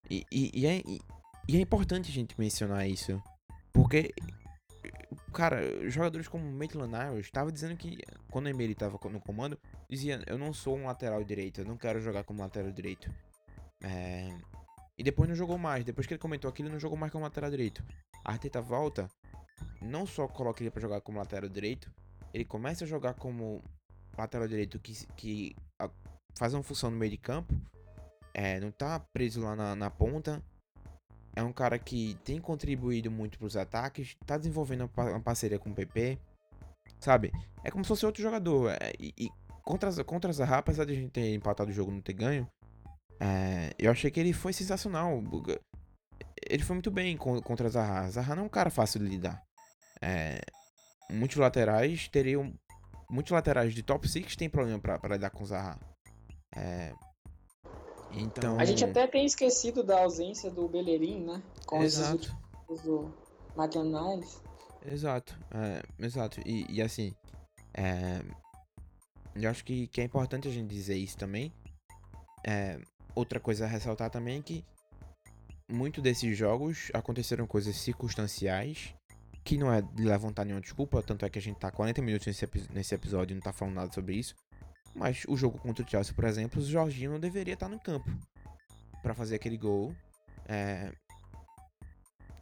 E, 0.10 0.24
e, 0.32 0.52
e, 0.54 0.66
é, 0.68 0.84
e 1.48 1.58
é 1.58 1.60
importante 1.60 2.12
a 2.12 2.14
gente 2.14 2.40
mencionar 2.40 2.88
isso. 2.88 3.22
Porque, 3.74 4.14
cara, 5.34 5.90
jogadores 5.90 6.28
como 6.28 6.44
Maitland 6.52 6.92
Niles 6.92 7.26
estava 7.26 7.52
dizendo 7.52 7.76
que 7.78 7.98
quando 8.30 8.46
o 8.46 8.50
Emery 8.50 8.74
estava 8.74 9.00
no 9.10 9.20
comando, 9.20 9.58
dizia: 9.90 10.22
Eu 10.28 10.38
não 10.38 10.54
sou 10.54 10.78
um 10.78 10.86
lateral 10.86 11.24
direito, 11.24 11.62
eu 11.62 11.66
não 11.66 11.78
quero 11.78 12.00
jogar 12.00 12.24
como 12.24 12.42
lateral 12.42 12.72
direito. 12.72 13.12
É... 13.82 14.30
E 14.98 15.04
depois 15.04 15.30
não 15.30 15.36
jogou 15.36 15.58
mais. 15.58 15.86
Depois 15.86 16.06
que 16.06 16.14
ele 16.14 16.22
comentou 16.22 16.50
aquilo, 16.50 16.70
não 16.70 16.80
jogou 16.80 16.98
mais 16.98 17.12
como 17.12 17.24
lateral 17.24 17.50
direito. 17.50 17.84
A 18.24 18.34
Arteta 18.34 18.62
volta, 18.62 19.10
não 19.82 20.06
só 20.06 20.28
coloca 20.28 20.62
ele 20.62 20.72
para 20.72 20.82
jogar 20.82 21.02
como 21.02 21.18
lateral 21.20 21.50
direito, 21.50 21.92
ele 22.34 22.44
começa 22.44 22.84
a 22.84 22.88
jogar 22.88 23.14
como 23.14 23.64
lateral 24.18 24.48
direito 24.48 24.78
que, 24.80 24.94
que 25.16 25.56
faz 26.38 26.54
uma 26.54 26.64
função 26.64 26.92
no 26.92 26.98
meio 26.98 27.12
de 27.12 27.18
campo, 27.18 27.54
é, 28.34 28.60
não 28.60 28.72
tá 28.72 29.00
preso 29.00 29.42
lá 29.42 29.56
na, 29.56 29.76
na 29.76 29.90
ponta. 29.90 30.44
É 31.40 31.44
um 31.44 31.54
cara 31.54 31.80
que 31.80 32.18
tem 32.26 32.42
contribuído 32.42 33.10
muito 33.10 33.40
para 33.40 33.48
os 33.48 33.56
ataques, 33.56 34.18
tá 34.26 34.38
desenvolvendo 34.38 34.90
uma 34.98 35.22
parceria 35.22 35.58
com 35.58 35.70
o 35.70 35.74
PP, 35.74 36.20
sabe? 37.00 37.32
É 37.64 37.72
como 37.72 37.82
se 37.86 37.88
fosse 37.88 38.06
outro 38.06 38.22
jogador. 38.22 38.72
É, 38.72 38.92
e, 39.00 39.14
e 39.18 39.30
contra, 39.64 40.04
contra 40.04 40.34
Zaha, 40.34 40.58
apesar 40.58 40.84
de 40.84 40.92
a 40.92 40.96
gente 40.98 41.12
ter 41.12 41.34
empatado 41.34 41.70
o 41.70 41.74
jogo 41.74 41.92
e 41.92 41.94
não 41.94 42.02
ter 42.02 42.12
ganho, 42.12 42.46
é, 43.22 43.74
eu 43.80 43.90
achei 43.90 44.12
que 44.12 44.20
ele 44.20 44.34
foi 44.34 44.52
sensacional. 44.52 45.24
Ele 46.46 46.64
foi 46.64 46.74
muito 46.74 46.92
bem 46.92 47.16
contra 47.16 47.70
Zaha. 47.70 48.10
Zaha 48.10 48.36
não 48.36 48.44
é 48.44 48.46
um 48.46 48.50
cara 48.50 48.70
fácil 48.70 49.00
de 49.00 49.08
lidar. 49.08 49.42
É, 50.02 50.42
muitos 51.10 51.38
laterais 51.38 52.10
teriam 52.10 52.54
muitos 53.10 53.32
laterais 53.32 53.74
de 53.74 53.82
top 53.82 54.10
6 54.10 54.36
têm 54.36 54.50
problema 54.50 54.78
para 54.78 55.16
lidar 55.16 55.30
com 55.30 55.46
Zaha. 55.46 55.80
É, 56.54 56.94
então... 58.14 58.60
A 58.60 58.66
gente 58.66 58.84
até 58.84 59.08
tem 59.08 59.26
esquecido 59.26 59.84
da 59.84 60.02
ausência 60.02 60.50
do 60.50 60.68
Bellerin, 60.68 61.26
né? 61.26 61.44
Com 61.66 61.82
exato. 61.84 62.36
os 62.68 62.82
do 62.82 63.14
Maitland 63.56 63.90
Niles. 63.90 64.42
Exato, 64.86 65.38
é, 65.52 65.84
exato. 66.06 66.40
E, 66.46 66.66
e 66.70 66.82
assim, 66.82 67.14
é, 67.74 68.22
eu 69.36 69.50
acho 69.50 69.64
que, 69.64 69.88
que 69.88 70.02
é 70.02 70.04
importante 70.04 70.48
a 70.48 70.52
gente 70.52 70.68
dizer 70.68 70.96
isso 70.96 71.18
também. 71.18 71.54
É, 72.46 72.80
outra 73.14 73.40
coisa 73.40 73.66
a 73.66 73.68
ressaltar 73.68 74.10
também 74.10 74.40
é 74.40 74.42
que 74.42 74.66
muito 75.70 76.02
desses 76.02 76.36
jogos 76.38 76.90
aconteceram 76.94 77.46
coisas 77.46 77.76
circunstanciais 77.76 78.94
que 79.44 79.58
não 79.58 79.72
é 79.72 79.82
de 79.82 80.04
levantar 80.04 80.46
nenhuma 80.46 80.62
desculpa, 80.62 81.02
tanto 81.02 81.26
é 81.26 81.30
que 81.30 81.40
a 81.40 81.42
gente 81.42 81.58
tá 81.58 81.72
40 81.72 82.02
minutos 82.02 82.28
nesse, 82.28 82.48
nesse 82.72 82.94
episódio 82.94 83.34
e 83.34 83.36
não 83.36 83.42
tá 83.42 83.52
falando 83.52 83.76
nada 83.76 83.92
sobre 83.92 84.16
isso. 84.16 84.36
Mas 84.94 85.24
o 85.28 85.38
jogo 85.38 85.60
contra 85.60 85.86
o 85.86 85.90
Chelsea, 85.90 86.14
por 86.14 86.26
exemplo, 86.26 86.62
o 86.62 86.66
Jorginho 86.66 87.12
não 87.12 87.20
deveria 87.20 87.54
estar 87.54 87.70
no 87.70 87.80
campo 87.80 88.10
para 89.02 89.14
fazer 89.14 89.36
aquele 89.36 89.58
gol. 89.58 89.96
É... 90.46 90.92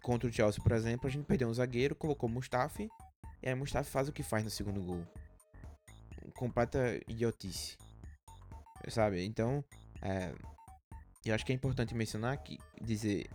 Contra 0.01 0.29
o 0.29 0.31
Chelsea, 0.31 0.63
por 0.63 0.71
exemplo, 0.71 1.07
a 1.07 1.11
gente 1.11 1.25
perdeu 1.25 1.49
um 1.49 1.53
zagueiro, 1.53 1.95
colocou 1.95 2.29
o 2.29 2.31
Mustafi, 2.31 2.89
e 3.43 3.47
aí 3.47 3.53
o 3.53 3.57
Mustafi 3.57 3.89
faz 3.89 4.07
o 4.07 4.13
que 4.13 4.23
faz 4.23 4.43
no 4.43 4.49
segundo 4.49 4.81
gol. 4.81 5.05
Completa 6.35 6.99
idiotice. 7.07 7.77
Sabe? 8.87 9.23
Então, 9.25 9.63
é... 10.01 10.33
eu 11.25 11.35
acho 11.35 11.45
que 11.45 11.51
é 11.51 11.55
importante 11.55 11.93
mencionar 11.93 12.37
que 12.37 12.57
dizer 12.81 13.29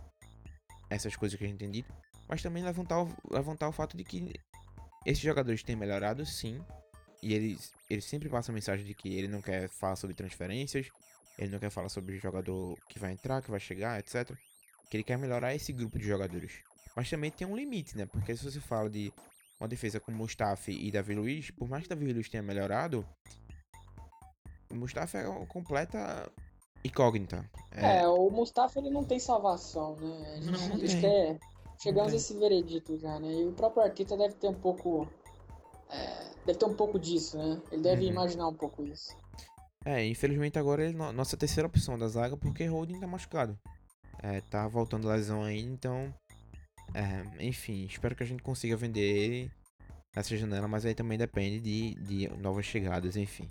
essas 0.89 1.15
coisas 1.15 1.37
que 1.37 1.43
a 1.43 1.47
gente 1.47 1.59
tem 1.59 1.71
dito, 1.71 1.93
mas 2.27 2.41
também 2.41 2.63
levantar 2.63 3.03
o, 3.03 3.09
levantar 3.29 3.67
o 3.67 3.71
fato 3.71 3.95
de 3.95 4.03
que 4.03 4.33
esses 5.05 5.23
jogadores 5.23 5.63
têm 5.63 5.75
melhorado, 5.75 6.25
sim, 6.25 6.63
e 7.23 7.33
eles, 7.33 7.71
eles 7.89 8.05
sempre 8.05 8.27
passam 8.27 8.53
a 8.53 8.55
mensagem 8.55 8.85
de 8.85 8.93
que 8.93 9.15
ele 9.15 9.27
não 9.27 9.41
quer 9.41 9.69
falar 9.69 9.95
sobre 9.95 10.15
transferências, 10.15 10.87
ele 11.37 11.49
não 11.49 11.59
quer 11.59 11.69
falar 11.69 11.89
sobre 11.89 12.17
jogador 12.17 12.77
que 12.89 12.99
vai 12.99 13.13
entrar, 13.13 13.41
que 13.41 13.49
vai 13.49 13.59
chegar, 13.59 13.99
etc. 13.99 14.35
Que 14.89 14.97
ele 14.97 15.03
quer 15.03 15.17
melhorar 15.17 15.55
esse 15.55 15.71
grupo 15.71 15.97
de 15.97 16.05
jogadores. 16.05 16.51
Mas 16.95 17.09
também 17.09 17.31
tem 17.31 17.47
um 17.47 17.55
limite, 17.55 17.97
né? 17.97 18.05
Porque 18.05 18.35
se 18.35 18.43
você 18.43 18.59
fala 18.59 18.89
de 18.89 19.11
uma 19.59 19.67
defesa 19.67 19.99
como 19.99 20.17
Mustafa 20.17 20.69
e 20.69 20.91
Davi 20.91 21.15
Luiz, 21.15 21.49
por 21.51 21.67
mais 21.67 21.83
que 21.83 21.89
Davi 21.89 22.11
Luiz 22.11 22.29
tenha 22.29 22.43
melhorado, 22.43 23.07
o 24.69 24.75
Mustafa 24.75 25.19
é 25.19 25.27
uma 25.27 25.45
completa 25.45 26.29
incógnita. 26.83 27.49
É, 27.71 27.99
é 27.99 28.07
o 28.07 28.29
Mustafa 28.29 28.79
ele 28.79 28.89
não 28.89 29.03
tem 29.03 29.17
salvação, 29.17 29.95
né? 29.95 30.33
A 30.33 30.41
gente, 30.41 30.51
não, 30.51 30.67
não 30.69 30.79
tem. 30.79 31.01
Quer... 31.01 31.39
Chegamos 31.81 32.13
a 32.13 32.15
esse 32.15 32.37
veredito 32.37 32.97
já, 32.97 33.19
né? 33.19 33.33
E 33.33 33.45
o 33.45 33.53
próprio 33.53 33.83
Arteta 33.83 34.15
deve 34.15 34.35
ter 34.35 34.47
um 34.47 34.53
pouco 34.53 35.07
é, 35.89 36.22
deve 36.45 36.59
ter 36.59 36.65
um 36.65 36.73
pouco 36.73 36.99
disso, 36.99 37.37
né? 37.37 37.61
Ele 37.71 37.81
deve 37.81 38.05
uhum. 38.05 38.11
imaginar 38.11 38.47
um 38.47 38.53
pouco 38.53 38.83
isso. 38.83 39.15
É, 39.85 40.05
infelizmente 40.05 40.57
agora 40.57 40.83
ele 40.83 40.97
é 40.97 41.11
nossa 41.11 41.35
terceira 41.35 41.67
opção 41.67 41.97
da 41.97 42.07
zaga 42.07 42.37
porque 42.37 42.65
Holding 42.65 42.99
tá 42.99 43.07
machucado. 43.07 43.59
É, 44.21 44.39
tá 44.41 44.67
voltando 44.67 45.07
lesão 45.07 45.43
aí, 45.43 45.59
então. 45.59 46.13
É, 46.93 47.43
enfim, 47.43 47.85
espero 47.85 48.15
que 48.15 48.23
a 48.23 48.25
gente 48.25 48.43
consiga 48.43 48.77
vender 48.77 49.01
ele 49.01 49.51
nessa 50.15 50.37
janela, 50.37 50.67
mas 50.67 50.85
aí 50.85 50.93
também 50.93 51.17
depende 51.17 51.59
de, 51.59 51.95
de 51.95 52.27
novas 52.37 52.65
chegadas, 52.65 53.17
enfim. 53.17 53.49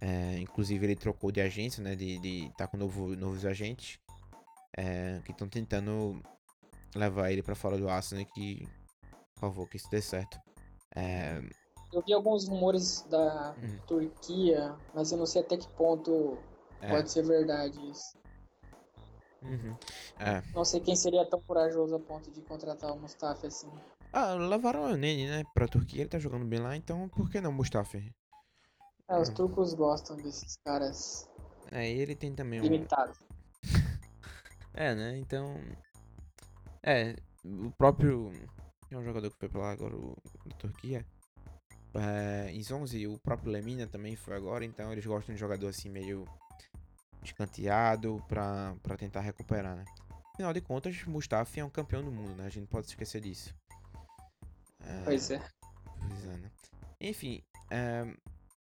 É, 0.00 0.38
inclusive 0.38 0.84
ele 0.84 0.96
trocou 0.96 1.30
de 1.30 1.40
agência, 1.40 1.82
né? 1.82 1.94
De, 1.94 2.18
de 2.18 2.50
tá 2.56 2.66
com 2.66 2.76
novo, 2.76 3.14
novos 3.14 3.44
agentes 3.46 4.00
é, 4.76 5.20
que 5.24 5.32
estão 5.32 5.48
tentando 5.48 6.20
levar 6.94 7.30
ele 7.30 7.42
para 7.42 7.54
fora 7.54 7.78
do 7.78 7.88
Arsenal 7.88 8.24
que, 8.26 8.66
por 9.34 9.40
favor, 9.40 9.68
que 9.68 9.76
isso 9.76 9.88
dê 9.90 10.00
certo. 10.00 10.38
É, 10.94 11.40
eu 11.92 12.02
vi 12.02 12.12
alguns 12.12 12.48
rumores 12.48 13.02
da 13.02 13.54
hum. 13.62 13.78
Turquia, 13.86 14.74
mas 14.94 15.12
eu 15.12 15.18
não 15.18 15.26
sei 15.26 15.42
até 15.42 15.56
que 15.56 15.68
ponto 15.70 16.38
é. 16.80 16.88
pode 16.88 17.10
ser 17.10 17.22
verdade 17.22 17.78
isso. 17.90 18.16
Uhum. 19.42 19.76
É. 20.18 20.42
Não 20.54 20.64
sei 20.64 20.80
quem 20.80 20.96
seria 20.96 21.26
tão 21.26 21.40
corajoso 21.40 21.94
a 21.94 22.00
ponto 22.00 22.30
de 22.30 22.40
contratar 22.42 22.92
o 22.92 22.98
Mustafa 22.98 23.46
assim. 23.46 23.70
Ah, 24.12 24.34
levaram 24.34 24.84
o 24.84 24.96
Nene, 24.96 25.26
né, 25.26 25.42
pra 25.52 25.68
Turquia, 25.68 26.02
ele 26.02 26.10
tá 26.10 26.18
jogando 26.18 26.44
bem 26.44 26.60
lá, 26.60 26.76
então 26.76 27.08
por 27.08 27.30
que 27.30 27.40
não 27.40 27.52
Mustafa? 27.52 27.98
É, 29.08 29.18
os 29.18 29.28
turcos 29.30 29.74
gostam 29.74 30.16
desses 30.16 30.56
caras. 30.64 31.28
É, 31.70 31.90
ele 31.90 32.14
tem 32.14 32.34
também 32.34 32.60
um. 32.60 32.62
Limitado. 32.62 33.12
é, 34.74 34.94
né, 34.94 35.18
então. 35.18 35.60
É, 36.82 37.16
o 37.44 37.70
próprio. 37.72 38.30
Tem 38.88 38.98
um 38.98 39.04
jogador 39.04 39.30
que 39.30 39.38
foi 39.38 39.48
pra 39.48 39.60
lá 39.60 39.72
agora, 39.72 39.96
o 39.96 40.14
da 40.46 40.56
Turquia 40.56 41.04
é, 41.94 42.50
em 42.50 42.60
11 42.60 43.06
o 43.06 43.18
próprio 43.18 43.52
Lemina 43.52 43.86
também 43.86 44.16
foi 44.16 44.34
agora, 44.34 44.64
então 44.64 44.90
eles 44.92 45.04
gostam 45.04 45.34
de 45.34 45.40
jogador 45.40 45.68
assim 45.68 45.90
meio 45.90 46.26
escanteado 47.22 48.22
pra, 48.28 48.74
pra 48.82 48.96
tentar 48.96 49.20
recuperar, 49.20 49.76
né? 49.76 49.84
Afinal 50.32 50.52
de 50.52 50.60
contas, 50.60 51.04
Mustafa 51.04 51.60
é 51.60 51.64
um 51.64 51.70
campeão 51.70 52.02
do 52.02 52.10
mundo, 52.10 52.34
né? 52.34 52.46
A 52.46 52.50
gente 52.50 52.66
pode 52.66 52.86
esquecer 52.86 53.20
disso. 53.20 53.54
É, 54.80 55.02
pois 55.04 55.30
é. 55.30 55.42
Pois 56.08 56.24
é, 56.24 56.36
né? 56.38 56.50
Enfim, 57.00 57.42
é, 57.70 58.04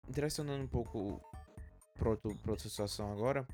direcionando 0.10 0.64
um 0.64 0.68
pouco 0.68 1.22
para 1.98 2.10
outra 2.10 2.70
situação 2.70 3.12
agora, 3.12 3.48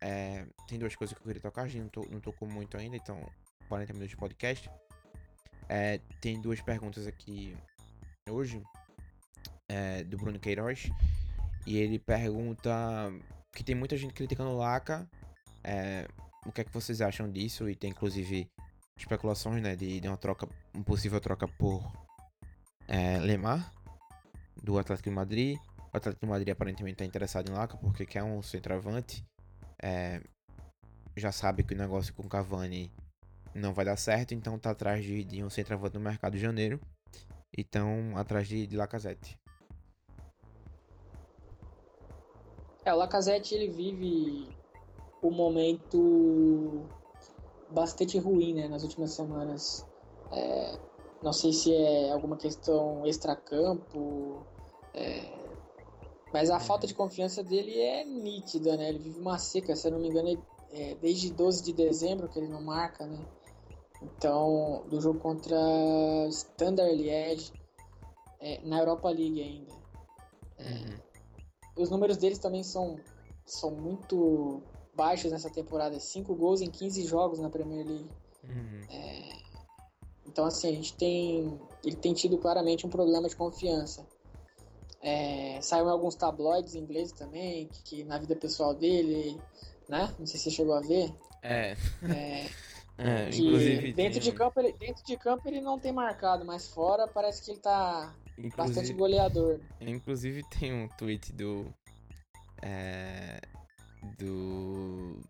é, 0.00 0.46
tem 0.66 0.78
duas 0.78 0.96
coisas 0.96 1.14
que 1.14 1.20
eu 1.20 1.26
queria 1.26 1.42
tocar, 1.42 1.62
a 1.62 1.68
gente 1.68 1.82
não, 1.82 1.88
to, 1.90 2.08
não 2.10 2.20
tocou 2.20 2.48
muito 2.48 2.76
ainda, 2.76 2.96
então 2.96 3.20
40 3.68 3.92
minutos 3.92 4.10
de 4.10 4.16
podcast. 4.16 4.70
É, 5.68 5.98
tem 6.20 6.40
duas 6.40 6.60
perguntas 6.60 7.06
aqui 7.06 7.56
hoje 8.28 8.62
é, 9.70 10.02
do 10.02 10.16
Bruno 10.16 10.38
Queiroz. 10.38 10.90
E 11.64 11.78
ele 11.78 11.98
pergunta 11.98 12.70
que 13.52 13.62
tem 13.62 13.74
muita 13.74 13.96
gente 13.96 14.12
criticando 14.12 14.50
o 14.50 14.56
Laca. 14.56 15.08
É, 15.62 16.08
o 16.44 16.50
que 16.50 16.62
é 16.62 16.64
que 16.64 16.72
vocês 16.72 17.00
acham 17.00 17.30
disso? 17.30 17.68
E 17.68 17.76
tem 17.76 17.90
inclusive 17.90 18.50
especulações 18.96 19.62
né, 19.62 19.76
de, 19.76 20.00
de 20.00 20.08
uma 20.08 20.16
troca, 20.16 20.48
uma 20.74 20.82
possível 20.82 21.20
troca 21.20 21.46
por 21.46 21.80
é, 22.88 23.18
Lemar 23.18 23.72
do 24.62 24.78
Atlético 24.78 25.08
de 25.08 25.14
Madrid. 25.14 25.58
O 25.92 25.96
Atlético 25.96 26.26
de 26.26 26.30
Madrid 26.30 26.48
aparentemente 26.48 26.94
está 26.94 27.04
interessado 27.04 27.48
em 27.48 27.54
Laca 27.54 27.76
porque 27.76 28.04
quer 28.04 28.24
um 28.24 28.42
centroavante. 28.42 29.24
É, 29.82 30.20
já 31.16 31.30
sabe 31.30 31.62
que 31.62 31.74
o 31.74 31.78
negócio 31.78 32.12
com 32.14 32.28
Cavani 32.28 32.92
não 33.54 33.72
vai 33.72 33.84
dar 33.84 33.96
certo, 33.96 34.32
então 34.32 34.58
tá 34.58 34.70
atrás 34.70 35.04
de, 35.04 35.24
de 35.24 35.42
um 35.42 35.50
centroavante 35.50 35.94
no 35.94 36.00
mercado 36.00 36.32
de 36.32 36.38
janeiro. 36.38 36.80
Então, 37.56 38.16
atrás 38.16 38.46
de, 38.46 38.66
de 38.66 38.76
Lacazette. 38.76 39.39
É, 42.84 42.94
o 42.94 42.96
Lacazette 42.96 43.54
ele 43.54 43.68
vive 43.68 44.48
um 45.22 45.30
momento 45.30 46.86
bastante 47.70 48.18
ruim 48.18 48.54
né, 48.54 48.68
nas 48.68 48.82
últimas 48.82 49.12
semanas. 49.12 49.86
É, 50.32 50.78
não 51.22 51.32
sei 51.32 51.52
se 51.52 51.74
é 51.74 52.10
alguma 52.10 52.36
questão 52.36 53.06
extracampo, 53.06 54.46
é, 54.94 55.30
mas 56.32 56.48
a 56.48 56.58
falta 56.58 56.86
de 56.86 56.94
confiança 56.94 57.42
dele 57.42 57.78
é 57.78 58.04
nítida, 58.04 58.76
né? 58.76 58.88
Ele 58.88 58.98
vive 58.98 59.20
uma 59.20 59.38
seca, 59.38 59.76
se 59.76 59.86
eu 59.86 59.92
não 59.92 59.98
me 59.98 60.08
engano, 60.08 60.28
ele, 60.28 60.42
é, 60.70 60.94
desde 60.94 61.32
12 61.32 61.62
de 61.62 61.72
dezembro 61.72 62.28
que 62.28 62.38
ele 62.38 62.48
não 62.48 62.62
marca, 62.62 63.04
né? 63.04 63.26
Então, 64.02 64.84
do 64.88 64.98
jogo 65.00 65.18
contra 65.18 65.58
Standard 66.28 66.94
Liège, 66.96 67.52
é, 68.40 68.60
na 68.64 68.78
Europa 68.78 69.10
League 69.10 69.42
ainda. 69.42 69.74
É, 70.56 70.72
uhum 70.72 71.09
os 71.80 71.90
números 71.90 72.16
deles 72.16 72.38
também 72.38 72.62
são, 72.62 72.98
são 73.44 73.70
muito 73.70 74.62
baixos 74.94 75.32
nessa 75.32 75.50
temporada. 75.50 75.98
5 75.98 76.34
gols 76.34 76.60
em 76.60 76.70
15 76.70 77.06
jogos 77.06 77.38
na 77.38 77.48
Premier 77.48 77.86
League. 77.86 78.10
Uhum. 78.44 78.80
É, 78.90 79.40
então, 80.26 80.44
assim, 80.44 80.68
a 80.68 80.72
gente 80.72 80.94
tem. 80.94 81.60
Ele 81.84 81.96
tem 81.96 82.14
tido 82.14 82.38
claramente 82.38 82.86
um 82.86 82.90
problema 82.90 83.28
de 83.28 83.36
confiança. 83.36 84.06
É, 85.02 85.58
saiu 85.62 85.86
em 85.86 85.90
alguns 85.90 86.14
tabloides 86.14 86.74
ingleses 86.74 87.12
também, 87.12 87.66
que, 87.68 87.82
que, 87.82 88.04
na 88.04 88.18
vida 88.18 88.36
pessoal 88.36 88.74
dele, 88.74 89.40
né? 89.88 90.14
Não 90.18 90.26
sei 90.26 90.38
se 90.38 90.44
você 90.44 90.50
chegou 90.50 90.74
a 90.74 90.80
ver. 90.80 91.12
É. 91.42 91.74
é, 92.02 92.46
é 92.98 93.28
inclusive. 93.30 93.92
Dentro, 93.94 94.20
de 94.20 94.30
campo, 94.30 94.60
ele, 94.60 94.72
dentro 94.74 95.02
de 95.04 95.16
campo 95.16 95.48
ele 95.48 95.60
não 95.60 95.78
tem 95.78 95.90
marcado, 95.90 96.44
mas 96.44 96.68
fora 96.68 97.08
parece 97.08 97.42
que 97.42 97.50
ele 97.52 97.60
tá 97.60 98.14
Inclusive, 98.42 98.74
Bastante 98.74 98.92
goleador. 98.94 99.60
Inclusive 99.80 100.42
tem 100.48 100.72
um 100.72 100.88
tweet 100.88 101.32
do. 101.32 101.72
É, 102.62 103.40
do. 104.18 105.20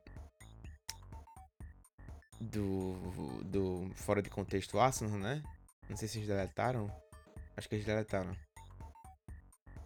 Do. 2.40 3.42
Do. 3.44 3.90
Fora 3.94 4.22
de 4.22 4.30
contexto 4.30 4.78
Arsenal, 4.78 5.18
né? 5.18 5.42
Não 5.88 5.96
sei 5.96 6.06
se 6.06 6.18
eles 6.18 6.28
deletaram. 6.28 6.90
Acho 7.56 7.68
que 7.68 7.74
eles 7.74 7.86
deletaram. 7.86 8.32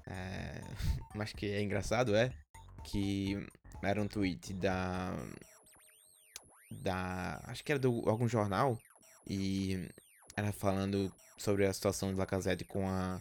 É, 0.06 0.60
mas 1.14 1.32
que 1.32 1.46
é 1.50 1.62
engraçado, 1.62 2.14
é. 2.14 2.30
Que 2.84 3.46
era 3.82 4.02
um 4.02 4.08
tweet 4.08 4.52
da. 4.52 5.16
Da. 6.70 7.40
Acho 7.44 7.64
que 7.64 7.72
era 7.72 7.78
de 7.78 7.86
algum 7.86 8.28
jornal. 8.28 8.78
E 9.26 9.88
era 10.36 10.52
falando 10.52 11.12
sobre 11.38 11.66
a 11.66 11.72
situação 11.72 12.12
de 12.12 12.18
Lacazette 12.18 12.64
com 12.64 12.88
a 12.88 13.20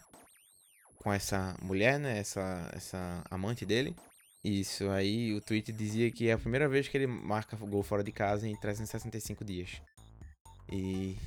com 0.97 1.11
essa 1.11 1.55
mulher, 1.61 1.99
né, 1.99 2.19
essa 2.19 2.69
essa 2.73 3.23
amante 3.29 3.65
dele. 3.65 3.95
Isso 4.43 4.89
aí, 4.89 5.33
o 5.33 5.41
tweet 5.41 5.71
dizia 5.71 6.11
que 6.11 6.27
é 6.27 6.33
a 6.33 6.37
primeira 6.37 6.67
vez 6.67 6.87
que 6.87 6.97
ele 6.97 7.07
marca 7.07 7.55
gol 7.55 7.81
fora 7.81 8.03
de 8.03 8.11
casa 8.11 8.47
em 8.47 8.55
365 8.59 9.43
dias. 9.45 9.81
E 10.71 11.17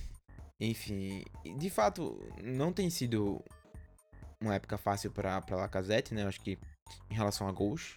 enfim, 0.60 1.24
de 1.58 1.70
fato, 1.70 2.18
não 2.42 2.72
tem 2.72 2.90
sido 2.90 3.42
uma 4.40 4.54
época 4.54 4.76
fácil 4.76 5.10
para 5.10 5.40
para 5.40 5.56
Lacazette, 5.56 6.14
né? 6.14 6.24
Eu 6.24 6.28
acho 6.28 6.40
que 6.40 6.58
em 7.10 7.14
relação 7.14 7.48
a 7.48 7.52
gols, 7.52 7.96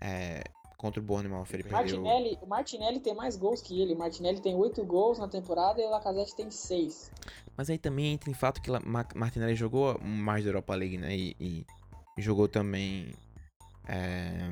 é, 0.00 0.42
contra 0.84 1.00
o 1.00 1.02
Bournemouth 1.02 1.46
ele 1.50 1.62
perdeu... 1.62 2.02
Martinelli, 2.02 2.38
o 2.42 2.46
Martinelli 2.46 3.00
tem 3.00 3.14
mais 3.14 3.38
gols 3.38 3.62
que 3.62 3.80
ele. 3.80 3.94
O 3.94 3.98
Martinelli 3.98 4.38
tem 4.42 4.54
8 4.54 4.84
gols 4.84 5.18
na 5.18 5.26
temporada 5.26 5.80
e 5.80 5.84
o 5.86 5.88
Lacazette 5.88 6.36
tem 6.36 6.50
6. 6.50 7.10
Mas 7.56 7.70
aí 7.70 7.78
também 7.78 8.12
entra 8.12 8.30
em 8.30 8.34
fato 8.34 8.60
que 8.60 8.70
Martinelli 9.14 9.54
jogou 9.54 9.98
mais 9.98 10.44
da 10.44 10.50
Europa 10.50 10.74
League, 10.74 10.98
né? 10.98 11.16
E, 11.16 11.34
e 11.40 11.66
jogou 12.18 12.48
também 12.48 13.14
é, 13.88 14.50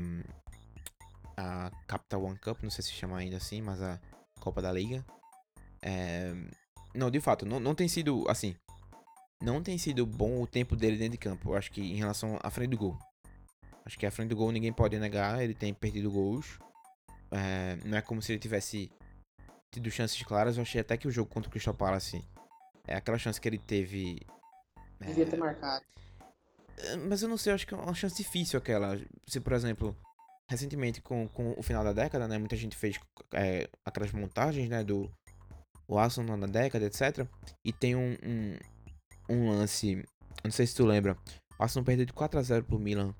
a 1.37 1.71
Capital 1.87 2.25
One 2.25 2.39
Cup, 2.39 2.63
não 2.63 2.71
sei 2.71 2.83
se 2.83 2.93
chama 2.93 3.19
ainda 3.19 3.37
assim, 3.37 3.61
mas 3.61 3.83
a 3.83 4.01
Copa 4.41 4.63
da 4.63 4.73
Liga. 4.73 5.05
É, 5.83 6.33
não, 6.95 7.11
de 7.11 7.21
fato, 7.21 7.45
não, 7.45 7.61
não 7.61 7.75
tem 7.75 7.89
sido 7.89 8.25
assim. 8.27 8.57
Não 9.43 9.63
tem 9.63 9.77
sido 9.77 10.07
bom 10.07 10.41
o 10.41 10.47
tempo 10.47 10.75
dele 10.77 10.97
dentro 10.97 11.13
de 11.13 11.19
campo. 11.19 11.51
Eu 11.51 11.57
acho 11.59 11.71
que 11.71 11.83
em 11.83 11.97
relação 11.97 12.39
à 12.43 12.49
frente 12.49 12.71
do 12.71 12.79
gol. 12.79 12.99
Acho 13.85 13.99
que 13.99 14.07
a 14.07 14.11
frente 14.11 14.31
do 14.31 14.37
gol 14.37 14.53
ninguém 14.53 14.73
pode 14.73 14.99
negar, 14.99 15.43
ele 15.43 15.55
tem 15.55 15.75
perdido 15.75 16.11
gols. 16.11 16.59
É, 17.31 17.77
não 17.85 17.99
é 17.99 18.03
como 18.03 18.23
se 18.23 18.33
ele 18.33 18.39
tivesse 18.39 18.91
tido 19.73 19.91
chances 19.91 20.23
claras. 20.23 20.57
Eu 20.57 20.63
achei 20.63 20.81
até 20.81 20.97
que 20.97 21.09
o 21.09 21.11
jogo 21.11 21.31
contra 21.31 21.49
o 21.49 21.53
Crystal 21.53 21.75
Palace 21.75 22.25
é 22.87 22.95
aquela 22.95 23.19
chance 23.19 23.41
que 23.41 23.49
ele 23.49 23.59
teve. 23.59 24.21
Devia 25.01 25.25
é, 25.25 25.29
ter 25.29 25.37
marcado. 25.37 25.85
É, 26.79 26.97
mas 26.97 27.23
eu 27.23 27.29
não 27.29 27.37
sei, 27.37 27.53
eu 27.53 27.55
acho 27.55 27.67
que 27.67 27.75
é 27.75 27.77
uma 27.77 27.95
chance 27.95 28.17
difícil 28.17 28.59
aquela. 28.59 29.01
Se, 29.27 29.41
por 29.41 29.53
exemplo, 29.53 29.97
recentemente 30.49 31.01
com, 31.01 31.27
com 31.29 31.55
o 31.57 31.63
final 31.63 31.83
da 31.83 31.93
década, 31.93 32.29
né? 32.29 32.39
Muita 32.39 32.57
gente 32.57 32.77
fez 32.77 32.99
é, 33.33 33.69
aquelas 33.85 34.13
montagens, 34.13 34.69
né? 34.69 34.85
Do 34.85 35.11
o 35.89 35.99
Arsenal 35.99 36.37
na 36.37 36.47
década, 36.47 36.87
etc. 36.87 37.27
E 37.65 37.73
tem 37.73 37.97
um, 37.97 38.17
um, 38.23 38.59
um 39.29 39.51
lance. 39.51 40.05
Não 40.45 40.51
sei 40.51 40.67
se 40.67 40.75
tu 40.75 40.85
lembra. 40.85 41.17
O 41.59 41.63
Arsenal 41.63 41.85
perdeu 41.85 42.07
de 42.07 42.13
4x0 42.13 42.63
pro 42.63 42.79
Milan 42.79 43.15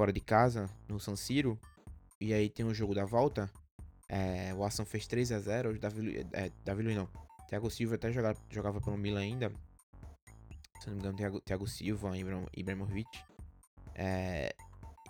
fora 0.00 0.14
de 0.14 0.20
casa, 0.20 0.66
no 0.88 0.98
San 0.98 1.14
Siro. 1.14 1.60
E 2.18 2.32
aí 2.32 2.48
tem 2.48 2.64
o 2.64 2.72
jogo 2.72 2.94
da 2.94 3.04
volta. 3.04 3.50
É, 4.08 4.50
o 4.54 4.64
Arsenal 4.64 4.86
fez 4.86 5.06
3 5.06 5.30
a 5.30 5.38
0 5.38 5.78
Davi, 5.78 6.26
é, 6.32 6.50
Davi 6.64 6.82
Luiz 6.82 6.96
não. 6.96 7.06
Thiago 7.46 7.70
Silva 7.70 7.96
até 7.96 8.10
jogava, 8.10 8.40
jogava 8.48 8.80
pelo 8.80 8.96
Milan 8.96 9.20
ainda. 9.20 9.52
Se 10.80 10.86
não 10.86 10.94
me 10.94 11.00
engano, 11.00 11.18
Thiago, 11.18 11.40
Thiago 11.42 11.66
Silva, 11.66 12.16
Ibram, 12.16 12.46
Ibrahimovic. 12.56 13.10
É, 13.94 14.54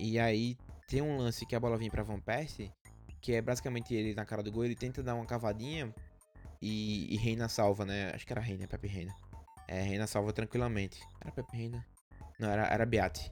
e 0.01 0.19
aí 0.19 0.59
tem 0.89 1.01
um 1.01 1.19
lance 1.19 1.47
que 1.47 1.55
a 1.55 1.61
bola 1.61 1.79
vem 1.79 1.89
pra 1.89 2.03
Van 2.03 2.19
Persie. 2.19 2.73
Que 3.21 3.35
é 3.35 3.41
basicamente 3.41 3.95
ele 3.95 4.13
na 4.13 4.25
cara 4.25 4.43
do 4.43 4.51
gol. 4.51 4.65
Ele 4.65 4.75
tenta 4.75 5.05
dar 5.05 5.15
uma 5.15 5.25
cavadinha. 5.25 5.95
E, 6.61 7.15
e 7.15 7.17
Reina 7.17 7.49
salva, 7.49 7.85
né? 7.85 8.11
Acho 8.13 8.27
que 8.27 8.33
era 8.33 8.41
Reina, 8.41 8.67
Pepe 8.67 8.89
Reina. 8.89 9.15
É, 9.69 9.83
Reina 9.83 10.09
salva 10.09 10.33
tranquilamente. 10.33 11.01
Era 11.21 11.31
Pepe 11.31 11.57
Reina? 11.57 11.87
Não, 12.41 12.51
era, 12.51 12.67
era 12.67 12.85
Beati. 12.85 13.31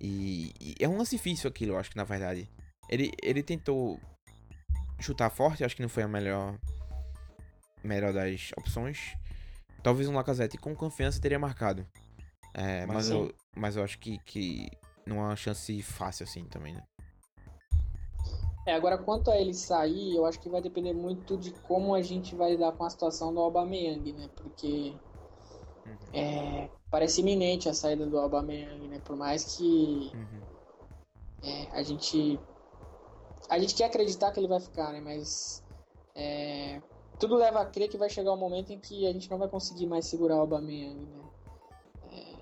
E, 0.00 0.52
e, 0.60 0.74
é 0.80 0.88
um 0.88 0.96
lance 0.96 1.16
difícil 1.16 1.48
aquilo, 1.48 1.72
eu 1.72 1.78
acho 1.78 1.90
que 1.90 1.96
na 1.96 2.04
verdade. 2.04 2.48
Ele, 2.88 3.12
ele 3.22 3.42
tentou 3.42 3.98
chutar 5.00 5.30
forte, 5.30 5.64
acho 5.64 5.74
que 5.74 5.82
não 5.82 5.88
foi 5.88 6.02
a 6.02 6.08
melhor 6.08 6.56
melhor 7.82 8.12
das 8.12 8.52
opções. 8.56 9.16
Talvez 9.82 10.08
um 10.08 10.14
Lacazette 10.14 10.58
com 10.58 10.74
confiança 10.74 11.20
teria 11.20 11.38
marcado. 11.38 11.86
É, 12.52 12.86
mas, 12.86 12.96
mas 12.96 13.10
eu, 13.10 13.34
mas 13.54 13.76
eu 13.76 13.84
acho 13.84 13.98
que, 13.98 14.18
que 14.18 14.68
não 15.06 15.18
é 15.18 15.20
uma 15.20 15.36
chance 15.36 15.82
fácil 15.82 16.24
assim 16.24 16.44
também, 16.44 16.74
né? 16.74 16.82
É, 18.66 18.74
agora 18.74 18.98
quanto 18.98 19.30
a 19.30 19.36
ele 19.36 19.54
sair, 19.54 20.16
eu 20.16 20.26
acho 20.26 20.40
que 20.40 20.48
vai 20.48 20.60
depender 20.60 20.92
muito 20.92 21.36
de 21.36 21.52
como 21.52 21.94
a 21.94 22.02
gente 22.02 22.34
vai 22.34 22.50
lidar 22.50 22.72
com 22.72 22.84
a 22.84 22.90
situação 22.90 23.32
do 23.32 23.38
Aubameyang, 23.40 24.12
né? 24.12 24.28
Porque 24.34 24.92
uhum. 25.86 25.96
é, 26.12 26.68
parece 26.96 27.20
iminente 27.20 27.68
a 27.68 27.74
saída 27.74 28.06
do 28.06 28.18
Aubameyang, 28.18 28.88
né? 28.88 28.98
Por 29.04 29.16
mais 29.16 29.44
que 29.54 30.10
uhum. 30.14 30.40
é, 31.42 31.68
a 31.72 31.82
gente 31.82 32.40
a 33.50 33.58
gente 33.58 33.74
quer 33.74 33.84
acreditar 33.84 34.32
que 34.32 34.40
ele 34.40 34.48
vai 34.48 34.58
ficar, 34.60 34.94
né? 34.94 35.00
Mas 35.02 35.62
é, 36.14 36.80
tudo 37.20 37.36
leva 37.36 37.60
a 37.60 37.66
crer 37.66 37.90
que 37.90 37.98
vai 37.98 38.08
chegar 38.08 38.32
um 38.32 38.38
momento 38.38 38.72
em 38.72 38.80
que 38.80 39.06
a 39.06 39.12
gente 39.12 39.30
não 39.30 39.36
vai 39.36 39.46
conseguir 39.46 39.84
mais 39.86 40.06
segurar 40.06 40.36
o 40.36 40.40
Aubameyang, 40.40 40.98
né? 40.98 41.22
É, 42.12 42.34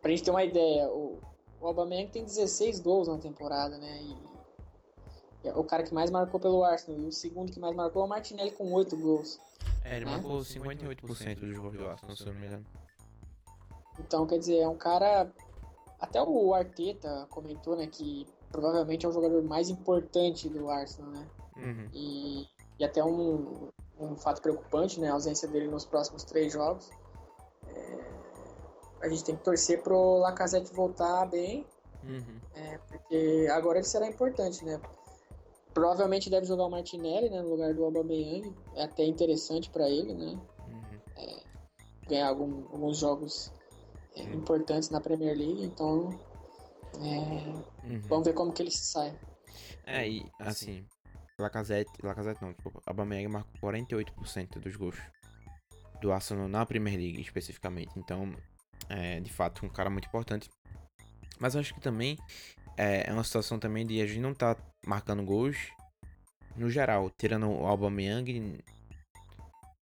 pra 0.00 0.10
gente 0.10 0.24
ter 0.24 0.30
uma 0.30 0.44
ideia, 0.44 0.88
o, 0.88 1.20
o 1.60 1.66
Aubameyang 1.66 2.10
tem 2.10 2.24
16 2.24 2.80
gols 2.80 3.06
na 3.06 3.18
temporada, 3.18 3.76
né? 3.76 4.00
E, 4.00 5.46
é 5.46 5.52
o 5.52 5.62
cara 5.62 5.82
que 5.82 5.92
mais 5.92 6.10
marcou 6.10 6.40
pelo 6.40 6.64
Arsenal. 6.64 7.02
E 7.02 7.04
o 7.04 7.12
segundo 7.12 7.52
que 7.52 7.60
mais 7.60 7.76
marcou 7.76 8.00
é 8.00 8.06
o 8.06 8.08
Martinelli 8.08 8.50
com 8.52 8.72
8 8.72 8.96
gols. 8.96 9.38
É, 9.84 9.96
ele 9.96 10.06
né? 10.06 10.12
marcou 10.12 10.40
58% 10.40 11.38
dos 11.38 11.58
gols 11.58 11.76
do 11.76 11.86
Arsenal, 11.86 12.16
se 12.16 12.22
eu 12.22 12.32
não 12.32 12.40
me 12.40 12.46
engano. 12.46 12.64
Então, 13.98 14.26
quer 14.26 14.38
dizer, 14.38 14.58
é 14.58 14.68
um 14.68 14.76
cara. 14.76 15.30
Até 16.00 16.22
o 16.22 16.52
Arteta 16.52 17.26
comentou, 17.30 17.76
né, 17.76 17.86
que 17.86 18.26
provavelmente 18.50 19.06
é 19.06 19.08
o 19.08 19.12
jogador 19.12 19.42
mais 19.42 19.70
importante 19.70 20.48
do 20.48 20.68
Arsenal, 20.68 21.10
né? 21.10 21.26
Uhum. 21.56 21.88
E, 21.92 22.46
e 22.78 22.84
até 22.84 23.02
um, 23.02 23.68
um 23.98 24.16
fato 24.16 24.42
preocupante, 24.42 25.00
né, 25.00 25.08
a 25.08 25.14
ausência 25.14 25.48
dele 25.48 25.68
nos 25.68 25.84
próximos 25.84 26.24
três 26.24 26.52
jogos. 26.52 26.90
É, 27.68 28.14
a 29.02 29.08
gente 29.08 29.24
tem 29.24 29.36
que 29.36 29.42
torcer 29.42 29.82
pro 29.82 30.18
Lacazette 30.18 30.72
voltar 30.72 31.26
bem, 31.26 31.66
uhum. 32.02 32.40
é, 32.54 32.78
porque 32.78 33.48
agora 33.50 33.78
ele 33.78 33.86
será 33.86 34.06
importante, 34.06 34.64
né? 34.64 34.80
Provavelmente 35.72 36.30
deve 36.30 36.46
jogar 36.46 36.66
o 36.66 36.70
Martinelli 36.70 37.28
né, 37.30 37.42
no 37.42 37.50
lugar 37.50 37.74
do 37.74 37.84
Aubameyang, 37.84 38.54
é 38.76 38.84
até 38.84 39.04
interessante 39.04 39.68
para 39.70 39.88
ele, 39.88 40.14
né? 40.14 40.38
Uhum. 40.68 41.00
É, 41.16 41.42
ganhar 42.08 42.28
algum, 42.28 42.66
alguns 42.72 42.98
jogos 42.98 43.52
é, 44.16 44.22
importantes 44.22 44.90
na 44.90 45.00
Premier 45.00 45.36
League, 45.36 45.64
então 45.64 46.10
é, 46.96 47.86
uhum. 47.86 48.00
vamos 48.08 48.26
ver 48.26 48.34
como 48.34 48.52
que 48.52 48.62
ele 48.62 48.70
sai. 48.70 49.16
É, 49.86 50.08
e 50.08 50.26
assim, 50.38 50.86
Lacazette, 51.38 51.90
Lacazette 52.02 52.42
não, 52.42 52.52
desculpa, 52.52 52.80
Aubameyang 52.86 53.28
marcou 53.28 53.70
48% 53.70 54.60
dos 54.60 54.76
gols 54.76 54.96
do 56.00 56.12
Arsenal 56.12 56.48
na 56.48 56.64
Premier 56.66 56.96
League 56.96 57.20
especificamente, 57.20 57.92
então 57.96 58.34
é 58.88 59.20
de 59.20 59.32
fato 59.32 59.64
um 59.64 59.68
cara 59.68 59.90
muito 59.90 60.06
importante. 60.06 60.50
Mas 61.40 61.54
eu 61.54 61.60
acho 61.60 61.74
que 61.74 61.80
também 61.80 62.18
é, 62.76 63.08
é 63.08 63.12
uma 63.12 63.24
situação 63.24 63.58
também 63.58 63.86
de 63.86 64.00
a 64.00 64.06
gente 64.06 64.20
não 64.20 64.34
tá 64.34 64.56
marcando 64.86 65.24
gols 65.24 65.56
no 66.56 66.70
geral, 66.70 67.10
tirando 67.10 67.48
o 67.48 67.66
Aubameyang, 67.66 68.62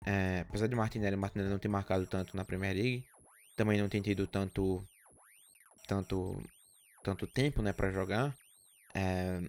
é, 0.05 0.45
apesar 0.47 0.67
de 0.67 0.75
Martinelli, 0.75 1.15
Martinelli 1.15 1.49
não 1.49 1.59
ter 1.59 1.67
marcado 1.67 2.05
tanto 2.05 2.37
na 2.37 2.45
Premier 2.45 2.75
League, 2.75 3.05
também 3.59 3.77
não 3.77 3.89
tem 3.89 4.01
tido 4.01 4.25
tanto 4.25 4.81
tanto 5.85 6.41
tanto 7.03 7.27
tempo, 7.27 7.61
né, 7.61 7.73
para 7.73 7.91
jogar. 7.91 8.33
É, 8.95 9.41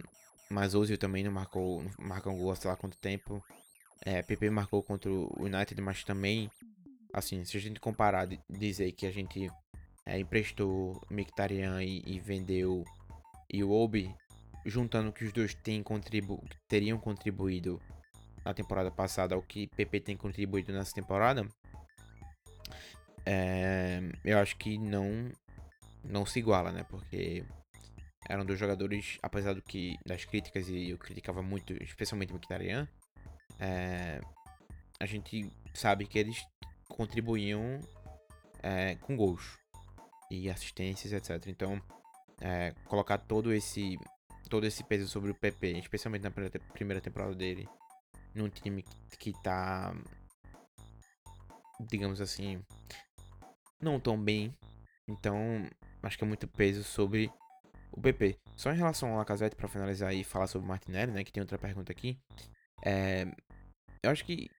mas 0.49 0.75
Ozil 0.75 0.97
também 0.97 1.23
não 1.23 1.31
marcou, 1.31 1.81
marcou 1.97 2.33
um 2.33 2.37
gol, 2.37 2.53
sei 2.57 2.69
lá 2.69 2.75
quanto 2.75 2.97
tempo. 2.97 3.41
É, 4.03 4.21
PP 4.21 4.49
marcou 4.49 4.83
contra 4.83 5.09
o 5.09 5.29
United, 5.39 5.79
mas 5.81 6.03
também, 6.03 6.51
assim, 7.13 7.45
se 7.45 7.55
a 7.55 7.61
gente 7.61 7.79
comparar, 7.79 8.27
dizer 8.49 8.91
que 8.91 9.05
a 9.05 9.11
gente 9.11 9.49
é, 10.05 10.19
emprestou 10.19 11.01
Mkhitaryan 11.09 11.81
e, 11.81 12.03
e 12.05 12.19
vendeu 12.19 12.83
e 13.49 13.63
o 13.63 13.71
Obi, 13.71 14.13
juntando 14.65 15.13
que 15.13 15.23
os 15.23 15.31
dois 15.31 15.53
têm 15.53 15.81
contribu 15.81 16.43
teriam 16.67 16.97
contribuído 16.97 17.81
na 18.43 18.53
temporada 18.53 18.91
passada 18.91 19.35
ao 19.35 19.41
que 19.41 19.67
PP 19.67 20.01
tem 20.01 20.17
contribuído 20.17 20.73
nessa 20.73 20.93
temporada, 20.93 21.47
é, 23.25 24.01
eu 24.23 24.37
acho 24.39 24.57
que 24.57 24.77
não 24.77 25.31
não 26.03 26.25
se 26.25 26.39
iguala, 26.39 26.71
né? 26.71 26.83
Porque 26.83 27.45
eram 28.27 28.45
dois 28.45 28.59
jogadores, 28.59 29.17
apesar 29.21 29.53
do 29.53 29.61
que 29.61 29.97
das 30.05 30.25
críticas 30.25 30.67
e 30.69 30.89
eu 30.89 30.97
criticava 30.97 31.41
muito, 31.41 31.73
especialmente 31.83 32.31
o 32.31 32.35
Mkhitaryan, 32.35 32.87
é, 33.59 34.21
a 34.99 35.05
gente 35.05 35.51
sabe 35.73 36.05
que 36.05 36.17
eles 36.17 36.43
contribuíam 36.87 37.79
é, 38.63 38.95
com 38.95 39.15
gols 39.15 39.57
e 40.29 40.49
assistências, 40.49 41.13
etc. 41.13 41.47
Então, 41.47 41.81
é, 42.39 42.73
colocar 42.85 43.17
todo 43.17 43.53
esse 43.53 43.97
todo 44.49 44.65
esse 44.65 44.83
peso 44.83 45.07
sobre 45.07 45.31
o 45.31 45.35
PP, 45.35 45.77
especialmente 45.77 46.23
na 46.23 46.31
primeira 46.73 46.99
temporada 46.99 47.33
dele, 47.33 47.69
num 48.35 48.49
time 48.49 48.83
que 49.17 49.31
tá 49.41 49.95
digamos 51.89 52.21
assim, 52.21 52.63
não 53.83 53.99
tão 53.99 54.21
bem. 54.21 54.53
Então, 55.07 55.35
acho 56.03 56.17
que 56.17 56.23
é 56.23 56.27
muito 56.27 56.47
peso 56.47 56.83
sobre 56.83 57.31
o 57.91 58.01
PP. 58.01 58.37
Só 58.55 58.71
em 58.71 58.77
relação 58.77 59.11
ao 59.11 59.17
Lacazette, 59.17 59.55
para 59.55 59.67
finalizar 59.67 60.13
e 60.13 60.23
falar 60.23 60.47
sobre 60.47 60.65
o 60.65 60.69
Martinelli, 60.69 61.11
né, 61.11 61.23
que 61.23 61.31
tem 61.31 61.41
outra 61.41 61.57
pergunta 61.57 61.91
aqui. 61.91 62.17
É, 62.83 63.25
eu 64.03 64.11
acho 64.11 64.25
que 64.25 64.49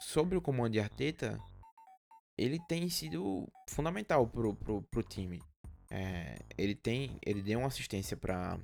sobre 0.00 0.36
o 0.36 0.42
comando 0.42 0.72
de 0.72 0.80
Arteta, 0.80 1.38
ele 2.36 2.58
tem 2.68 2.88
sido 2.88 3.46
fundamental 3.68 4.26
pro, 4.26 4.54
pro, 4.54 4.82
pro 4.82 5.02
time. 5.02 5.42
É, 5.90 6.36
ele 6.56 6.74
tem, 6.74 7.18
ele 7.24 7.42
deu 7.42 7.60
uma 7.60 7.68
assistência 7.68 8.16
para 8.16 8.58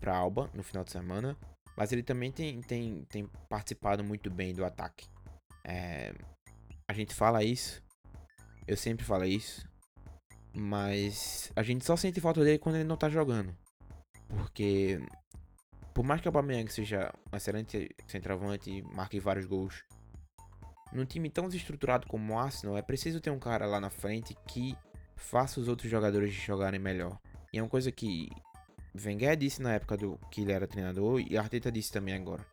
para 0.00 0.16
Alba 0.16 0.48
no 0.54 0.62
final 0.62 0.84
de 0.84 0.92
semana, 0.92 1.36
mas 1.76 1.92
ele 1.92 2.02
também 2.02 2.30
tem, 2.30 2.60
tem, 2.62 3.04
tem 3.04 3.26
participado 3.48 4.02
muito 4.04 4.30
bem 4.30 4.54
do 4.54 4.64
ataque. 4.64 5.08
É, 5.64 6.14
a 6.88 6.92
gente 6.92 7.14
fala 7.14 7.42
isso, 7.42 7.82
eu 8.68 8.76
sempre 8.76 9.04
falo 9.04 9.24
isso, 9.24 9.66
mas 10.54 11.50
a 11.56 11.62
gente 11.62 11.84
só 11.84 11.96
sente 11.96 12.20
falta 12.20 12.44
dele 12.44 12.58
quando 12.58 12.76
ele 12.76 12.84
não 12.84 12.96
tá 12.96 13.08
jogando. 13.08 13.56
Porque 14.28 15.00
por 15.98 16.04
mais 16.04 16.20
que 16.20 16.28
o 16.28 16.30
Aubameyang 16.30 16.70
seja 16.70 17.12
um 17.32 17.36
excelente 17.36 17.90
centroavante 18.06 18.70
e 18.70 18.82
marque 18.82 19.18
vários 19.18 19.46
gols, 19.46 19.82
num 20.92 21.04
time 21.04 21.28
tão 21.28 21.48
desestruturado 21.48 22.06
como 22.06 22.32
o 22.32 22.38
Arsenal, 22.38 22.78
é 22.78 22.82
preciso 22.82 23.20
ter 23.20 23.30
um 23.30 23.38
cara 23.40 23.66
lá 23.66 23.80
na 23.80 23.90
frente 23.90 24.36
que 24.46 24.76
faça 25.16 25.58
os 25.58 25.66
outros 25.66 25.90
jogadores 25.90 26.32
jogarem 26.32 26.78
melhor. 26.78 27.18
E 27.52 27.58
é 27.58 27.62
uma 27.62 27.68
coisa 27.68 27.90
que 27.90 28.28
Wenger 28.94 29.36
disse 29.36 29.60
na 29.60 29.72
época 29.72 29.96
do 29.96 30.18
que 30.30 30.42
ele 30.42 30.52
era 30.52 30.68
treinador 30.68 31.20
e 31.20 31.36
Arteta 31.36 31.72
disse 31.72 31.90
também 31.90 32.14
agora, 32.14 32.46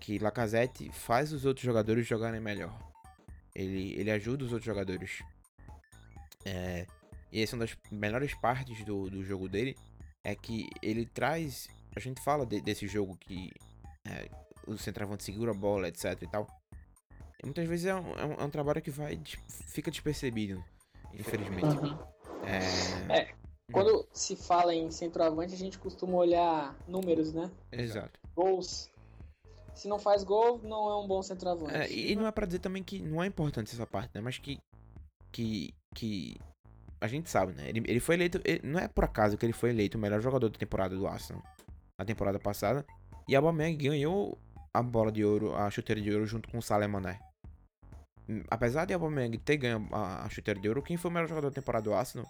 que 0.00 0.18
Lacazette 0.18 0.90
faz 0.90 1.34
os 1.34 1.44
outros 1.44 1.64
jogadores 1.64 2.06
jogarem 2.06 2.40
melhor. 2.40 2.74
Ele, 3.54 3.94
ele 3.98 4.10
ajuda 4.10 4.44
os 4.44 4.52
outros 4.52 4.64
jogadores. 4.64 5.22
É, 6.44 6.86
e 7.32 7.42
essa 7.42 7.54
é 7.54 7.56
uma 7.56 7.66
das 7.66 7.76
melhores 7.90 8.34
partes 8.34 8.84
do, 8.84 9.08
do 9.10 9.22
jogo 9.24 9.48
dele, 9.48 9.76
é 10.24 10.34
que 10.34 10.68
ele 10.82 11.06
traz, 11.06 11.68
a 11.94 12.00
gente 12.00 12.22
fala 12.22 12.44
de, 12.44 12.60
desse 12.60 12.86
jogo 12.86 13.16
que 13.16 13.50
é, 14.06 14.28
o 14.66 14.76
centroavante 14.76 15.24
segura 15.24 15.52
a 15.52 15.54
bola, 15.54 15.88
etc 15.88 16.20
e 16.22 16.26
tal. 16.26 16.46
E 17.42 17.46
muitas 17.46 17.66
vezes 17.66 17.86
é 17.86 17.94
um, 17.94 18.12
é 18.12 18.26
um, 18.26 18.32
é 18.34 18.44
um 18.44 18.50
trabalho 18.50 18.82
que 18.82 18.90
vai 18.90 19.20
fica 19.48 19.90
despercebido, 19.90 20.62
infelizmente. 21.14 21.64
Uhum. 21.64 21.98
É... 22.44 23.20
é... 23.20 23.40
Quando 23.72 24.04
se 24.12 24.34
fala 24.34 24.74
em 24.74 24.90
centroavante, 24.90 25.54
a 25.54 25.56
gente 25.56 25.78
costuma 25.78 26.16
olhar 26.16 26.76
números, 26.88 27.32
né? 27.32 27.48
Exato. 27.70 28.18
Gols. 28.34 28.90
Se 29.74 29.86
não 29.86 29.98
faz 29.98 30.24
gol, 30.24 30.60
não 30.62 30.90
é 30.90 30.96
um 30.96 31.06
bom 31.06 31.22
centroavante. 31.22 31.74
É, 31.74 31.90
e 31.90 32.16
não 32.16 32.26
é 32.26 32.32
pra 32.32 32.46
dizer 32.46 32.58
também 32.58 32.82
que 32.82 33.00
não 33.00 33.22
é 33.22 33.26
importante 33.26 33.72
essa 33.72 33.86
parte, 33.86 34.10
né? 34.12 34.20
Mas 34.20 34.38
que. 34.38 34.58
Que. 35.30 35.72
Que 35.94 36.36
a 37.00 37.06
gente 37.06 37.30
sabe, 37.30 37.52
né? 37.52 37.68
Ele, 37.68 37.82
ele 37.86 38.00
foi 38.00 38.14
eleito. 38.14 38.40
Ele, 38.44 38.60
não 38.62 38.78
é 38.78 38.88
por 38.88 39.04
acaso 39.04 39.36
que 39.36 39.44
ele 39.44 39.52
foi 39.52 39.70
eleito 39.70 39.96
o 39.96 40.00
melhor 40.00 40.20
jogador 40.20 40.48
da 40.48 40.58
temporada 40.58 40.94
do 40.94 41.06
Arsenal. 41.06 41.42
Na 41.98 42.04
temporada 42.04 42.38
passada. 42.38 42.84
E 43.28 43.34
a 43.34 43.38
Aubameyang 43.38 43.76
ganhou 43.76 44.38
a 44.72 44.82
bola 44.82 45.10
de 45.10 45.24
ouro, 45.24 45.54
a 45.54 45.70
chuteira 45.70 46.00
de 46.00 46.12
ouro 46.12 46.26
junto 46.26 46.48
com 46.48 46.58
o 46.58 46.62
Salah 46.62 46.88
Mané. 46.88 47.18
Apesar 48.50 48.84
de 48.84 48.94
Aubameyang 48.94 49.36
ter 49.38 49.56
ganho 49.56 49.88
a, 49.92 50.24
a 50.24 50.28
chuteira 50.28 50.60
de 50.60 50.68
ouro, 50.68 50.82
quem 50.82 50.96
foi 50.96 51.10
o 51.10 51.14
melhor 51.14 51.28
jogador 51.28 51.50
da 51.50 51.54
temporada 51.54 51.84
do 51.84 51.94
Arsenal, 51.94 52.26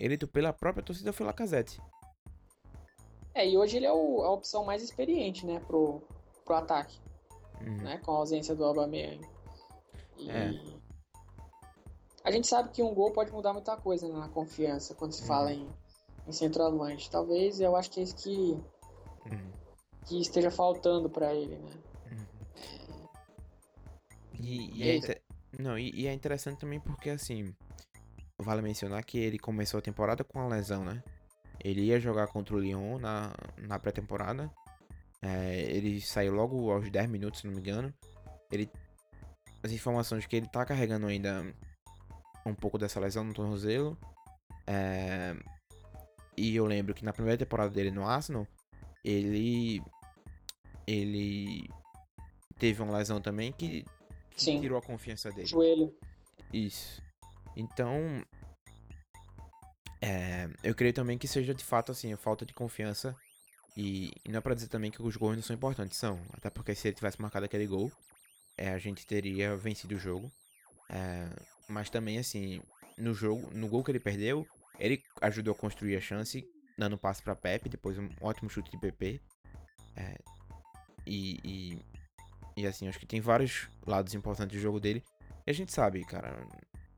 eleito 0.00 0.26
pela 0.26 0.52
própria 0.52 0.82
torcida, 0.82 1.12
foi 1.12 1.26
Lacazette. 1.26 1.80
É, 3.34 3.48
e 3.48 3.56
hoje 3.56 3.76
ele 3.76 3.86
é 3.86 3.92
o, 3.92 4.22
a 4.22 4.32
opção 4.32 4.64
mais 4.64 4.82
experiente, 4.82 5.44
né, 5.44 5.60
pro, 5.66 6.02
pro 6.44 6.54
ataque. 6.54 6.98
Uhum. 7.60 7.78
Né, 7.78 7.98
com 7.98 8.12
a 8.12 8.16
ausência 8.16 8.54
do 8.54 8.64
Aubameyang. 8.64 9.20
E... 10.18 10.30
É. 10.30 10.74
A 12.24 12.30
gente 12.30 12.46
sabe 12.46 12.70
que 12.70 12.82
um 12.82 12.94
gol 12.94 13.12
pode 13.12 13.30
mudar 13.30 13.52
muita 13.52 13.76
coisa 13.76 14.08
né, 14.08 14.14
na 14.14 14.28
confiança 14.30 14.94
quando 14.94 15.12
se 15.12 15.20
uhum. 15.20 15.28
fala 15.28 15.52
em, 15.52 15.68
em 16.26 16.32
centroavante. 16.32 17.10
Talvez 17.10 17.60
eu 17.60 17.76
acho 17.76 17.90
que 17.90 18.00
é 18.00 18.02
isso 18.02 18.16
que, 18.16 18.30
uhum. 18.30 19.52
que 20.06 20.20
esteja 20.22 20.50
faltando 20.50 21.10
para 21.10 21.34
ele, 21.34 21.58
né? 21.58 21.70
Uhum. 22.10 23.08
E, 24.40 24.82
e, 24.82 24.90
é, 24.90 25.20
não, 25.58 25.78
e, 25.78 25.90
e, 25.94 26.06
é 26.06 26.14
interessante 26.14 26.58
também 26.60 26.80
porque, 26.80 27.10
assim, 27.10 27.54
vale 28.38 28.62
mencionar 28.62 29.04
que 29.04 29.18
ele 29.18 29.38
começou 29.38 29.78
a 29.78 29.82
temporada 29.82 30.24
com 30.24 30.40
a 30.40 30.48
lesão, 30.48 30.82
né? 30.82 31.02
Ele 31.62 31.82
ia 31.82 32.00
jogar 32.00 32.28
contra 32.28 32.54
o 32.54 32.58
Lyon 32.58 32.98
na, 32.98 33.34
na 33.58 33.78
pré-temporada. 33.78 34.50
É, 35.20 35.60
ele 35.70 36.00
saiu 36.00 36.32
logo 36.32 36.70
aos 36.70 36.90
10 36.90 37.08
minutos, 37.08 37.40
se 37.40 37.46
não 37.46 37.54
me 37.54 37.60
engano. 37.60 37.92
Ele, 38.50 38.70
as 39.62 39.72
informações 39.72 40.26
que 40.26 40.36
ele 40.36 40.48
tá 40.48 40.64
carregando 40.64 41.06
ainda 41.06 41.54
um 42.44 42.54
pouco 42.54 42.78
dessa 42.78 43.00
lesão 43.00 43.24
no 43.24 43.34
tornozelo. 43.34 43.98
É, 44.66 45.34
e 46.36 46.56
eu 46.56 46.66
lembro 46.66 46.94
que 46.94 47.04
na 47.04 47.12
primeira 47.12 47.38
temporada 47.38 47.70
dele 47.70 47.90
no 47.90 48.06
Arsenal, 48.06 48.46
ele. 49.04 49.82
Ele 50.86 51.68
teve 52.58 52.82
uma 52.82 52.96
lesão 52.98 53.20
também 53.20 53.52
que 53.52 53.84
Sim. 54.36 54.60
tirou 54.60 54.78
a 54.78 54.82
confiança 54.82 55.30
dele. 55.30 55.46
Joelho. 55.46 55.96
Isso. 56.52 57.02
Então, 57.56 58.22
é, 60.02 60.50
eu 60.62 60.74
creio 60.74 60.92
também 60.92 61.16
que 61.16 61.26
seja 61.26 61.54
de 61.54 61.64
fato 61.64 61.90
assim, 61.90 62.12
a 62.12 62.16
falta 62.16 62.44
de 62.44 62.52
confiança. 62.52 63.16
E, 63.76 64.12
e 64.24 64.30
não 64.30 64.38
é 64.38 64.40
pra 64.40 64.54
dizer 64.54 64.68
também 64.68 64.90
que 64.90 65.02
os 65.02 65.16
gols 65.16 65.36
não 65.36 65.42
são 65.42 65.56
importantes, 65.56 65.98
são. 65.98 66.20
Até 66.32 66.50
porque 66.50 66.74
se 66.74 66.88
ele 66.88 66.94
tivesse 66.94 67.20
marcado 67.20 67.46
aquele 67.46 67.66
gol, 67.66 67.90
é, 68.56 68.68
a 68.68 68.78
gente 68.78 69.06
teria 69.06 69.56
vencido 69.56 69.94
o 69.94 69.98
jogo. 69.98 70.30
É, 70.90 71.28
mas 71.68 71.90
também, 71.90 72.18
assim, 72.18 72.60
no 72.96 73.14
jogo, 73.14 73.50
no 73.52 73.68
gol 73.68 73.82
que 73.82 73.90
ele 73.90 74.00
perdeu, 74.00 74.46
ele 74.78 75.02
ajudou 75.20 75.52
a 75.52 75.56
construir 75.56 75.96
a 75.96 76.00
chance, 76.00 76.44
dando 76.76 76.98
passe 76.98 77.22
para 77.22 77.36
Pepe, 77.36 77.68
depois 77.68 77.98
um 77.98 78.08
ótimo 78.20 78.50
chute 78.50 78.70
de 78.70 78.78
PP. 78.78 79.20
É, 79.96 80.16
e, 81.06 81.38
e, 81.44 81.78
e, 82.56 82.66
assim, 82.66 82.88
acho 82.88 82.98
que 82.98 83.06
tem 83.06 83.20
vários 83.20 83.68
lados 83.86 84.14
importantes 84.14 84.56
do 84.56 84.62
jogo 84.62 84.80
dele. 84.80 85.02
E 85.46 85.50
a 85.50 85.54
gente 85.54 85.72
sabe, 85.72 86.04
cara, 86.04 86.46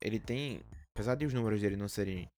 ele 0.01 0.19
tem, 0.19 0.63
apesar 0.95 1.15
de 1.15 1.27
os 1.27 1.35
números 1.35 1.61
dele 1.61 1.77
não 1.77 1.89
serem 1.89 2.31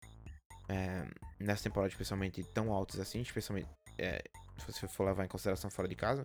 é, 0.69 1.07
nessa 1.39 1.65
temporada 1.65 1.91
especialmente 1.91 2.43
tão 2.53 2.73
altos 2.73 3.01
assim, 3.01 3.21
especialmente 3.21 3.69
é, 3.99 4.23
se 4.59 4.73
você 4.73 4.89
for 4.89 5.05
levar 5.05 5.25
em 5.25 5.29
consideração 5.29 5.71
fora 5.71 5.89
de 5.89 5.95
casa, 5.95 6.25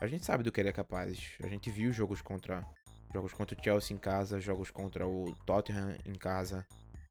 a 0.00 0.06
gente 0.06 0.24
sabe 0.24 0.42
do 0.42 0.50
que 0.50 0.60
ele 0.60 0.68
é 0.68 0.72
capaz. 0.72 1.16
A 1.42 1.48
gente 1.48 1.70
viu 1.70 1.92
jogos 1.92 2.20
contra 2.20 2.66
jogos 3.12 3.32
contra 3.32 3.58
o 3.58 3.62
Chelsea 3.62 3.94
em 3.94 3.98
casa, 3.98 4.40
jogos 4.40 4.70
contra 4.70 5.06
o 5.06 5.34
Tottenham 5.46 5.96
em 6.04 6.14
casa, 6.14 6.66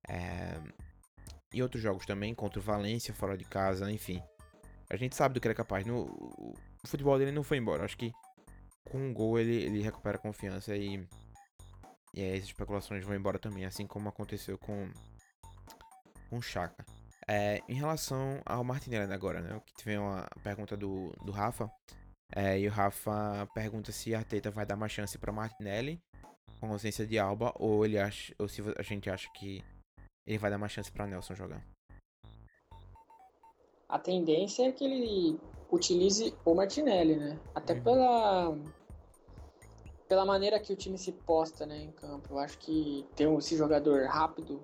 é... 0.08 0.60
e 1.54 1.62
outros 1.62 1.82
jogos 1.82 2.06
também, 2.06 2.34
contra 2.34 2.60
o 2.60 2.64
Valência 2.64 3.14
fora 3.14 3.38
de 3.38 3.46
casa, 3.46 3.92
enfim. 3.92 4.22
A 4.90 4.98
gente 4.98 5.16
sabe 5.16 5.34
do 5.34 5.40
que 5.40 5.48
ele 5.48 5.54
é 5.54 5.56
capaz. 5.56 5.86
No, 5.86 6.02
o 6.04 6.88
futebol 6.88 7.18
dele 7.18 7.32
não 7.32 7.44
foi 7.44 7.58
embora. 7.58 7.86
Acho 7.86 7.98
que 7.98 8.12
com 8.90 8.98
um 8.98 9.14
gol 9.14 9.40
ele, 9.40 9.56
ele 9.56 9.82
recupera 9.82 10.18
a 10.18 10.22
confiança 10.22 10.76
e, 10.76 11.08
e 12.14 12.22
aí 12.22 12.38
as 12.38 12.44
especulações 12.44 13.06
vão 13.06 13.16
embora 13.16 13.40
também, 13.40 13.64
assim 13.64 13.88
como 13.88 14.10
aconteceu 14.10 14.58
com, 14.58 14.92
com 16.30 16.38
o 16.38 16.42
Chaka. 16.42 16.86
É, 17.28 17.62
em 17.70 17.76
relação 17.76 18.42
ao 18.46 18.64
Martinelli 18.64 19.14
agora, 19.14 19.40
né? 19.40 19.62
Que 19.66 19.74
tiver 19.76 20.00
uma 20.00 20.28
pergunta 20.44 20.76
do, 20.76 21.12
do 21.24 21.32
Rafa. 21.32 21.72
É, 22.34 22.58
e 22.58 22.68
o 22.68 22.72
Rafa 22.72 23.48
pergunta 23.54 23.92
se 23.92 24.16
a 24.16 24.20
Arteta 24.20 24.50
vai 24.50 24.66
dar 24.66 24.76
uma 24.76 24.88
chance 24.88 25.18
para 25.18 25.34
Martinelli 25.34 26.00
com 26.60 26.68
a 26.68 26.70
ausência 26.72 27.06
de 27.06 27.20
Alba 27.20 27.54
ou 27.60 27.86
ele 27.86 28.00
acha 28.00 28.34
ou 28.40 28.48
se 28.48 28.62
a 28.78 28.84
gente 28.84 29.10
acha 29.10 29.28
que 29.36 29.64
ele 30.26 30.38
vai 30.38 30.50
dar 30.50 30.58
uma 30.58 30.70
chance 30.70 30.92
para 30.92 31.08
Nelson 31.08 31.36
jogar. 31.36 31.62
A 33.90 34.00
tendência 34.00 34.68
é 34.68 34.72
que 34.72 34.86
ele 34.86 35.40
utilize 35.70 36.34
o 36.46 36.54
Martinelli, 36.54 37.18
né? 37.18 37.40
Até 37.54 37.74
uhum. 37.74 37.84
pela 37.84 38.58
pela 40.08 40.26
maneira 40.26 40.60
que 40.60 40.74
o 40.74 40.76
time 40.76 40.98
se 40.98 41.14
posta, 41.14 41.66
né, 41.66 41.84
em 41.84 41.92
campo. 41.92 42.34
Eu 42.34 42.40
acho 42.40 42.58
que 42.58 43.08
ter 43.16 43.32
esse 43.38 43.56
jogador 43.56 44.08
rápido 44.08 44.62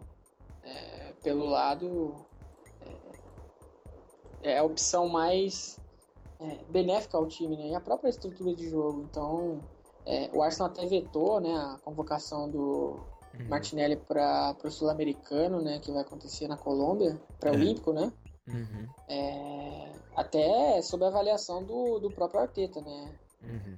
é, 0.62 1.14
pelo 1.24 1.46
lado 1.46 2.14
é, 4.44 4.54
é 4.54 4.58
a 4.58 4.64
opção 4.64 5.08
mais 5.08 5.80
é, 6.40 6.60
benéfica 6.70 7.18
ao 7.18 7.28
time, 7.28 7.58
né? 7.58 7.70
E 7.70 7.76
a 7.76 7.80
própria 7.80 8.10
estrutura 8.10 8.54
de 8.56 8.70
jogo. 8.70 9.08
Então, 9.10 9.60
é, 10.06 10.30
o 10.34 10.42
Arsenal 10.42 10.72
até 10.72 10.86
vetou, 10.86 11.40
né, 11.40 11.54
a 11.54 11.78
convocação 11.84 12.50
do 12.50 13.00
uhum. 13.34 13.48
Martinelli 13.50 13.98
para 13.98 14.56
o 14.64 14.72
Sul-Americano, 14.72 15.62
né, 15.62 15.80
que 15.80 15.92
vai 15.92 16.02
acontecer 16.02 16.48
na 16.48 16.58
Colômbia, 16.58 17.20
pré-olímpico, 17.40 17.92
né? 17.92 18.12
Uhum. 18.48 18.88
É, 19.10 19.92
até 20.16 20.82
sob 20.82 21.04
a 21.04 21.10
avaliação 21.10 21.64
do, 21.64 22.00
do 22.00 22.10
próprio 22.10 22.40
Arteta, 22.40 22.80
né? 22.82 23.16
Uhum. 23.44 23.76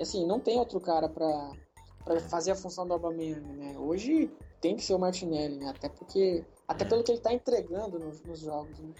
Assim, 0.00 0.26
não 0.26 0.38
tem 0.38 0.58
outro 0.58 0.80
cara 0.80 1.08
para 1.08 2.20
fazer 2.28 2.52
a 2.52 2.56
função 2.56 2.86
do 2.86 2.92
Aubameyang, 2.92 3.52
né? 3.54 3.76
Hoje 3.78 4.30
tem 4.60 4.76
que 4.76 4.84
ser 4.84 4.94
o 4.94 4.98
Martinelli, 4.98 5.56
né? 5.56 5.70
Até 5.70 5.88
porque 5.88 6.44
até 6.68 6.84
é. 6.84 6.88
pelo 6.88 7.02
que 7.02 7.10
ele 7.10 7.18
está 7.18 7.32
entregando 7.32 7.98
nos, 7.98 8.22
nos 8.22 8.40
jogos, 8.40 8.78
né? 8.78 8.92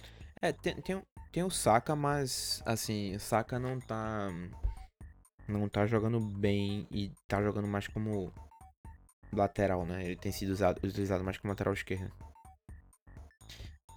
É, 0.42 0.52
tem, 0.52 0.74
tem, 0.82 1.02
tem 1.36 1.44
o 1.44 1.50
Saka, 1.50 1.94
mas 1.94 2.62
assim, 2.64 3.14
o 3.14 3.20
Saka 3.20 3.58
não 3.58 3.78
tá. 3.78 4.30
Não 5.46 5.68
tá 5.68 5.84
jogando 5.84 6.18
bem 6.18 6.88
e 6.90 7.12
tá 7.28 7.42
jogando 7.42 7.68
mais 7.68 7.86
como 7.86 8.32
lateral, 9.30 9.84
né? 9.84 10.02
Ele 10.02 10.16
tem 10.16 10.32
sido 10.32 10.48
usado, 10.52 10.78
utilizado 10.82 11.22
mais 11.22 11.36
como 11.36 11.52
lateral 11.52 11.74
esquerdo. 11.74 12.10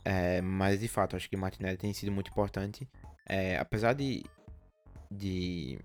É, 0.03 0.41
mas 0.41 0.81
de 0.81 0.89
fato, 0.89 1.15
acho 1.15 1.29
que 1.29 1.37
Martinelli 1.37 1.77
tem 1.77 1.93
sido 1.93 2.11
muito 2.11 2.29
importante. 2.29 2.85
É, 3.25 3.57
apesar 3.57 3.93
de. 3.93 4.25
de 5.09 5.79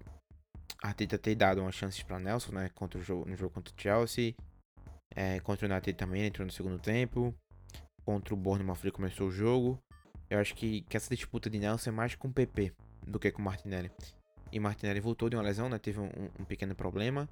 Arteta 0.82 1.16
ter 1.16 1.36
dado 1.36 1.60
umas 1.60 1.76
chances 1.76 2.02
para 2.02 2.18
Nelson, 2.18 2.50
né? 2.50 2.68
Contra 2.74 2.98
o 2.98 3.02
jogo, 3.02 3.30
no 3.30 3.36
jogo 3.36 3.54
contra 3.54 3.72
o 3.72 3.80
Chelsea. 3.80 4.34
É, 5.14 5.38
contra 5.38 5.68
o 5.68 5.70
United 5.70 5.96
também, 5.96 6.26
entrou 6.26 6.44
no 6.44 6.52
segundo 6.52 6.80
tempo. 6.80 7.32
Contra 8.04 8.34
o 8.34 8.36
Bournemouth 8.36 8.80
ele 8.82 8.90
começou 8.90 9.28
o 9.28 9.30
jogo. 9.30 9.80
Eu 10.28 10.38
acho 10.38 10.54
que, 10.54 10.82
que 10.82 10.96
essa 10.96 11.14
disputa 11.14 11.50
de 11.50 11.58
Nelson 11.58 11.90
é 11.90 11.92
mais 11.92 12.14
com 12.14 12.28
o 12.28 12.32
PP 12.32 12.72
do 13.06 13.18
que 13.18 13.30
com 13.30 13.42
o 13.42 13.44
Martinelli. 13.44 13.90
E 14.50 14.58
Martinelli 14.60 15.00
voltou 15.00 15.28
de 15.28 15.36
uma 15.36 15.42
lesão, 15.42 15.68
né? 15.68 15.78
Teve 15.78 16.00
um, 16.00 16.10
um 16.38 16.44
pequeno 16.44 16.74
problema. 16.74 17.28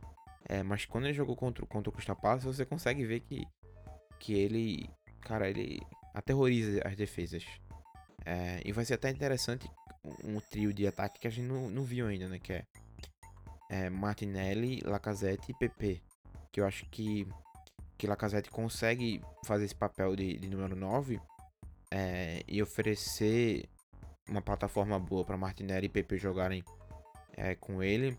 É, 0.49 0.63
mas 0.63 0.85
quando 0.85 1.05
ele 1.05 1.15
jogou 1.15 1.37
contra, 1.37 1.65
contra 1.67 1.89
o 1.89 1.93
Crystal 1.93 2.17
Palace, 2.17 2.45
você 2.45 2.65
consegue 2.65 3.05
ver 3.05 3.21
que, 3.21 3.47
que 4.19 4.35
ele. 4.35 4.91
Cara, 5.21 5.49
ele 5.49 5.81
aterroriza 6.13 6.83
as 6.85 6.97
defesas. 6.97 7.45
É, 8.25 8.61
e 8.65 8.73
vai 8.73 8.85
ser 8.85 8.95
até 8.95 9.09
interessante 9.09 9.71
um 10.25 10.41
trio 10.41 10.73
de 10.73 10.87
ataque 10.87 11.21
que 11.21 11.29
a 11.29 11.31
gente 11.31 11.47
não, 11.47 11.71
não 11.71 11.85
viu 11.85 12.07
ainda, 12.09 12.29
né? 12.29 12.39
Que 12.39 12.55
é, 12.55 12.67
é 13.71 13.91
Martinelli, 13.91 14.81
Lacazette 14.85 15.53
e 15.53 15.55
PP. 15.55 16.03
Que 16.51 16.61
eu 16.61 16.67
acho 16.67 16.85
que, 16.87 17.27
que 17.97 18.07
Lacazette 18.07 18.51
consegue 18.51 19.23
fazer 19.47 19.65
esse 19.65 19.75
papel 19.75 20.15
de, 20.17 20.37
de 20.39 20.49
número 20.49 20.75
9 20.77 21.21
é, 21.93 22.43
e 22.49 22.63
oferecer 22.63 23.69
uma 24.27 24.41
plataforma 24.41 24.99
boa 24.99 25.25
para 25.25 25.37
Martinelli 25.37 25.87
e 25.87 25.91
PP 25.91 26.17
jogarem 26.17 26.65
é, 27.37 27.55
com 27.55 27.83
ele. 27.83 28.19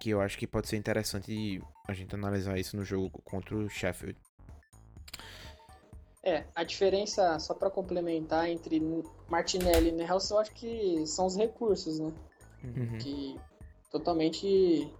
Que 0.00 0.10
eu 0.10 0.20
acho 0.20 0.38
que 0.38 0.46
pode 0.46 0.68
ser 0.68 0.76
interessante 0.76 1.60
a 1.88 1.92
gente 1.92 2.14
analisar 2.14 2.56
isso 2.56 2.76
no 2.76 2.84
jogo 2.84 3.20
contra 3.24 3.56
o 3.56 3.68
Sheffield. 3.68 4.16
É, 6.22 6.44
a 6.54 6.62
diferença, 6.62 7.36
só 7.40 7.52
para 7.52 7.68
complementar, 7.68 8.48
entre 8.48 8.80
Martinelli 9.28 9.88
e 9.88 9.92
Nelson, 9.92 10.34
eu 10.34 10.40
acho 10.40 10.52
que 10.52 11.04
são 11.06 11.26
os 11.26 11.36
recursos, 11.36 11.98
né? 11.98 12.12
Uhum. 12.62 12.98
Que 12.98 13.40
totalmente 13.90 14.92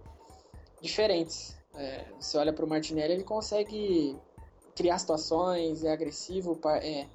diferentes. 0.81 1.57
É, 1.75 2.05
você 2.19 2.37
olha 2.37 2.51
para 2.51 2.65
o 2.65 2.67
Martinelli, 2.67 3.13
ele 3.13 3.23
consegue 3.23 4.17
criar 4.75 4.97
situações, 4.97 5.83
é 5.83 5.91
agressivo, 5.91 6.59
é, 6.81 7.07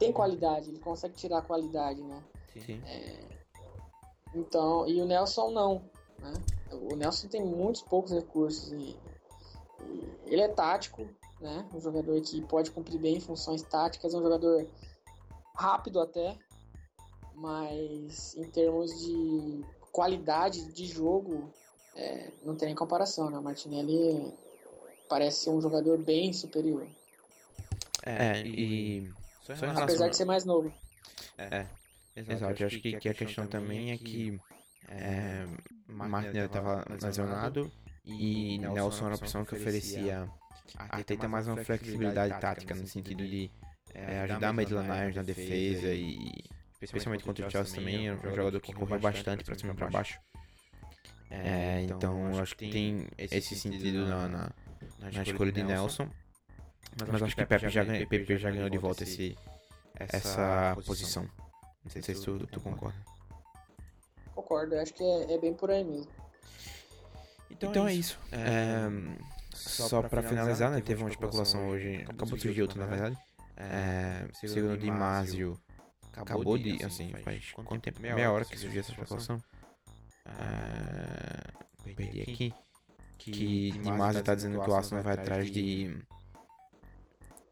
tem 0.00 0.12
qualidade, 0.12 0.70
ele 0.70 0.80
consegue 0.80 1.14
tirar 1.14 1.38
a 1.38 1.42
qualidade, 1.42 2.02
né? 2.02 2.24
Sim. 2.58 2.82
É, 2.86 3.28
então, 4.34 4.88
e 4.88 5.00
o 5.00 5.04
Nelson 5.04 5.50
não, 5.50 5.82
né? 6.18 6.32
O 6.72 6.96
Nelson 6.96 7.28
tem 7.28 7.44
muitos 7.44 7.82
poucos 7.82 8.10
recursos 8.10 8.72
e, 8.72 8.96
e 9.84 10.18
ele 10.26 10.40
é 10.40 10.48
tático, 10.48 11.06
né? 11.38 11.68
Um 11.74 11.80
jogador 11.80 12.18
que 12.22 12.40
pode 12.42 12.70
cumprir 12.70 12.98
bem 12.98 13.20
funções 13.20 13.62
táticas, 13.62 14.14
é 14.14 14.16
um 14.16 14.22
jogador 14.22 14.66
rápido 15.54 16.00
até, 16.00 16.34
mas 17.34 18.34
em 18.36 18.44
termos 18.44 18.90
de 19.04 19.62
qualidade 19.92 20.72
de 20.72 20.86
jogo, 20.86 21.52
é, 21.94 22.32
não 22.42 22.56
tem 22.56 22.66
nem 22.66 22.74
comparação, 22.74 23.28
né? 23.28 23.38
O 23.38 23.42
Martinelli 23.42 24.32
parece 25.10 25.44
ser 25.44 25.50
um 25.50 25.60
jogador 25.60 25.98
bem 25.98 26.32
superior. 26.32 26.86
É, 28.06 28.40
e. 28.46 29.19
Só 29.42 29.52
Apesar 29.52 29.72
relação... 29.74 30.10
de 30.10 30.16
ser 30.16 30.24
mais 30.24 30.44
novo. 30.44 30.72
É, 31.38 31.66
exato. 32.16 32.32
exato. 32.32 32.62
Eu 32.62 32.66
acho 32.66 32.80
que, 32.80 32.96
que 32.98 33.08
a 33.08 33.14
questão 33.14 33.46
também 33.46 33.92
é 33.92 33.98
que. 33.98 34.38
É, 34.88 35.46
Martinelli 35.86 36.46
estava 36.46 36.84
lesionado 36.88 37.70
e 38.04 38.58
Nelson 38.58 39.04
era 39.06 39.14
a 39.14 39.18
opção 39.18 39.44
que 39.44 39.54
oferecia 39.54 40.28
Arteta 40.76 41.28
mais 41.28 41.46
uma 41.46 41.62
flexibilidade 41.62 42.40
tática, 42.40 42.74
no 42.74 42.86
sentido 42.86 43.26
de 43.26 43.50
é, 43.94 44.20
ajudar 44.20 44.52
Maitland 44.52 44.88
Niles 44.88 45.16
na 45.16 45.22
defesa 45.22 45.92
e 45.92 46.32
especialmente 46.80 47.24
contra 47.24 47.46
o 47.46 47.50
Chelsea 47.50 47.74
também, 47.74 48.08
é 48.08 48.14
um 48.14 48.34
jogador 48.34 48.60
que 48.60 48.72
correu 48.72 48.98
bastante 48.98 49.44
para 49.44 49.54
cima 49.54 49.72
e 49.72 49.76
para 49.76 49.88
baixo. 49.88 50.18
É, 51.30 51.82
então 51.82 52.32
eu 52.34 52.42
acho 52.42 52.56
que 52.56 52.70
tem 52.70 53.06
esse 53.16 53.54
sentido 53.54 54.06
na, 54.06 54.28
na, 54.28 54.52
na 54.98 55.22
escolha 55.22 55.52
de 55.52 55.62
Nelson. 55.62 56.08
Mas, 56.98 57.08
mas 57.08 57.22
acho 57.22 57.36
que 57.36 57.46
Pepe 57.46 57.68
já, 57.68 57.84
ganha, 57.84 58.06
Pepe 58.06 58.36
já 58.36 58.50
ganhou 58.50 58.68
de 58.68 58.78
volta 58.78 59.04
esse, 59.04 59.36
essa 59.94 60.76
posição. 60.84 61.28
Não 61.84 61.90
sei 61.90 62.02
se 62.02 62.14
tu, 62.14 62.46
tu 62.46 62.60
concorda. 62.60 62.98
Concordo, 64.34 64.76
acho 64.78 64.92
que 64.94 65.02
é, 65.02 65.34
é 65.34 65.38
bem 65.38 65.54
por 65.54 65.70
aí 65.70 65.84
mesmo. 65.84 66.10
Então, 67.50 67.70
então 67.70 67.88
é 67.88 67.94
isso. 67.94 68.18
É, 68.32 68.38
é 68.38 69.54
só, 69.54 69.88
só 69.88 70.02
para 70.02 70.22
finalizar, 70.22 70.70
né? 70.70 70.80
Teve 70.80 71.02
uma 71.02 71.10
especulação 71.10 71.68
hoje. 71.68 72.04
Acabou 72.08 72.36
de 72.36 72.42
surgir 72.42 72.62
outra, 72.62 72.80
na 72.80 72.86
verdade. 72.86 73.18
É, 73.56 74.26
segundo 74.32 74.78
de 74.78 74.90
Márcio, 74.90 75.60
acabou 76.12 76.56
de. 76.56 76.82
Assim, 76.84 77.12
faz 77.22 77.52
quanto 77.52 77.82
tempo? 77.82 78.00
Meia 78.00 78.32
hora 78.32 78.44
que 78.44 78.56
surgiu 78.56 78.80
essa 78.80 78.92
especulação. 78.92 79.42
É, 80.26 81.94
perdi 81.94 82.22
aqui. 82.22 82.54
Que 83.18 83.72
Dimásio 83.72 84.22
tá 84.22 84.34
dizendo 84.34 84.62
que 84.62 84.70
o 84.70 84.74
Arsenal 84.74 85.04
vai 85.04 85.14
atrás 85.14 85.50
de. 85.50 85.94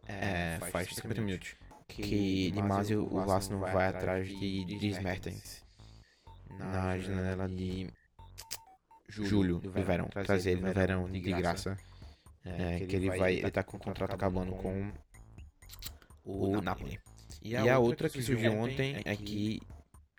É, 0.08 0.58
faz 0.70 0.88
50 0.94 1.20
minutos. 1.20 1.54
Que 1.86 2.50
Dimásio, 2.50 3.08
o 3.10 3.30
Arsenal 3.30 3.60
vai 3.60 3.88
atrás 3.88 4.26
de 4.28 4.64
Dries 4.64 4.98
Mertens. 5.00 5.64
Na 6.58 6.98
janela 6.98 7.48
de 7.48 7.88
julho 9.08 9.58
do 9.58 9.70
verão. 9.70 10.08
Trazer 10.08 10.52
ele 10.52 10.62
no 10.62 10.72
verão 10.72 11.10
de 11.10 11.20
graça. 11.20 11.76
É, 12.44 12.80
que 12.80 12.96
ele 12.96 13.10
vai. 13.10 13.34
Ele 13.34 13.50
tá 13.50 13.62
com 13.62 13.76
o 13.76 13.80
contrato 13.80 14.14
acabando 14.14 14.52
com 14.52 14.92
o 16.24 16.60
Napoli. 16.60 16.98
E 17.42 17.56
a, 17.56 17.78
outra 17.78 18.08
que 18.08 18.22
surgiu 18.22 18.52
ontem 18.52 19.00
é 19.04 19.16
que 19.16 19.60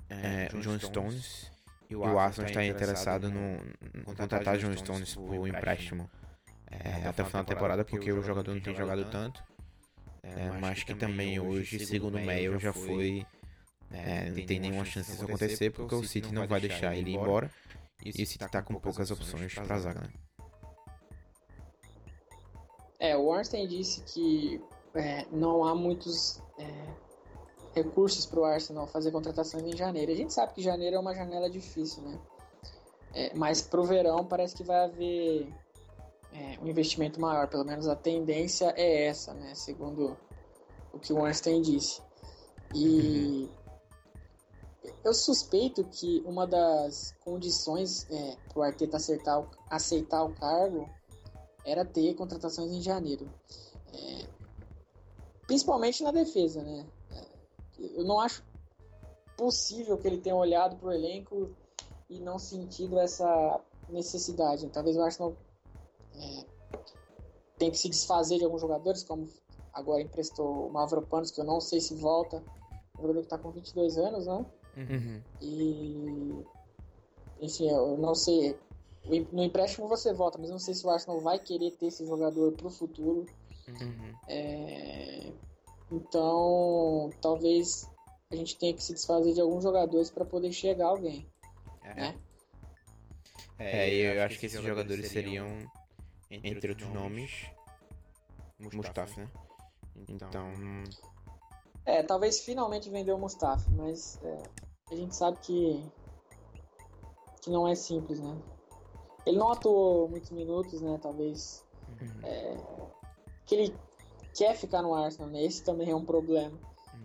é, 0.09 0.47
John 0.59 0.79
Stones 0.79 1.51
e 1.89 1.95
o 1.95 2.17
Arsenal 2.17 2.49
está 2.49 2.63
interessado 2.63 3.29
no, 3.29 3.57
no 3.93 4.03
contratar 4.15 4.57
John 4.57 4.75
Stones 4.75 5.15
por 5.15 5.47
empréstimo 5.47 6.09
é, 6.71 7.07
até 7.07 7.23
o 7.23 7.25
final 7.25 7.43
da 7.43 7.53
temporada, 7.53 7.83
porque 7.83 8.11
o 8.11 8.21
jogador 8.21 8.53
não 8.53 8.61
tem 8.61 8.75
jogado 8.75 9.05
tanto. 9.05 9.43
É, 10.21 10.51
mas 10.59 10.83
que 10.83 10.93
também 10.93 11.39
hoje, 11.39 11.85
segundo 11.85 12.17
o 12.17 12.21
Mail, 12.21 12.59
já 12.59 12.73
foi. 12.73 13.25
É, 13.91 14.29
não 14.29 14.45
tem 14.45 14.59
nenhuma 14.59 14.85
chance 14.85 15.11
disso 15.11 15.25
acontecer, 15.25 15.71
porque 15.71 15.95
o 15.95 16.03
City 16.03 16.31
não 16.31 16.47
vai 16.47 16.61
deixar 16.61 16.95
ele 16.95 17.11
ir 17.11 17.15
embora. 17.15 17.51
E 18.03 18.09
o 18.09 18.13
City 18.13 18.45
está 18.45 18.61
com 18.61 18.75
poucas 18.75 19.09
opções 19.11 19.53
para 19.53 19.75
a 19.75 19.79
zaga, 19.79 20.01
né? 20.01 20.13
É, 22.99 23.15
o 23.15 23.25
Ornstein 23.25 23.67
disse 23.67 24.01
que 24.03 24.61
é, 24.93 25.25
não 25.31 25.63
há 25.63 25.73
muitos 25.73 26.41
é, 26.57 26.93
recursos 27.73 28.25
para 28.25 28.39
o 28.39 28.45
Arsenal 28.45 28.85
fazer 28.87 29.11
contratações 29.11 29.63
em 29.63 29.75
janeiro. 29.75 30.11
A 30.11 30.15
gente 30.15 30.33
sabe 30.33 30.53
que 30.53 30.61
janeiro 30.61 30.97
é 30.97 30.99
uma 30.99 31.15
janela 31.15 31.49
difícil, 31.49 32.03
né? 32.03 32.19
É, 33.13 33.33
mas 33.35 33.61
para 33.61 33.79
o 33.79 33.85
verão 33.85 34.25
parece 34.25 34.55
que 34.55 34.63
vai 34.63 34.85
haver 34.85 35.51
é, 36.33 36.59
um 36.61 36.67
investimento 36.67 37.19
maior. 37.19 37.47
Pelo 37.47 37.65
menos 37.65 37.87
a 37.87 37.95
tendência 37.95 38.73
é 38.75 39.05
essa, 39.07 39.33
né? 39.33 39.53
Segundo 39.55 40.17
o 40.93 40.99
que 40.99 41.13
o 41.13 41.19
Ornstein 41.19 41.61
disse. 41.61 42.01
E 42.75 43.49
eu 45.03 45.13
suspeito 45.13 45.83
que 45.85 46.21
uma 46.25 46.45
das 46.45 47.15
condições 47.23 48.07
é, 48.09 48.37
para 48.47 48.59
o 48.59 48.63
Arteta 48.63 48.97
acertar, 48.97 49.47
aceitar 49.69 50.23
o 50.23 50.33
cargo 50.33 50.89
era 51.65 51.85
ter 51.85 52.13
contratações 52.15 52.71
em 52.71 52.81
janeiro. 52.81 53.29
É, 53.93 54.27
principalmente 55.47 56.03
na 56.03 56.11
defesa, 56.11 56.61
né? 56.61 56.85
Eu 57.79 58.03
não 58.03 58.19
acho 58.19 58.43
possível 59.37 59.97
que 59.97 60.05
ele 60.05 60.19
tenha 60.19 60.35
olhado 60.35 60.75
para 60.75 60.89
o 60.89 60.91
elenco 60.91 61.49
e 62.09 62.19
não 62.19 62.37
sentido 62.37 62.99
essa 62.99 63.61
necessidade. 63.87 64.67
Talvez 64.69 64.97
o 64.97 65.01
Arsenal 65.01 65.35
é, 66.19 66.45
tenha 67.57 67.71
que 67.71 67.77
se 67.77 67.89
desfazer 67.89 68.37
de 68.37 68.45
alguns 68.45 68.61
jogadores, 68.61 69.03
como 69.03 69.27
agora 69.73 70.01
emprestou 70.01 70.67
o 70.67 70.71
Mavropanos, 70.71 71.31
que 71.31 71.41
eu 71.41 71.45
não 71.45 71.59
sei 71.61 71.79
se 71.79 71.95
volta. 71.95 72.43
Um 72.97 73.01
jogador 73.01 73.19
que 73.19 73.25
está 73.25 73.37
com 73.37 73.51
22 73.51 73.97
anos, 73.97 74.25
né? 74.25 74.45
Uhum. 74.77 75.21
E. 75.41 76.45
Enfim, 77.41 77.69
eu 77.69 77.97
não 77.97 78.13
sei 78.13 78.57
no 79.31 79.43
empréstimo 79.43 79.87
você 79.87 80.13
volta, 80.13 80.37
mas 80.37 80.49
não 80.49 80.59
sei 80.59 80.73
se 80.73 80.85
o 80.85 80.89
Arsenal 80.89 81.19
vai 81.19 81.39
querer 81.39 81.71
ter 81.71 81.87
esse 81.87 82.05
jogador 82.05 82.51
pro 82.53 82.69
futuro. 82.69 83.25
Uhum. 83.67 84.13
É, 84.27 85.31
então, 85.91 87.09
talvez 87.21 87.89
a 88.31 88.35
gente 88.35 88.57
tenha 88.57 88.73
que 88.73 88.83
se 88.83 88.93
desfazer 88.93 89.33
de 89.33 89.41
alguns 89.41 89.63
jogadores 89.63 90.09
para 90.09 90.25
poder 90.25 90.51
chegar 90.51 90.87
alguém. 90.87 91.27
É. 91.83 91.93
Né? 91.95 92.15
É, 93.57 93.89
eu, 93.89 94.13
eu 94.13 94.23
acho 94.23 94.39
que 94.39 94.45
esses 94.45 94.61
jogadores 94.61 95.09
seriam, 95.09 95.47
entre 96.29 96.71
outros 96.71 96.89
nomes, 96.89 97.31
Mustafa, 98.59 99.21
né? 99.21 99.29
Então. 100.07 100.53
É, 101.85 102.03
talvez 102.03 102.41
finalmente 102.41 102.89
vender 102.89 103.11
o 103.11 103.17
Mustafa, 103.17 103.69
mas 103.71 104.19
é, 104.23 104.43
a 104.91 104.95
gente 104.95 105.15
sabe 105.15 105.39
que, 105.39 105.83
que 107.41 107.49
não 107.49 107.67
é 107.67 107.75
simples, 107.75 108.19
né? 108.19 108.37
Ele 109.25 109.37
não 109.37 109.51
atuou 109.51 110.07
muitos 110.07 110.31
minutos, 110.31 110.81
né? 110.81 110.99
Talvez. 111.01 111.65
Uhum. 112.01 112.27
É, 112.27 112.57
que 113.45 113.55
ele 113.55 113.75
quer 114.35 114.55
ficar 114.55 114.81
no 114.81 114.93
Arsenal, 114.93 115.29
né? 115.31 115.43
Esse 115.43 115.63
também 115.63 115.89
é 115.89 115.95
um 115.95 116.05
problema. 116.05 116.57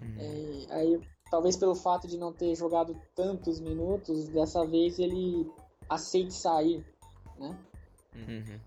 Uhum. 0.03 0.17
É, 0.19 0.75
aí, 0.75 1.01
talvez 1.31 1.57
pelo 1.57 1.75
fato 1.75 2.07
de 2.07 2.19
não 2.19 2.33
ter 2.33 2.55
jogado 2.55 2.95
tantos 3.15 3.61
minutos, 3.61 4.29
dessa 4.29 4.67
vez 4.67 4.99
ele 4.99 5.51
aceite 5.89 6.35
sair, 6.35 6.85
né? 7.39 7.59
Uhum. 8.15 8.61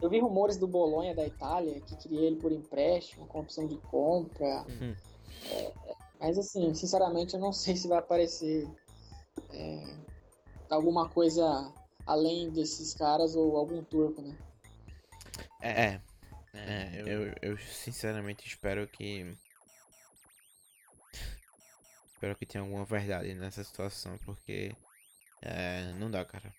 Eu 0.00 0.10
vi 0.10 0.20
rumores 0.20 0.56
do 0.56 0.66
Bolonha 0.66 1.14
da 1.14 1.26
Itália 1.26 1.80
que 1.80 1.96
queria 1.96 2.20
ele 2.20 2.36
por 2.36 2.52
empréstimo, 2.52 3.26
com 3.26 3.40
opção 3.40 3.66
de 3.66 3.76
compra. 3.78 4.64
Uhum. 4.68 4.94
É, 5.50 5.72
mas 6.20 6.38
assim, 6.38 6.74
sinceramente, 6.74 7.34
eu 7.34 7.40
não 7.40 7.52
sei 7.52 7.76
se 7.76 7.88
vai 7.88 7.98
aparecer 7.98 8.68
é, 9.52 9.96
alguma 10.70 11.08
coisa 11.08 11.72
além 12.06 12.50
desses 12.50 12.94
caras 12.94 13.34
ou 13.34 13.56
algum 13.56 13.82
turco, 13.82 14.20
né? 14.20 14.36
É, 15.60 15.70
é, 15.70 16.00
é 16.54 17.02
eu, 17.06 17.34
eu 17.42 17.58
sinceramente 17.58 18.46
espero 18.46 18.86
que 18.86 19.36
Espero 22.16 22.34
que 22.34 22.46
tenha 22.46 22.64
alguma 22.64 22.86
verdade 22.86 23.34
nessa 23.34 23.62
situação, 23.62 24.16
porque 24.24 24.74
é, 25.42 25.92
não 25.98 26.10
dá, 26.10 26.24
cara. 26.24 26.50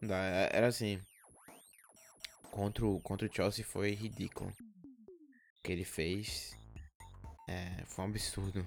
Não 0.00 0.08
dá. 0.10 0.16
É, 0.16 0.50
era 0.52 0.66
assim. 0.66 1.00
Contra 2.54 2.86
o, 2.86 3.00
contra 3.00 3.26
o 3.26 3.34
Chelsea 3.34 3.64
foi 3.64 3.94
ridículo. 3.94 4.48
O 4.48 5.62
que 5.64 5.72
ele 5.72 5.84
fez 5.84 6.56
é, 7.48 7.84
foi 7.84 8.04
um 8.04 8.08
absurdo. 8.08 8.64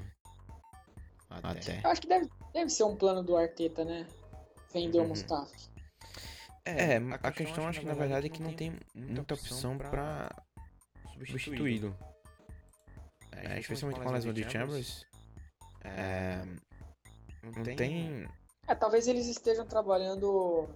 Até. 1.30 1.80
Eu 1.82 1.90
acho 1.90 2.02
que 2.02 2.08
deve, 2.10 2.30
deve 2.52 2.70
ser 2.70 2.84
um 2.84 2.98
plano 2.98 3.24
do 3.24 3.38
Arteta, 3.38 3.86
né? 3.86 4.06
Vender 4.74 4.98
o 4.98 5.04
Uhum. 5.04 5.08
Mustafa. 5.08 5.56
É, 6.66 6.98
a 6.98 7.32
questão 7.32 7.66
acho 7.66 7.80
que 7.80 7.86
na 7.86 7.94
verdade 7.94 8.28
é 8.28 8.30
que 8.30 8.42
não 8.42 8.52
tem 8.54 8.78
muita 8.94 9.36
opção 9.36 9.78
pra 9.78 10.30
substituí-lo. 11.26 11.98
É, 13.32 13.58
especialmente 13.58 14.02
com 14.02 14.10
a 14.10 14.12
lesão 14.12 14.34
de 14.34 14.52
Chambers. 14.52 15.06
É, 15.86 16.44
não 17.42 17.64
tem. 17.64 18.28
É, 18.68 18.76
talvez 18.76 19.08
eles 19.08 19.28
estejam 19.28 19.66
trabalhando 19.66 20.68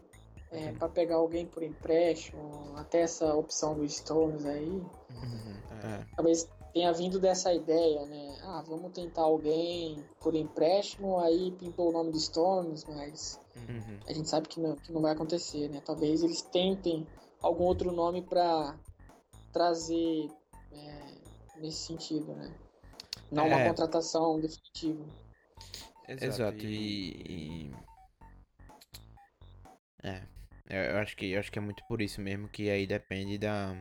é, 0.52 0.68
Uhum. 0.70 0.78
para 0.78 0.90
pegar 0.90 1.16
alguém 1.16 1.46
por 1.46 1.64
empréstimo, 1.64 2.76
até 2.78 3.02
essa 3.02 3.34
opção 3.36 3.74
do 3.76 3.88
Stones 3.88 4.46
aí. 4.46 4.68
Uhum, 4.70 5.56
é. 5.84 6.06
Talvez 6.16 6.48
tenha 6.74 6.92
vindo 6.94 7.20
dessa 7.20 7.54
ideia, 7.54 8.06
né? 8.06 8.38
Ah, 8.44 8.64
vamos 8.68 8.92
tentar 8.92 9.22
alguém 9.24 10.04
por 10.22 10.36
empréstimo, 10.36 11.20
aí 11.20 11.52
pintou 11.52 11.90
o 11.90 11.92
nome 11.92 12.12
do 12.12 12.20
Stones, 12.20 12.86
mas 12.86 13.40
Uhum. 13.56 14.00
a 14.08 14.14
gente 14.14 14.30
sabe 14.30 14.48
que 14.48 14.60
não, 14.60 14.76
que 14.76 14.92
não 14.92 15.02
vai 15.02 15.14
acontecer, 15.14 15.70
né? 15.70 15.82
Talvez 15.86 16.24
eles 16.24 16.42
tentem 16.42 17.08
algum 17.42 17.64
outro 17.64 17.92
nome 17.92 18.22
para 18.22 18.78
trazer 19.52 20.30
é, 20.74 21.02
nesse 21.60 21.88
sentido, 21.88 22.34
né? 22.34 22.54
Não 23.32 23.48
uma 23.48 23.60
É. 23.60 23.68
contratação 23.68 24.40
definitiva. 24.40 25.06
Exato, 26.08 26.66
e, 26.66 27.12
e- 27.70 27.72
É, 30.04 30.24
eu 30.72 30.98
acho 31.00 31.16
que 31.16 31.32
eu 31.32 31.40
acho 31.40 31.52
que 31.52 31.60
é 31.60 31.62
muito 31.62 31.84
por 31.88 32.02
isso 32.02 32.22
mesmo 32.22 32.48
que 32.48 32.70
aí 32.70 32.88
depende 32.88 33.38
da 33.38 33.76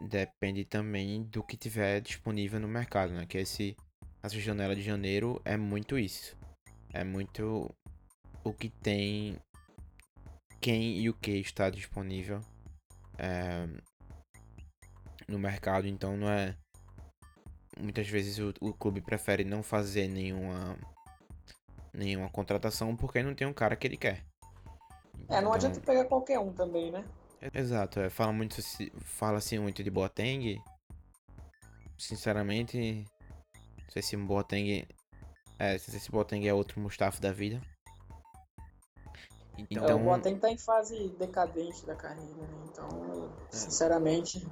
depende 0.00 0.64
também 0.64 1.24
do 1.24 1.42
que 1.42 1.56
tiver 1.56 2.00
disponível 2.00 2.60
no 2.60 2.68
mercado, 2.68 3.12
né? 3.12 3.26
Que 3.26 3.38
esse 3.38 3.76
essa 4.22 4.38
janela 4.40 4.74
de 4.74 4.82
janeiro 4.82 5.40
é 5.44 5.56
muito 5.56 5.98
isso. 5.98 6.36
É 6.92 7.04
muito 7.04 7.74
o 8.44 8.52
que 8.52 8.68
tem 8.68 9.38
quem 10.60 10.98
e 10.98 11.08
o 11.08 11.14
que 11.14 11.32
está 11.32 11.70
disponível 11.70 12.40
é, 13.18 13.68
no 15.28 15.38
mercado, 15.38 15.86
então 15.86 16.16
não 16.16 16.28
é 16.28 16.56
muitas 17.78 18.08
vezes 18.08 18.38
o, 18.38 18.52
o 18.60 18.72
clube 18.72 19.00
prefere 19.00 19.44
não 19.44 19.62
fazer 19.62 20.08
nenhuma 20.08 20.76
nenhuma 21.92 22.28
contratação 22.28 22.96
porque 22.96 23.22
não 23.22 23.34
tem 23.34 23.46
um 23.46 23.52
cara 23.52 23.76
que 23.76 23.86
ele 23.86 23.96
quer. 23.96 24.27
É, 25.28 25.34
não 25.34 25.38
Então- 25.40 25.52
adianta 25.52 25.80
pegar 25.80 26.04
qualquer 26.06 26.38
um 26.38 26.52
também, 26.52 26.90
né? 26.90 27.04
Exato, 27.54 28.00
é, 28.00 28.10
fala 28.10 28.32
muito 28.32 28.60
se- 28.62 28.92
fala-se 29.00 29.58
muito 29.58 29.82
de 29.84 29.90
Boateng. 29.90 30.60
Sinceramente, 31.96 33.04
não 33.82 33.90
sei 33.90 34.02
se 34.02 34.16
Boateng 34.16 34.86
é, 35.58 35.72
não 35.72 35.78
sei 35.78 35.98
se 36.00 36.10
Boateng 36.10 36.46
é 36.46 36.54
outro 36.54 36.80
Mustafa 36.80 37.20
da 37.20 37.32
vida. 37.32 37.60
É, 39.58 39.64
Então, 39.70 40.00
o 40.00 40.04
Boateng 40.04 40.38
tá 40.38 40.48
em 40.50 40.58
fase 40.58 41.08
decadente 41.18 41.84
da 41.84 41.96
carreira, 41.96 42.42
né? 42.46 42.64
Então, 42.70 42.88
sinceramente, 43.50 44.46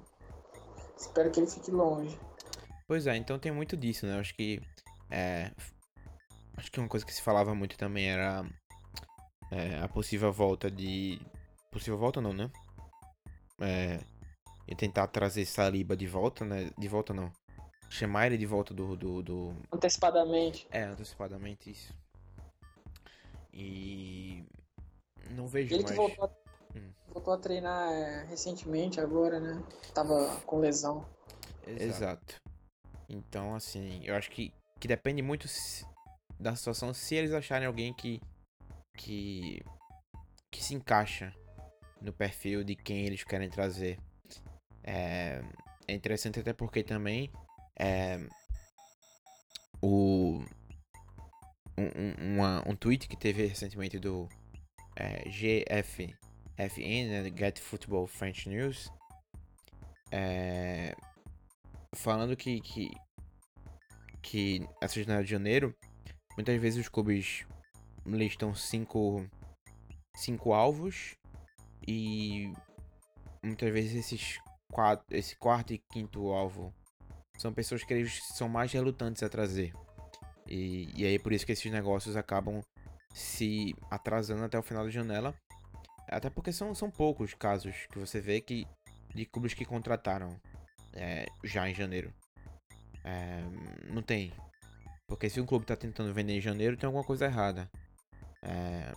espero 0.96 1.30
que 1.30 1.38
ele 1.40 1.46
fique 1.48 1.70
longe. 1.70 2.18
Pois 2.88 3.06
é, 3.06 3.16
então 3.16 3.38
tem 3.38 3.52
muito 3.52 3.76
disso, 3.76 4.06
né? 4.06 4.16
Eu 4.16 4.20
acho 4.20 4.34
que. 4.34 4.60
É, 5.10 5.52
acho 6.56 6.70
que 6.72 6.80
uma 6.80 6.88
coisa 6.88 7.06
que 7.06 7.14
se 7.14 7.22
falava 7.22 7.54
muito 7.54 7.76
também 7.78 8.10
era 8.10 8.44
é, 9.51 9.78
a 9.80 9.88
possível 9.88 10.32
volta 10.32 10.70
de. 10.70 11.20
Possível 11.70 11.99
volta 11.99 12.20
não, 12.20 12.32
né? 12.32 12.51
É, 13.61 14.01
e 14.68 14.74
tentar 14.74 15.07
trazer 15.09 15.44
Saliba 15.47 15.97
de 15.97 16.07
volta, 16.07 16.44
né? 16.44 16.70
De 16.78 16.88
volta 16.88 17.12
não. 17.14 17.32
Chamar 17.88 18.26
ele 18.26 18.38
de 18.38 18.47
volta 18.47 18.74
do. 18.74 18.97
do, 18.97 19.22
do... 19.22 19.57
Antecipadamente. 19.72 20.66
É, 20.70 20.82
antecipadamente 20.84 21.70
isso. 21.70 21.94
E. 23.53 24.44
Não 25.30 25.47
vejo 25.47 25.74
Ele 25.74 25.82
que 25.84 25.94
mais. 25.94 25.97
voltou 25.97 26.24
a, 26.24 26.47
Hum. 26.76 26.92
voltou 27.09 27.32
a 27.32 27.38
treinar 27.38 27.90
é, 27.90 28.24
recentemente 28.24 29.01
agora, 29.01 29.40
né? 29.40 29.62
Tava 29.94 30.36
com 30.40 30.59
lesão. 30.59 31.07
Exato. 31.66 32.40
Então, 33.09 33.55
assim, 33.55 34.01
eu 34.05 34.14
acho 34.14 34.30
que, 34.30 34.53
que 34.78 34.86
depende 34.86 35.22
muito 35.22 35.49
se- 35.49 35.86
da 36.38 36.55
situação. 36.55 36.92
Se 36.92 37.14
eles 37.14 37.32
acharem 37.32 37.66
alguém 37.66 37.94
que, 37.94 38.20
que, 38.97 39.62
que 40.51 40.62
se 40.62 40.74
encaixa 40.74 41.34
no 42.01 42.12
perfil 42.12 42.64
de 42.64 42.74
quem 42.74 43.05
eles 43.07 43.22
querem 43.24 43.49
trazer. 43.49 43.99
É, 44.82 45.42
é 45.88 45.94
interessante 45.94 46.40
até 46.40 46.53
porque 46.53 46.82
também 46.82 47.30
é, 47.78 48.18
o, 49.82 50.42
um, 51.76 51.84
um, 51.84 52.34
uma- 52.34 52.62
um 52.68 52.74
tweet 52.76 53.09
que 53.09 53.16
teve 53.16 53.47
recentemente 53.47 53.99
do 53.99 54.28
é, 54.97 55.28
GFFN, 55.28 57.09
né, 57.09 57.32
Get 57.36 57.59
Football 57.61 58.07
French 58.07 58.49
News, 58.49 58.90
é, 60.11 60.94
falando 61.94 62.36
que, 62.36 62.61
que, 62.61 62.90
que 64.22 64.66
essa 64.80 65.03
janela 65.03 65.22
de 65.24 65.30
janeiro, 65.30 65.76
muitas 66.36 66.61
vezes 66.61 66.80
os 66.80 66.88
clubes 66.88 67.44
listam 68.07 68.54
cinco, 68.54 69.28
cinco 70.14 70.52
alvos 70.52 71.16
e 71.86 72.52
muitas 73.42 73.72
vezes 73.72 73.94
esses 73.94 74.40
quatro, 74.70 75.04
esse 75.11 75.36
quarto 75.36 75.72
e 75.72 75.78
quinto 75.78 76.30
alvo 76.30 76.74
são 77.38 77.52
pessoas 77.52 77.84
que 77.84 77.92
eles 77.92 78.22
são 78.34 78.48
mais 78.48 78.72
relutantes 78.72 79.22
a 79.22 79.28
trazer. 79.28 79.72
E, 80.46 80.88
e 80.94 81.04
aí 81.04 81.18
por 81.18 81.32
isso 81.32 81.44
que 81.44 81.52
esses 81.52 81.70
negócios 81.70 82.16
acabam 82.16 82.62
se 83.12 83.74
atrasando 83.90 84.44
até 84.44 84.59
o 84.59 84.62
final 84.62 84.84
da 84.84 84.90
janela. 84.90 85.34
Até 86.09 86.30
porque 86.30 86.52
são, 86.52 86.74
são 86.74 86.90
poucos 86.90 87.34
casos 87.34 87.86
que 87.90 87.98
você 87.98 88.20
vê 88.20 88.40
que 88.40 88.66
de 89.14 89.24
clubes 89.24 89.54
que 89.54 89.64
contrataram 89.64 90.40
é, 90.92 91.26
já 91.42 91.68
em 91.68 91.74
janeiro. 91.74 92.12
É, 93.04 93.42
não 93.92 94.02
tem. 94.02 94.32
Porque 95.07 95.30
se 95.30 95.40
um 95.40 95.46
clube 95.46 95.64
tá 95.64 95.76
tentando 95.76 96.12
vender 96.12 96.34
em 96.34 96.40
janeiro, 96.40 96.76
tem 96.76 96.86
alguma 96.86 97.04
coisa 97.04 97.24
errada. 97.24 97.70
É, 98.49 98.92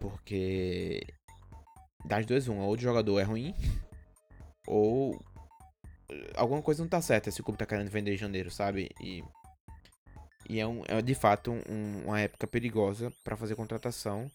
porque 0.00 1.00
das 2.06 2.24
duas, 2.24 2.48
uma, 2.48 2.64
ou 2.64 2.72
o 2.74 2.78
jogador 2.78 3.18
é 3.20 3.22
ruim, 3.24 3.54
ou 4.66 5.22
alguma 6.34 6.62
coisa 6.62 6.82
não 6.82 6.88
tá 6.88 7.02
certa 7.02 7.30
se 7.30 7.40
o 7.40 7.44
clube 7.44 7.58
tá 7.58 7.66
querendo 7.66 7.90
vender 7.90 8.14
em 8.14 8.18
janeiro, 8.18 8.50
sabe? 8.50 8.88
E, 9.00 9.22
e 10.48 10.58
é, 10.58 10.66
um, 10.66 10.82
é 10.86 11.02
de 11.02 11.14
fato 11.14 11.52
um- 11.52 12.04
uma 12.06 12.20
época 12.20 12.46
perigosa 12.46 13.12
para 13.22 13.36
fazer 13.36 13.54
contratação. 13.56 14.30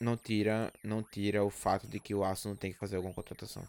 Não 0.00 0.16
tira, 0.16 0.72
não 0.82 1.02
tira 1.02 1.44
o 1.44 1.50
fato 1.50 1.86
de 1.86 2.00
que 2.00 2.14
o 2.14 2.24
Arsenal 2.24 2.56
tem 2.56 2.72
que 2.72 2.78
fazer 2.78 2.96
alguma 2.96 3.14
contratação. 3.14 3.62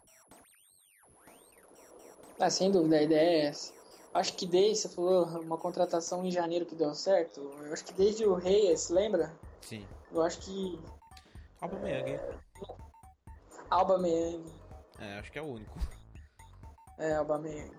Ah, 2.39 2.49
sem 2.49 2.71
dúvida, 2.71 2.97
a 2.97 3.03
ideia 3.03 3.29
é 3.29 3.45
essa. 3.47 3.71
Acho 4.13 4.33
que 4.35 4.45
desde, 4.45 4.83
você 4.83 4.89
falou, 4.89 5.25
uma 5.39 5.57
contratação 5.57 6.23
em 6.23 6.29
janeiro 6.31 6.65
que 6.65 6.75
deu 6.75 6.93
certo. 6.93 7.39
Eu 7.41 7.73
acho 7.73 7.83
que 7.83 7.93
desde 7.93 8.25
o 8.25 8.35
Reyes, 8.35 8.89
lembra? 8.89 9.33
Sim. 9.61 9.85
Eu 10.11 10.21
acho 10.21 10.39
que 10.39 10.79
Aubameyang. 11.61 12.19
Alba 13.69 13.97
Meyang. 13.97 14.43
É, 14.99 15.17
acho 15.19 15.31
que 15.31 15.39
é 15.39 15.41
o 15.41 15.45
único. 15.45 15.79
É, 16.99 17.15
Alba 17.15 17.39
Meyang. 17.39 17.71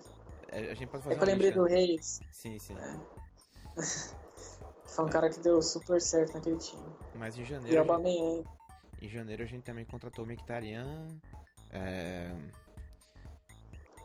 É, 0.49 0.71
a 0.71 0.73
gente 0.73 0.87
pode 0.87 1.03
fazer 1.03 1.15
É 1.15 1.17
que 1.17 1.23
eu 1.23 1.27
lembrei 1.27 1.49
lista. 1.51 1.61
do 1.61 1.67
Reyes. 1.67 2.19
Sim, 2.31 2.59
sim. 2.59 2.75
Foi 4.85 5.05
um 5.05 5.09
cara 5.09 5.29
que 5.29 5.39
deu 5.39 5.61
super 5.61 6.01
certo 6.01 6.33
naquele 6.33 6.57
time. 6.57 6.83
Mas 7.15 7.37
em 7.37 7.41
E 7.41 7.45
janeiro, 7.45 7.77
a 7.77 7.81
Alba 7.81 7.95
gente, 7.97 8.03
Meyang. 8.03 8.45
em 9.01 9.09
janeiro 9.09 9.43
a 9.43 9.45
gente 9.45 9.63
também 9.63 9.85
contratou 9.85 10.25
Mkhitaryan, 10.25 11.07
é... 11.71 12.31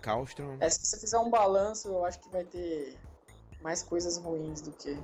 Kallstrom. 0.01 0.57
É, 0.61 0.69
se 0.69 0.85
você 0.85 0.99
fizer 0.99 1.19
um 1.19 1.31
balanço, 1.31 1.89
eu 1.89 2.05
acho 2.05 2.19
que 2.21 2.29
vai 2.31 2.45
ter 2.45 2.99
mais 3.63 3.83
coisas 3.83 4.17
ruins 4.17 4.61
do 4.61 4.73
que 4.73 4.99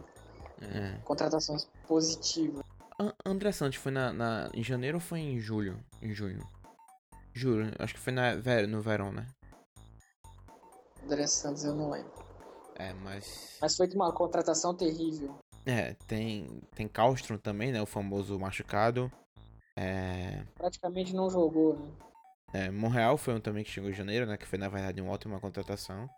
É. 0.63 0.99
contratações 1.05 1.69
positivas. 1.87 2.63
An- 2.99 3.13
André 3.25 3.53
Santos 3.53 3.79
foi 3.79 3.93
na, 3.93 4.13
na- 4.13 4.51
em 4.55 4.63
janeiro 4.65 4.97
ou 4.97 5.01
foi 5.01 5.21
em 5.21 5.39
julho? 5.39 5.79
Em 6.01 6.15
junho? 6.15 6.41
Juro, 7.35 7.71
acho 7.79 7.95
que 7.95 8.01
foi 8.01 8.13
na, 8.13 8.35
no 8.67 8.81
verão, 8.81 9.13
né? 9.13 9.27
André 11.05 11.27
Santos, 11.27 11.65
eu 11.65 11.75
não 11.75 11.91
lembro. 11.91 12.13
É, 12.75 12.93
mas. 12.95 13.59
Mas 13.61 13.77
foi 13.77 13.89
uma 13.95 14.13
contratação 14.13 14.75
terrível. 14.75 15.39
É, 15.65 15.95
tem, 16.07 16.61
tem 16.75 16.89
Kallstrom 16.89 17.39
também, 17.39 17.73
né? 17.73 17.83
O 17.83 17.87
famoso 17.87 18.39
machucado. 18.39 19.11
É, 19.77 20.43
Praticamente 20.55 21.15
não 21.15 21.29
jogou, 21.29 21.75
né? 21.79 21.93
É, 22.53 22.71
Monreal 22.71 23.17
foi 23.17 23.35
um 23.35 23.41
também 23.41 23.65
que 23.65 23.71
chegou 23.71 23.91
em 23.91 23.95
janeiro, 23.95 24.27
né? 24.27 24.37
Que 24.37 24.47
foi 24.47 24.59
na 24.59 24.69
verdade 24.69 25.01
uma 25.01 25.13
ótima 25.13 25.41
contratação. 25.41 26.09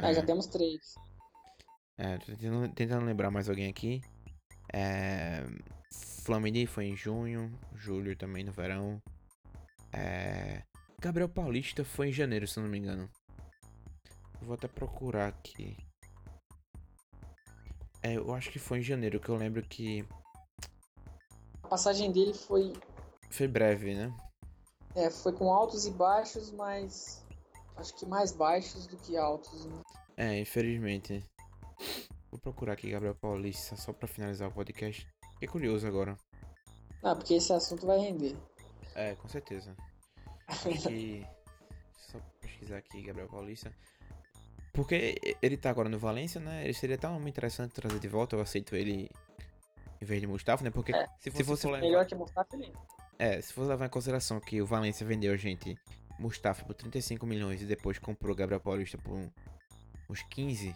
Ah, 0.00 0.12
já 0.12 0.24
temos 0.24 0.46
três. 0.46 0.94
É, 1.96 2.18
tô 2.18 2.26
tentando, 2.26 2.74
tentando 2.74 3.06
lembrar 3.06 3.30
mais 3.30 3.48
alguém 3.48 3.68
aqui. 3.68 4.00
É, 4.72 5.44
Flamini 6.24 6.66
foi 6.66 6.86
em 6.86 6.96
junho, 6.96 7.50
julho 7.74 8.14
também 8.16 8.44
no 8.44 8.52
verão. 8.52 9.02
É, 9.92 10.62
Gabriel 11.00 11.28
Paulista 11.28 11.84
foi 11.84 12.08
em 12.08 12.12
janeiro, 12.12 12.46
se 12.46 12.60
não 12.60 12.68
me 12.68 12.78
engano. 12.78 13.10
Vou 14.42 14.54
até 14.54 14.68
procurar 14.68 15.28
aqui. 15.28 15.76
É, 18.02 18.16
eu 18.16 18.32
acho 18.32 18.50
que 18.50 18.58
foi 18.58 18.78
em 18.78 18.82
janeiro, 18.82 19.18
que 19.18 19.28
eu 19.28 19.36
lembro 19.36 19.62
que 19.62 20.06
A 21.62 21.68
passagem 21.68 22.12
dele 22.12 22.32
foi, 22.32 22.72
foi 23.30 23.46
breve, 23.48 23.94
né? 23.94 24.14
é, 24.94 25.10
foi 25.10 25.32
com 25.32 25.52
altos 25.52 25.86
e 25.86 25.90
baixos, 25.90 26.50
mas 26.50 27.24
acho 27.76 27.94
que 27.96 28.04
mais 28.06 28.32
baixos 28.32 28.86
do 28.86 28.96
que 28.96 29.16
altos. 29.16 29.64
Né? 29.66 29.82
É, 30.16 30.38
infelizmente. 30.40 31.24
Vou 32.30 32.40
procurar 32.40 32.72
aqui 32.72 32.90
Gabriel 32.90 33.14
Paulista 33.14 33.76
só 33.76 33.92
pra 33.92 34.08
finalizar 34.08 34.48
o 34.48 34.52
podcast. 34.52 35.06
Fiquei 35.34 35.48
curioso 35.48 35.86
agora. 35.86 36.16
Ah, 37.02 37.14
porque 37.14 37.34
esse 37.34 37.52
assunto 37.52 37.86
vai 37.86 37.98
render. 37.98 38.36
É, 38.94 39.14
com 39.14 39.28
certeza. 39.28 39.74
Que. 40.62 41.24
Só 41.96 42.18
pesquisar 42.40 42.78
aqui, 42.78 43.02
Gabriel 43.02 43.28
Paulista. 43.28 43.72
Porque 44.72 45.36
ele 45.40 45.56
tá 45.56 45.70
agora 45.70 45.88
no 45.88 45.98
Valência, 45.98 46.40
né? 46.40 46.64
Ele 46.64 46.74
seria 46.74 46.98
tão 46.98 47.16
interessante 47.28 47.72
trazer 47.74 47.98
de 48.00 48.08
volta. 48.08 48.34
Eu 48.34 48.40
aceito 48.40 48.74
ele 48.74 49.08
em 50.00 50.04
vez 50.04 50.20
de 50.20 50.26
Mustafa, 50.26 50.64
né? 50.64 50.70
Porque 50.70 50.92
É, 50.92 51.06
se, 51.18 51.30
fosse 51.44 51.62
for 51.62 51.72
levar- 51.72 51.82
Melhor 51.86 52.06
que 52.06 52.14
Mustafa, 52.14 52.48
ele 52.56 52.72
É, 53.18 53.40
se 53.40 53.52
for 53.52 53.66
levar 53.66 53.86
em 53.86 53.90
consideração 53.90 54.38
que 54.38 54.62
o 54.62 54.66
Valência 54.66 55.04
vendeu 55.04 55.32
a 55.32 55.36
gente 55.36 55.76
Mustafa 56.20 56.64
por 56.64 56.74
35 56.74 57.26
milhões 57.26 57.60
e 57.60 57.66
depois 57.66 57.98
comprou 57.98 58.34
Gabriel 58.34 58.60
Paulista 58.60 58.96
por 58.96 59.18
uns 60.08 60.22
15, 60.30 60.74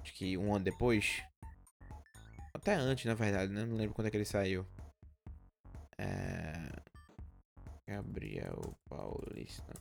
acho 0.00 0.12
que 0.14 0.36
um 0.36 0.54
ano 0.54 0.64
depois. 0.64 1.22
Até 2.52 2.74
antes, 2.74 3.04
na 3.04 3.14
verdade, 3.14 3.52
né? 3.52 3.64
Não 3.64 3.76
lembro 3.76 3.94
quando 3.94 4.08
é 4.08 4.10
que 4.10 4.16
ele 4.16 4.24
saiu. 4.24 4.66
É... 5.96 6.68
Gabriel 7.86 8.76
Paulista. 8.88 9.72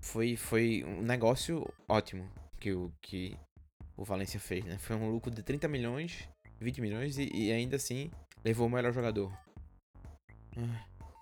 Foi, 0.00 0.36
foi 0.36 0.82
um 0.84 1.02
negócio 1.02 1.70
ótimo 1.86 2.28
que 2.58 2.72
o, 2.72 2.90
que 3.02 3.36
o 3.96 4.04
Valência 4.04 4.40
fez, 4.40 4.64
né? 4.64 4.78
Foi 4.78 4.96
um 4.96 5.10
lucro 5.10 5.30
de 5.30 5.42
30 5.42 5.68
milhões, 5.68 6.26
20 6.58 6.80
milhões 6.80 7.18
e, 7.18 7.30
e 7.32 7.52
ainda 7.52 7.76
assim 7.76 8.10
levou 8.44 8.66
o 8.66 8.70
melhor 8.70 8.92
jogador. 8.92 9.32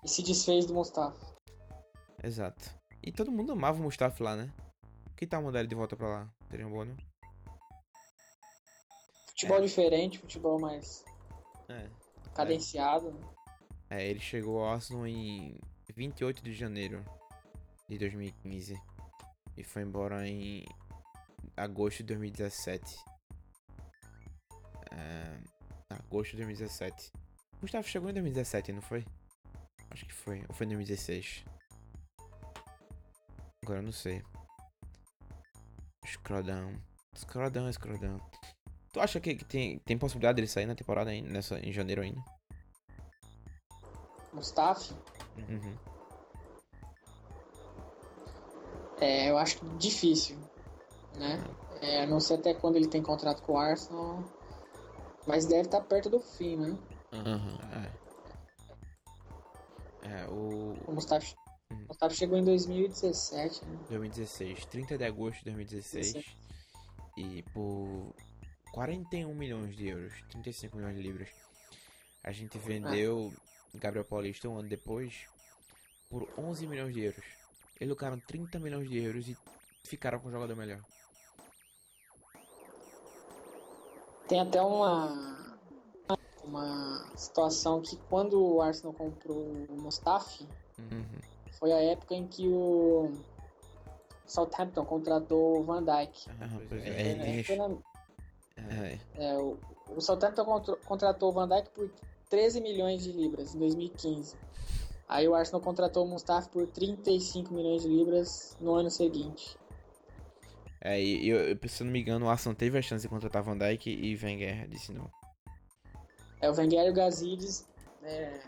E 0.04 0.08
se 0.08 0.22
desfez 0.22 0.66
do 0.66 0.74
Mustafa. 0.74 1.36
exato. 2.22 2.76
E 3.02 3.12
todo 3.12 3.30
mundo 3.32 3.52
amava 3.52 3.78
o 3.78 3.82
Mustafa 3.82 4.22
lá, 4.24 4.36
né? 4.36 4.52
Que 5.16 5.26
tal 5.26 5.42
mandar 5.42 5.60
ele 5.60 5.68
de 5.68 5.74
volta 5.74 5.96
pra 5.96 6.08
lá? 6.08 6.34
Seria 6.50 6.66
um 6.66 6.70
bom, 6.70 6.84
né? 6.84 6.96
Futebol 9.28 9.60
diferente, 9.60 10.18
futebol 10.18 10.60
mais 10.60 11.04
É. 11.68 11.88
cadenciado. 12.34 13.12
né? 13.12 13.20
É, 13.90 14.06
ele 14.06 14.20
chegou 14.20 14.60
ao 14.62 14.74
Arsenal 14.74 15.06
em 15.06 15.58
28 15.94 16.42
de 16.42 16.52
janeiro 16.52 17.04
de 17.88 17.96
2015 17.98 18.74
e 19.56 19.64
foi 19.64 19.82
embora 19.82 20.26
em 20.26 20.64
agosto 21.56 21.98
de 21.98 22.04
2017. 22.04 22.96
É, 24.90 25.38
agosto 26.08 26.30
de 26.32 26.38
2017. 26.38 27.12
Gustavo 27.60 27.86
chegou 27.86 28.10
em 28.10 28.14
2017, 28.14 28.72
não 28.72 28.82
foi? 28.82 29.04
Acho 29.90 30.06
que 30.06 30.12
foi. 30.12 30.42
Ou 30.48 30.54
foi 30.54 30.66
em 30.66 30.70
2016? 30.70 31.44
Agora 33.64 33.80
eu 33.80 33.84
não 33.84 33.92
sei. 33.92 34.22
Down, 37.52 37.72
scroll 37.72 37.98
down. 37.98 38.20
Tu 38.92 39.00
acha 39.00 39.20
que, 39.20 39.34
que 39.34 39.44
tem, 39.44 39.78
tem 39.80 39.98
possibilidade 39.98 40.36
dele 40.36 40.48
sair 40.48 40.66
na 40.66 40.74
temporada 40.74 41.10
ainda, 41.10 41.28
nessa, 41.28 41.58
em 41.60 41.72
janeiro 41.72 42.02
ainda? 42.02 42.22
Mustafa, 44.32 44.94
Uhum. 45.48 45.76
é, 49.00 49.30
eu 49.30 49.38
acho 49.38 49.64
difícil, 49.78 50.36
né? 51.16 51.42
É, 51.80 52.06
não 52.06 52.20
sei 52.20 52.36
até 52.36 52.54
quando 52.54 52.76
ele 52.76 52.88
tem 52.88 53.02
contrato 53.02 53.42
com 53.42 53.52
o 53.52 53.58
Arsenal, 53.58 54.24
mas 55.26 55.46
deve 55.46 55.62
estar 55.62 55.80
perto 55.82 56.08
do 56.10 56.20
fim, 56.20 56.56
né? 56.56 56.78
Aham, 57.12 57.58
é. 57.84 58.08
É, 60.22 60.26
o 60.28 60.74
O 60.86 60.92
Mustafa, 60.92 61.26
Hum. 61.70 61.84
Mustafa 61.88 62.14
chegou 62.14 62.38
em 62.38 62.44
2017, 62.44 63.64
né? 63.66 63.78
2016, 63.90 64.64
30 64.66 64.96
de 64.96 65.04
agosto 65.04 65.38
de 65.40 65.44
2016, 65.46 66.24
e 67.16 67.42
por 67.52 68.14
41 68.72 69.34
milhões 69.34 69.76
de 69.76 69.88
euros, 69.88 70.14
35 70.30 70.76
milhões 70.76 70.96
de 70.96 71.02
libras, 71.02 71.28
a 72.24 72.32
gente 72.32 72.56
vendeu 72.58 73.32
Gabriel 73.74 74.04
Paulista 74.04 74.48
um 74.48 74.58
ano 74.58 74.68
depois 74.68 75.26
por 76.08 76.26
11 76.38 76.66
milhões 76.66 76.94
de 76.94 77.00
euros. 77.02 77.24
Eles 77.78 77.90
lucraram 77.90 78.18
30 78.18 78.58
milhões 78.58 78.88
de 78.88 78.98
euros 78.98 79.28
e 79.28 79.36
ficaram 79.84 80.18
com 80.20 80.28
o 80.28 80.32
jogador 80.32 80.56
melhor. 80.56 80.80
Tem 84.28 84.40
até 84.40 84.60
uma 84.62 85.36
uma 86.44 87.04
situação 87.14 87.82
que 87.82 87.94
quando 88.08 88.42
o 88.42 88.62
Arsenal 88.62 88.94
comprou 88.94 89.36
o 89.68 89.76
Mustafi, 89.82 90.48
Uhum. 90.78 91.04
foi 91.58 91.72
a 91.72 91.82
época 91.82 92.14
em 92.14 92.26
que 92.26 92.48
o 92.48 93.10
Southampton 94.26 94.84
contratou 94.86 95.58
o 95.60 95.62
Van 95.64 95.82
Dijk. 95.84 96.26
Pois 96.70 96.82
é, 96.86 96.88
É, 96.88 97.42
tinha- 97.42 97.68
na- 97.68 97.76
é, 98.56 98.98
é, 99.16 99.36
o, 99.38 99.58
o 99.94 100.00
Southampton 100.00 100.44
contro- 100.46 100.78
contratou 100.86 101.28
o 101.28 101.32
Van 101.32 101.46
Dijk 101.48 101.68
por 101.70 101.90
13 102.30 102.62
milhões 102.62 103.02
de 103.02 103.12
libras 103.12 103.54
em 103.54 103.58
2015. 103.58 104.34
Aí 105.06 105.28
o 105.28 105.34
Arsenal 105.34 105.60
contratou 105.60 106.04
o 106.06 106.08
Mustafi 106.08 106.48
por 106.48 106.66
35 106.68 107.52
milhões 107.52 107.82
de 107.82 107.88
libras 107.88 108.56
no 108.58 108.74
ano 108.74 108.90
seguinte. 108.90 109.58
É, 110.80 111.00
e 111.00 111.28
eu, 111.28 111.38
eu, 111.50 111.68
se 111.68 111.82
eu 111.82 111.84
não 111.86 111.92
me 111.92 112.00
engano, 112.00 112.26
o 112.26 112.28
Arsenal 112.28 112.54
teve 112.56 112.78
a 112.78 112.82
chance 112.82 113.02
de 113.02 113.08
contratar 113.08 113.42
Van 113.42 113.56
Dijk 113.58 113.88
e 113.90 114.16
Wenger 114.16 114.68
disse 114.68 114.92
não. 114.92 115.10
É, 116.40 116.48
o 116.50 116.54
Wenger 116.54 116.86
e 116.86 116.90
o 116.90 116.94
Gazidis, 116.94 117.66
é, 118.02 118.40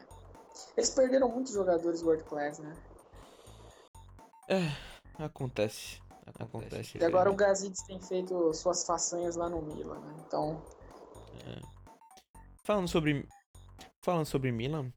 eles 0.77 0.91
perderam 0.91 1.29
muitos 1.29 1.53
jogadores 1.53 2.03
world 2.03 2.25
class, 2.25 2.59
né? 2.59 2.77
Acontece. 5.19 6.01
Acontece. 6.39 6.99
E 6.99 7.05
agora 7.05 7.31
o 7.31 7.35
Gazidis 7.35 7.83
tem 7.83 8.01
feito 8.01 8.53
suas 8.55 8.85
façanhas 8.85 9.37
lá 9.37 9.49
no 9.49 9.61
Milan, 9.63 9.99
né? 10.01 10.15
Então, 10.27 10.63
Falando 12.65 12.89
sobre. 12.89 13.27
Falando 14.03 14.27
sobre 14.27 14.53
Milan, 14.53 14.93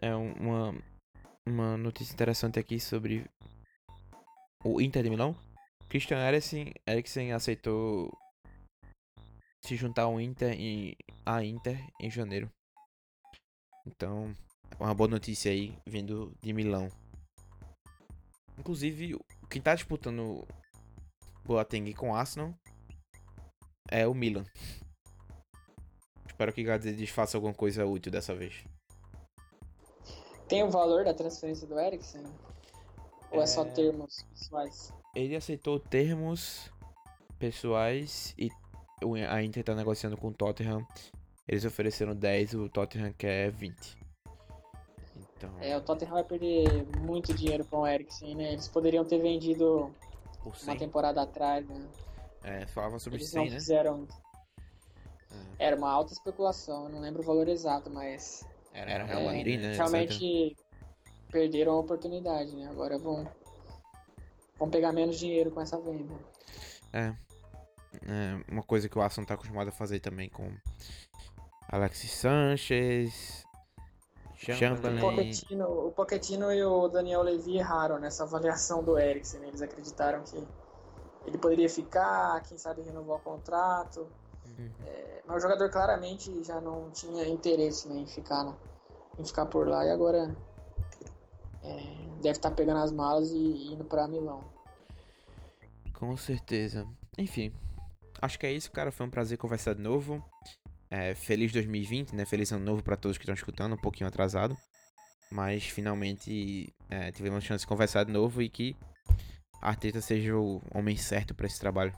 é 0.00 0.14
um- 0.16 0.32
uma, 0.34 0.82
uma 1.46 1.76
notícia 1.76 2.12
interessante 2.14 2.58
aqui 2.58 2.80
sobre 2.80 3.28
o 4.64 4.80
Inter 4.80 5.02
de 5.02 5.10
Milão. 5.10 5.36
Christian 5.88 6.18
Eriksen, 6.18 6.74
Eriksen 6.86 7.32
aceitou 7.32 8.10
se 9.64 9.74
juntar 9.74 10.02
ao 10.02 10.20
Inter 10.20 10.52
em, 10.52 10.94
a 11.24 11.42
Inter 11.42 11.78
em 11.98 12.10
janeiro. 12.10 12.50
Então, 13.86 14.32
uma 14.78 14.94
boa 14.94 15.08
notícia 15.08 15.50
aí 15.50 15.74
vindo 15.86 16.34
de 16.42 16.52
Milão. 16.52 16.88
Inclusive, 18.58 19.18
quem 19.48 19.62
tá 19.62 19.74
disputando 19.74 20.46
Boateng 21.44 21.94
com 21.94 22.14
Arsenal 22.14 22.52
é 23.90 24.06
o 24.06 24.12
Milan. 24.12 24.44
Espero 26.26 26.52
que 26.52 26.62
Gades 26.62 27.08
faça 27.08 27.38
alguma 27.38 27.54
coisa 27.54 27.86
útil 27.86 28.12
dessa 28.12 28.34
vez. 28.34 28.62
tem 30.46 30.62
o 30.62 30.70
valor 30.70 31.04
da 31.04 31.14
transferência 31.14 31.66
do 31.66 31.78
Eriksen? 31.80 32.24
Ou 33.30 33.42
é 33.42 33.46
só 33.46 33.62
É. 33.62 33.70
termos 33.70 34.22
pessoais? 34.32 34.92
Ele 35.14 35.36
aceitou 35.36 35.78
termos 35.78 36.70
pessoais 37.38 38.34
e 38.38 38.50
a 39.28 39.42
Inter 39.42 39.64
tá 39.64 39.74
negociando 39.74 40.16
com 40.16 40.28
o 40.28 40.32
Tottenham. 40.32 40.86
Eles 41.46 41.64
ofereceram 41.64 42.14
10, 42.14 42.54
o 42.54 42.68
Tottenham 42.68 43.12
quer 43.12 43.50
20. 43.50 43.96
Então, 45.36 45.50
É, 45.60 45.76
o 45.76 45.80
Tottenham 45.80 46.14
vai 46.14 46.24
perder 46.24 46.84
muito 47.00 47.32
dinheiro 47.32 47.64
com 47.64 47.78
o 47.78 47.86
Eriksen, 47.86 48.34
né? 48.34 48.52
Eles 48.52 48.68
poderiam 48.68 49.04
ter 49.04 49.18
vendido 49.18 49.94
uma 50.44 50.54
100. 50.54 50.76
temporada 50.78 51.22
atrás, 51.22 51.66
né? 51.68 51.86
É, 52.42 52.66
falava 52.66 52.98
sobre 52.98 53.18
Eles 53.20 53.30
100, 53.30 53.44
não 53.44 53.50
né? 53.52 53.58
fizeram. 53.58 54.08
É. 55.58 55.66
Era 55.66 55.76
uma 55.76 55.90
alta 55.90 56.12
especulação, 56.12 56.88
não 56.88 57.00
lembro 57.00 57.22
o 57.22 57.24
valor 57.24 57.48
exato, 57.48 57.88
mas 57.90 58.44
Era 58.72 59.04
Real 59.04 59.20
é, 59.20 59.24
Madrid, 59.26 59.60
né? 59.60 59.74
realmente 59.74 60.56
perderam 61.30 61.72
a 61.72 61.78
oportunidade, 61.80 62.54
né? 62.56 62.68
Agora 62.68 62.98
vão, 62.98 63.26
vão 64.58 64.70
pegar 64.70 64.92
menos 64.92 65.18
dinheiro 65.18 65.50
com 65.50 65.60
essa 65.60 65.78
venda. 65.80 66.14
É, 66.92 67.14
uma 68.50 68.62
coisa 68.62 68.88
que 68.88 68.98
o 68.98 69.02
Arsenal 69.02 69.26
tá 69.26 69.34
acostumado 69.34 69.68
a 69.68 69.72
fazer 69.72 70.00
também 70.00 70.28
com 70.28 70.50
Alexis 71.68 72.12
Sanchez, 72.12 73.44
Chamberlain. 74.34 74.98
O 74.98 75.00
Pochettino, 75.00 75.86
o 75.88 75.92
Pochettino 75.92 76.52
e 76.52 76.62
o 76.62 76.88
Daniel 76.88 77.22
Levy 77.22 77.58
erraram 77.58 77.98
nessa 77.98 78.24
avaliação 78.24 78.82
do 78.82 78.98
Eriksen. 78.98 79.42
Eles 79.44 79.60
acreditaram 79.60 80.22
que 80.22 80.36
ele 81.26 81.38
poderia 81.38 81.68
ficar, 81.68 82.40
quem 82.42 82.56
sabe 82.56 82.82
renovar 82.82 83.16
o 83.16 83.20
contrato. 83.20 84.06
Uhum. 84.46 84.70
É, 84.86 85.22
mas 85.26 85.36
o 85.36 85.40
jogador 85.40 85.70
claramente 85.70 86.42
já 86.44 86.60
não 86.60 86.90
tinha 86.90 87.26
interesse 87.28 87.88
né, 87.88 87.96
em, 87.96 88.06
ficar, 88.06 88.56
em 89.18 89.24
ficar 89.24 89.46
por 89.46 89.66
lá 89.66 89.84
e 89.84 89.90
agora 89.90 90.18
é, 90.18 90.34
deve 92.20 92.38
estar 92.38 92.50
pegando 92.50 92.78
as 92.78 92.92
malas 92.92 93.30
e 93.30 93.72
indo 93.72 93.84
para 93.84 94.08
Milão. 94.08 94.44
Com 95.94 96.16
certeza. 96.16 96.86
Enfim, 97.16 97.52
acho 98.22 98.38
que 98.38 98.46
é 98.46 98.52
isso, 98.52 98.70
cara. 98.70 98.92
Foi 98.92 99.06
um 99.06 99.10
prazer 99.10 99.38
conversar 99.38 99.74
de 99.74 99.82
novo. 99.82 100.22
É, 100.90 101.14
feliz 101.14 101.52
2020, 101.52 102.14
né? 102.14 102.24
Feliz 102.24 102.50
ano 102.52 102.64
novo 102.64 102.82
pra 102.82 102.96
todos 102.96 103.18
que 103.18 103.24
estão 103.24 103.34
escutando, 103.34 103.74
um 103.74 103.80
pouquinho 103.80 104.08
atrasado. 104.08 104.56
Mas 105.30 105.64
finalmente 105.64 106.72
é, 106.88 107.12
tivemos 107.12 107.38
a 107.38 107.46
chance 107.46 107.62
de 107.62 107.68
conversar 107.68 108.04
de 108.04 108.12
novo 108.12 108.40
e 108.40 108.48
que 108.48 108.76
Arteta 109.60 110.00
seja 110.00 110.36
o 110.36 110.62
homem 110.74 110.96
certo 110.96 111.34
pra 111.34 111.46
esse 111.46 111.60
trabalho. 111.60 111.92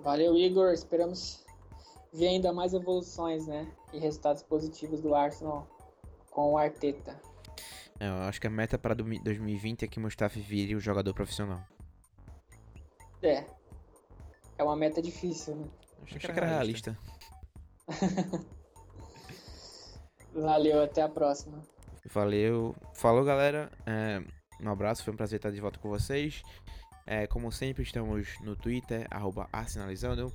Valeu, 0.00 0.36
Igor. 0.36 0.72
Esperamos 0.72 1.44
ver 2.12 2.28
ainda 2.28 2.52
mais 2.52 2.72
evoluções 2.72 3.46
né, 3.46 3.70
e 3.92 3.98
resultados 3.98 4.42
positivos 4.42 5.00
do 5.00 5.14
Arsenal 5.14 5.68
com 6.30 6.52
o 6.52 6.58
Arteta. 6.58 7.20
É, 7.98 8.08
eu 8.08 8.14
acho 8.22 8.40
que 8.40 8.46
a 8.46 8.50
meta 8.50 8.78
para 8.78 8.94
2020 8.94 9.84
é 9.84 9.88
que 9.88 9.98
Mustafa 9.98 10.38
vire 10.38 10.74
o 10.74 10.80
jogador 10.80 11.14
profissional. 11.14 11.62
É, 13.22 13.44
é 14.58 14.62
uma 14.62 14.76
meta 14.76 15.00
difícil. 15.00 15.56
Né? 15.56 15.66
Acho 16.04 16.18
que 16.18 16.26
era 16.30 16.46
realista. 16.46 16.98
Valeu, 20.34 20.82
até 20.82 21.02
a 21.02 21.08
próxima. 21.08 21.62
Valeu. 22.12 22.74
Falou, 22.94 23.24
galera. 23.24 23.70
É, 23.86 24.22
um 24.62 24.70
abraço, 24.70 25.02
foi 25.02 25.12
um 25.14 25.16
prazer 25.16 25.38
estar 25.38 25.50
de 25.50 25.60
volta 25.60 25.78
com 25.78 25.88
vocês. 25.88 26.42
É, 27.06 27.26
como 27.26 27.50
sempre, 27.50 27.82
estamos 27.82 28.38
no 28.42 28.54
Twitter, 28.56 29.06
arroba 29.10 29.48
Arsenalizando. 29.52 30.32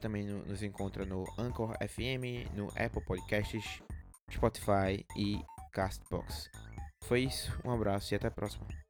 Também 0.00 0.24
no- 0.24 0.44
nos 0.44 0.62
encontra 0.62 1.04
no 1.04 1.24
Anchor 1.38 1.74
FM, 1.80 2.48
no 2.54 2.68
Apple 2.70 3.04
Podcasts, 3.04 3.82
Spotify 4.30 5.04
e 5.16 5.40
Castbox. 5.72 6.50
Foi 7.02 7.20
isso, 7.20 7.52
um 7.64 7.70
abraço 7.70 8.14
e 8.14 8.16
até 8.16 8.28
a 8.28 8.30
próxima. 8.30 8.81